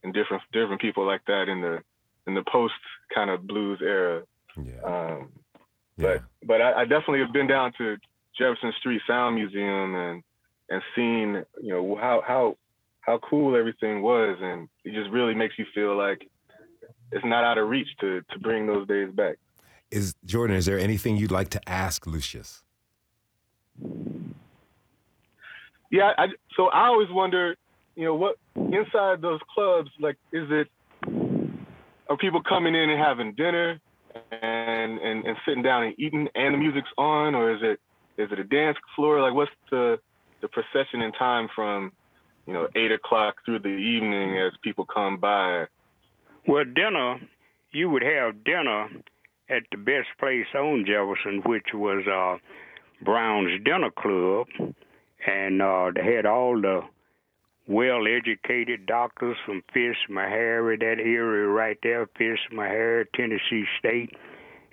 and 0.03 0.13
different 0.13 0.41
different 0.51 0.81
people 0.81 1.05
like 1.05 1.21
that 1.27 1.47
in 1.47 1.61
the 1.61 1.79
in 2.27 2.33
the 2.33 2.43
post 2.51 2.73
kind 3.13 3.29
of 3.29 3.47
blues 3.47 3.79
era. 3.81 4.23
Yeah. 4.57 4.81
Um, 4.83 5.29
but 5.97 6.23
but 6.45 6.61
I, 6.61 6.81
I 6.81 6.83
definitely 6.83 7.19
have 7.19 7.33
been 7.33 7.47
down 7.47 7.73
to 7.77 7.97
Jefferson 8.37 8.73
Street 8.79 9.01
Sound 9.07 9.35
Museum 9.35 9.95
and 9.95 10.23
and 10.69 10.81
seen 10.95 11.43
you 11.61 11.73
know 11.73 11.97
how 11.99 12.23
how 12.25 12.57
how 13.01 13.19
cool 13.19 13.55
everything 13.55 14.01
was, 14.01 14.37
and 14.41 14.67
it 14.83 14.93
just 14.93 15.09
really 15.11 15.33
makes 15.33 15.57
you 15.57 15.65
feel 15.73 15.97
like 15.97 16.27
it's 17.11 17.25
not 17.25 17.43
out 17.43 17.57
of 17.57 17.67
reach 17.67 17.89
to 17.99 18.21
to 18.31 18.39
bring 18.39 18.67
those 18.67 18.87
days 18.87 19.09
back. 19.13 19.37
Is 19.91 20.15
Jordan? 20.25 20.55
Is 20.55 20.65
there 20.65 20.79
anything 20.79 21.17
you'd 21.17 21.31
like 21.31 21.49
to 21.49 21.69
ask 21.69 22.07
Lucius? 22.07 22.63
Yeah, 25.91 26.11
I, 26.17 26.27
so 26.55 26.67
I 26.67 26.87
always 26.87 27.09
wonder, 27.11 27.55
you 27.95 28.05
know, 28.05 28.15
what 28.15 28.37
inside 28.55 29.21
those 29.21 29.41
clubs, 29.53 29.89
like, 29.99 30.17
is 30.31 30.47
it 30.49 30.67
are 32.09 32.17
people 32.17 32.41
coming 32.41 32.75
in 32.75 32.89
and 32.89 33.01
having 33.01 33.33
dinner 33.33 33.79
and 34.31 34.99
and, 34.99 35.25
and 35.25 35.37
sitting 35.45 35.63
down 35.63 35.83
and 35.83 35.95
eating, 35.97 36.27
and 36.33 36.53
the 36.53 36.57
music's 36.57 36.89
on, 36.97 37.35
or 37.35 37.53
is 37.53 37.59
it 37.61 37.79
is 38.17 38.31
it 38.31 38.39
a 38.39 38.43
dance 38.43 38.77
floor? 38.95 39.21
Like, 39.21 39.33
what's 39.33 39.51
the 39.69 39.99
the 40.41 40.47
procession 40.47 41.01
in 41.01 41.11
time 41.13 41.49
from, 41.55 41.91
you 42.47 42.53
know, 42.53 42.67
eight 42.75 42.91
o'clock 42.91 43.35
through 43.45 43.59
the 43.59 43.69
evening 43.69 44.37
as 44.37 44.53
people 44.63 44.85
come 44.85 45.17
by? 45.17 45.65
Well, 46.47 46.63
dinner, 46.65 47.19
you 47.71 47.89
would 47.89 48.01
have 48.01 48.43
dinner 48.43 48.89
at 49.49 49.63
the 49.71 49.77
best 49.77 50.07
place 50.19 50.47
on 50.55 50.85
Jefferson, 50.85 51.41
which 51.45 51.67
was 51.73 52.07
uh, 52.07 52.37
Brown's 53.03 53.63
Dinner 53.63 53.91
Club, 53.91 54.47
and 55.25 55.61
uh, 55.61 55.91
they 55.95 56.15
had 56.15 56.25
all 56.25 56.59
the 56.59 56.81
well-educated 57.67 58.85
doctors 58.85 59.37
from 59.45 59.63
Fisk, 59.73 60.09
Meharry, 60.09 60.79
that 60.79 60.99
area 60.99 61.47
right 61.47 61.77
there, 61.83 62.07
Fisk, 62.17 62.41
Meharry, 62.51 63.05
Tennessee 63.15 63.65
State, 63.79 64.11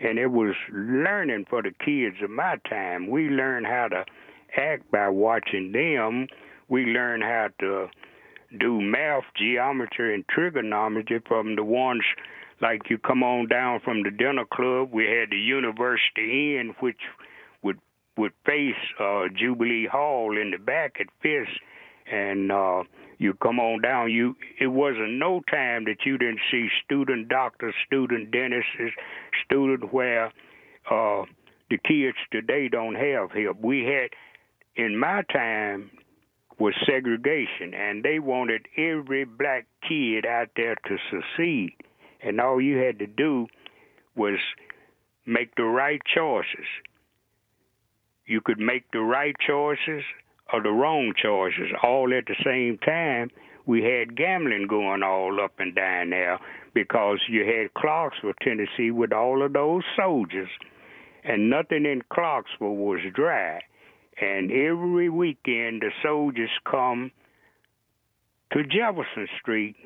and 0.00 0.18
it 0.18 0.28
was 0.28 0.54
learning 0.72 1.46
for 1.48 1.62
the 1.62 1.72
kids 1.84 2.16
of 2.22 2.30
my 2.30 2.56
time. 2.68 3.08
We 3.08 3.28
learned 3.28 3.66
how 3.66 3.88
to 3.88 4.04
act 4.56 4.90
by 4.90 5.08
watching 5.08 5.72
them. 5.72 6.28
We 6.68 6.86
learned 6.86 7.22
how 7.22 7.48
to 7.60 7.88
do 8.58 8.80
math, 8.80 9.24
geometry, 9.36 10.14
and 10.14 10.24
trigonometry 10.28 11.22
from 11.26 11.56
the 11.56 11.64
ones 11.64 12.02
like 12.60 12.82
you 12.90 12.98
come 12.98 13.22
on 13.22 13.48
down 13.48 13.80
from 13.84 14.02
the 14.02 14.10
dinner 14.10 14.44
club. 14.52 14.90
We 14.92 15.04
had 15.04 15.30
the 15.30 15.38
University 15.38 16.56
Inn, 16.58 16.74
which 16.80 17.00
would 18.18 18.32
face 18.44 18.74
uh, 19.00 19.24
Jubilee 19.34 19.86
Hall 19.90 20.36
in 20.36 20.50
the 20.50 20.58
back 20.58 20.96
at 21.00 21.06
Fisk, 21.22 21.50
and 22.10 22.50
uh, 22.50 22.82
you 23.18 23.32
come 23.34 23.60
on 23.60 23.80
down. 23.80 24.10
You 24.10 24.34
it 24.60 24.66
wasn't 24.66 25.18
no 25.18 25.40
time 25.50 25.84
that 25.84 26.04
you 26.04 26.18
didn't 26.18 26.40
see 26.50 26.68
student 26.84 27.28
doctors, 27.28 27.74
student 27.86 28.30
dentists, 28.32 28.96
student 29.44 29.92
where 29.92 30.26
uh, 30.90 31.22
the 31.70 31.78
kids 31.78 32.16
today 32.30 32.68
don't 32.68 32.96
have 32.96 33.30
help. 33.30 33.60
We 33.62 33.84
had 33.84 34.10
in 34.74 34.98
my 34.98 35.22
time 35.32 35.90
was 36.58 36.74
segregation, 36.86 37.72
and 37.72 38.02
they 38.02 38.18
wanted 38.18 38.66
every 38.76 39.24
black 39.24 39.66
kid 39.88 40.26
out 40.26 40.48
there 40.56 40.74
to 40.74 40.96
succeed, 41.10 41.72
and 42.20 42.40
all 42.40 42.60
you 42.60 42.78
had 42.78 42.98
to 42.98 43.06
do 43.06 43.46
was 44.16 44.38
make 45.24 45.54
the 45.54 45.62
right 45.62 46.00
choices. 46.14 46.66
You 48.28 48.42
could 48.42 48.58
make 48.58 48.84
the 48.92 49.00
right 49.00 49.34
choices 49.44 50.04
or 50.52 50.62
the 50.62 50.70
wrong 50.70 51.14
choices 51.20 51.72
all 51.82 52.12
at 52.16 52.26
the 52.26 52.36
same 52.44 52.76
time. 52.78 53.30
We 53.64 53.82
had 53.82 54.16
gambling 54.16 54.66
going 54.68 55.02
all 55.02 55.40
up 55.42 55.52
and 55.58 55.74
down 55.74 56.10
there 56.10 56.38
because 56.74 57.20
you 57.28 57.44
had 57.46 57.72
Clarksville, 57.74 58.34
Tennessee, 58.42 58.90
with 58.90 59.14
all 59.14 59.42
of 59.42 59.54
those 59.54 59.82
soldiers, 59.96 60.50
and 61.24 61.48
nothing 61.48 61.86
in 61.86 62.02
Clarksville 62.12 62.76
was 62.76 63.00
dry. 63.14 63.60
And 64.20 64.52
every 64.52 65.08
weekend, 65.08 65.80
the 65.80 65.90
soldiers 66.02 66.50
come 66.70 67.10
to 68.52 68.62
Jefferson 68.62 69.28
Street 69.40 69.76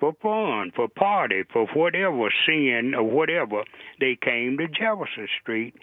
for 0.00 0.14
fun, 0.20 0.72
for 0.74 0.88
party, 0.88 1.44
for 1.52 1.66
whatever 1.74 2.28
sin 2.46 2.94
or 2.96 3.04
whatever. 3.04 3.62
They 4.00 4.16
came 4.20 4.58
to 4.58 4.66
Jefferson 4.66 5.28
Street, 5.40 5.74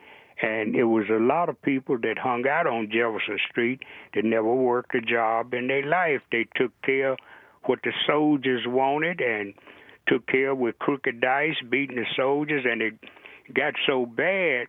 and 0.41 0.75
it 0.75 0.83
was 0.83 1.05
a 1.09 1.21
lot 1.21 1.49
of 1.49 1.61
people 1.61 1.97
that 2.01 2.17
hung 2.17 2.45
out 2.47 2.67
on 2.67 2.89
Jefferson 2.91 3.39
Street 3.49 3.81
that 4.13 4.25
never 4.25 4.53
worked 4.53 4.95
a 4.95 5.01
job 5.01 5.53
in 5.53 5.67
their 5.67 5.85
life. 5.85 6.21
They 6.31 6.47
took 6.55 6.71
care 6.81 7.13
of 7.13 7.19
what 7.63 7.79
the 7.83 7.93
soldiers 8.05 8.63
wanted 8.65 9.21
and 9.21 9.53
took 10.07 10.27
care 10.27 10.53
with 10.53 10.77
crooked 10.79 11.21
dice, 11.21 11.55
beating 11.69 11.95
the 11.95 12.05
soldiers, 12.15 12.65
and 12.69 12.81
it 12.81 12.93
got 13.53 13.73
so 13.87 14.05
bad 14.05 14.67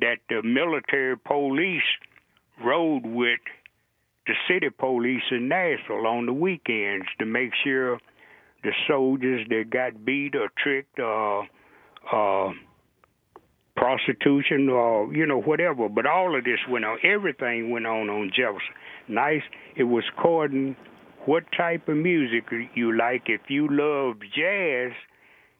that 0.00 0.18
the 0.28 0.42
military 0.42 1.16
police 1.18 1.82
rode 2.64 3.04
with 3.04 3.40
the 4.26 4.34
city 4.48 4.70
police 4.70 5.22
in 5.30 5.48
Nashville 5.48 6.06
on 6.06 6.26
the 6.26 6.32
weekends 6.32 7.06
to 7.18 7.26
make 7.26 7.50
sure 7.64 7.98
the 8.62 8.72
soldiers 8.88 9.46
that 9.48 9.70
got 9.70 10.04
beat 10.04 10.34
or 10.34 10.48
tricked 10.62 10.98
or 10.98 11.46
uh, 12.12 12.52
prostitution 13.80 14.68
or 14.68 15.12
you 15.14 15.26
know 15.26 15.40
whatever. 15.40 15.88
But 15.88 16.06
all 16.06 16.36
of 16.36 16.44
this 16.44 16.60
went 16.68 16.84
on. 16.84 16.98
Everything 17.02 17.70
went 17.70 17.86
on 17.86 18.10
on 18.10 18.30
Jefferson. 18.30 18.74
Nice. 19.08 19.42
It 19.74 19.84
was 19.84 20.04
according 20.16 20.76
what 21.24 21.44
type 21.56 21.88
of 21.88 21.96
music 21.96 22.44
you 22.74 22.96
like. 22.96 23.22
If 23.26 23.40
you 23.48 23.68
love 23.70 24.16
jazz, 24.20 24.92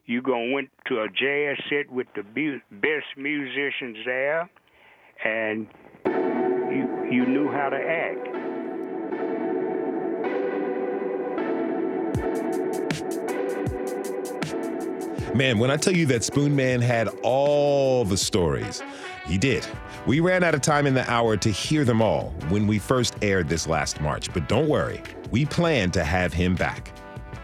you 0.05 0.21
gonna 0.21 0.53
went 0.53 0.69
to 0.89 1.01
a 1.01 1.09
jazz 1.09 1.57
set 1.71 1.91
with 1.91 2.07
the 2.15 2.23
best 2.71 3.07
musicians 3.17 3.97
there, 4.05 4.51
and 5.25 5.67
you 6.05 7.09
you 7.11 7.27
knew 7.27 7.51
how 7.51 7.71
to 7.71 7.77
act. 7.77 8.40
Man, 15.35 15.61
when 15.61 15.71
I 15.71 15.77
tell 15.77 15.95
you 15.95 16.07
that 16.07 16.25
Spoon 16.25 16.57
Man 16.57 16.81
had 16.81 17.09
all 17.23 18.05
the 18.05 18.17
stories, 18.17 18.83
he 19.27 19.39
did. 19.39 19.65
We 20.05 20.19
ran 20.19 20.43
out 20.43 20.57
of 20.57 20.61
time 20.61 20.89
in 20.89 20.95
the 20.95 21.09
hour 21.09 21.37
to 21.37 21.51
hear 21.51 21.85
them 21.85 22.03
all 22.03 22.35
when 22.49 22.67
we 22.67 22.81
first 22.81 23.15
aired 23.23 23.49
this 23.49 23.69
last 23.69 24.01
March, 24.01 24.33
but 24.35 24.49
don't 24.49 24.69
worry, 24.69 25.01
we 25.31 25.47
plan 25.47 25.93
to 25.93 26.03
have 26.03 26.33
him 26.33 26.57
back. 26.57 26.91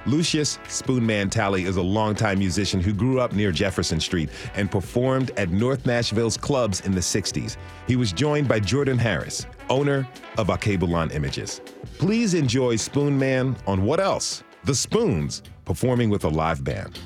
Lucius 0.05 0.59
Spoonman 0.64 1.30
Talley 1.30 1.64
is 1.64 1.76
a 1.76 1.82
longtime 1.82 2.41
musician 2.41 2.80
who 2.80 2.93
grew 2.93 3.20
up 3.20 3.32
near 3.32 3.53
Jefferson 3.53 4.01
Street 4.01 4.30
and 4.57 4.68
performed 4.68 5.30
at 5.37 5.51
North 5.51 5.87
Nashville's 5.87 6.37
clubs 6.37 6.80
in 6.80 6.93
the 6.93 7.01
60s. 7.01 7.57
He 7.87 7.95
was 7.95 8.12
joined 8.12 8.49
by 8.49 8.59
Jordan 8.59 8.99
Harris, 8.99 9.47
owner 9.70 10.09
of 10.39 10.49
Alkebu-Lan 10.49 11.12
Images. 11.12 11.61
Please 11.99 12.34
enjoy 12.34 12.74
Spoonman 12.74 13.57
on 13.66 13.84
What 13.84 14.01
Else? 14.01 14.43
The 14.64 14.74
Spoons, 14.74 15.45
performing 15.64 16.11
with 16.11 16.24
a 16.24 16.28
live 16.28 16.64
band. 16.64 16.99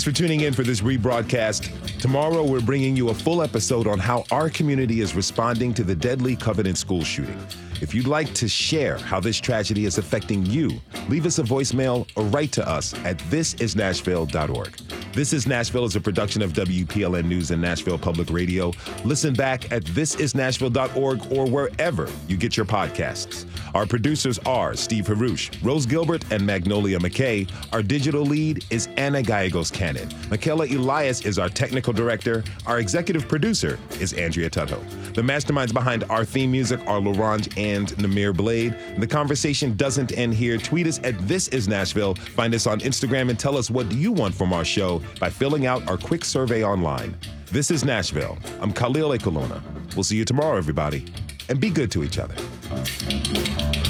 Thanks 0.00 0.16
for 0.16 0.22
tuning 0.22 0.40
in 0.40 0.54
for 0.54 0.62
this 0.62 0.80
rebroadcast. 0.80 1.98
Tomorrow, 1.98 2.46
we're 2.46 2.62
bringing 2.62 2.96
you 2.96 3.10
a 3.10 3.14
full 3.14 3.42
episode 3.42 3.86
on 3.86 3.98
how 3.98 4.24
our 4.30 4.48
community 4.48 5.02
is 5.02 5.14
responding 5.14 5.74
to 5.74 5.84
the 5.84 5.94
deadly 5.94 6.36
Covenant 6.36 6.78
school 6.78 7.04
shooting. 7.04 7.38
If 7.82 7.94
you'd 7.94 8.06
like 8.06 8.32
to 8.32 8.48
share 8.48 8.96
how 8.96 9.20
this 9.20 9.38
tragedy 9.38 9.84
is 9.84 9.98
affecting 9.98 10.46
you, 10.46 10.80
leave 11.10 11.26
us 11.26 11.38
a 11.38 11.42
voicemail 11.42 12.08
or 12.16 12.24
write 12.24 12.50
to 12.52 12.66
us 12.66 12.94
at 13.04 13.18
thisisnashville.org. 13.18 14.72
This 15.12 15.34
is 15.34 15.46
Nashville 15.46 15.84
is 15.84 15.96
a 15.96 16.00
production 16.00 16.40
of 16.40 16.54
WPLN 16.54 17.26
News 17.26 17.50
and 17.50 17.60
Nashville 17.60 17.98
Public 17.98 18.30
Radio. 18.30 18.72
Listen 19.04 19.34
back 19.34 19.70
at 19.70 19.84
thisisnashville.org 19.84 21.30
or 21.30 21.46
wherever 21.46 22.08
you 22.26 22.38
get 22.38 22.56
your 22.56 22.64
podcasts. 22.64 23.49
Our 23.74 23.86
producers 23.86 24.38
are 24.46 24.74
Steve 24.74 25.06
Haruch, 25.06 25.62
Rose 25.64 25.86
Gilbert, 25.86 26.24
and 26.32 26.44
Magnolia 26.44 26.98
McKay. 26.98 27.50
Our 27.72 27.82
digital 27.82 28.22
lead 28.22 28.64
is 28.70 28.88
Anna 28.96 29.22
Gallegos 29.22 29.70
Cannon. 29.70 30.08
Michaela 30.28 30.66
Elias 30.66 31.24
is 31.24 31.38
our 31.38 31.48
technical 31.48 31.92
director. 31.92 32.42
Our 32.66 32.80
executive 32.80 33.28
producer 33.28 33.78
is 34.00 34.12
Andrea 34.14 34.50
Tuttle. 34.50 34.80
The 35.14 35.22
masterminds 35.22 35.72
behind 35.72 36.04
our 36.04 36.24
theme 36.24 36.50
music 36.50 36.80
are 36.88 37.00
Laurent 37.00 37.56
and 37.56 37.88
Namir 37.98 38.36
Blade. 38.36 38.74
The 38.98 39.06
conversation 39.06 39.76
doesn't 39.76 40.16
end 40.18 40.34
here. 40.34 40.58
Tweet 40.58 40.88
us 40.88 40.98
at 41.04 41.16
This 41.28 41.48
Is 41.48 41.68
Nashville. 41.68 42.14
Find 42.14 42.54
us 42.54 42.66
on 42.66 42.80
Instagram 42.80 43.30
and 43.30 43.38
tell 43.38 43.56
us 43.56 43.70
what 43.70 43.90
you 43.92 44.10
want 44.10 44.34
from 44.34 44.52
our 44.52 44.64
show 44.64 45.00
by 45.20 45.30
filling 45.30 45.66
out 45.66 45.86
our 45.88 45.96
quick 45.96 46.24
survey 46.24 46.64
online. 46.64 47.16
This 47.46 47.70
is 47.70 47.84
Nashville. 47.84 48.36
I'm 48.60 48.72
Khalil 48.72 49.10
Ekulona. 49.10 49.62
We'll 49.94 50.04
see 50.04 50.16
you 50.16 50.24
tomorrow, 50.24 50.56
everybody, 50.56 51.04
and 51.48 51.60
be 51.60 51.70
good 51.70 51.90
to 51.92 52.02
each 52.02 52.18
other. 52.18 52.34
Okay. 52.72 53.89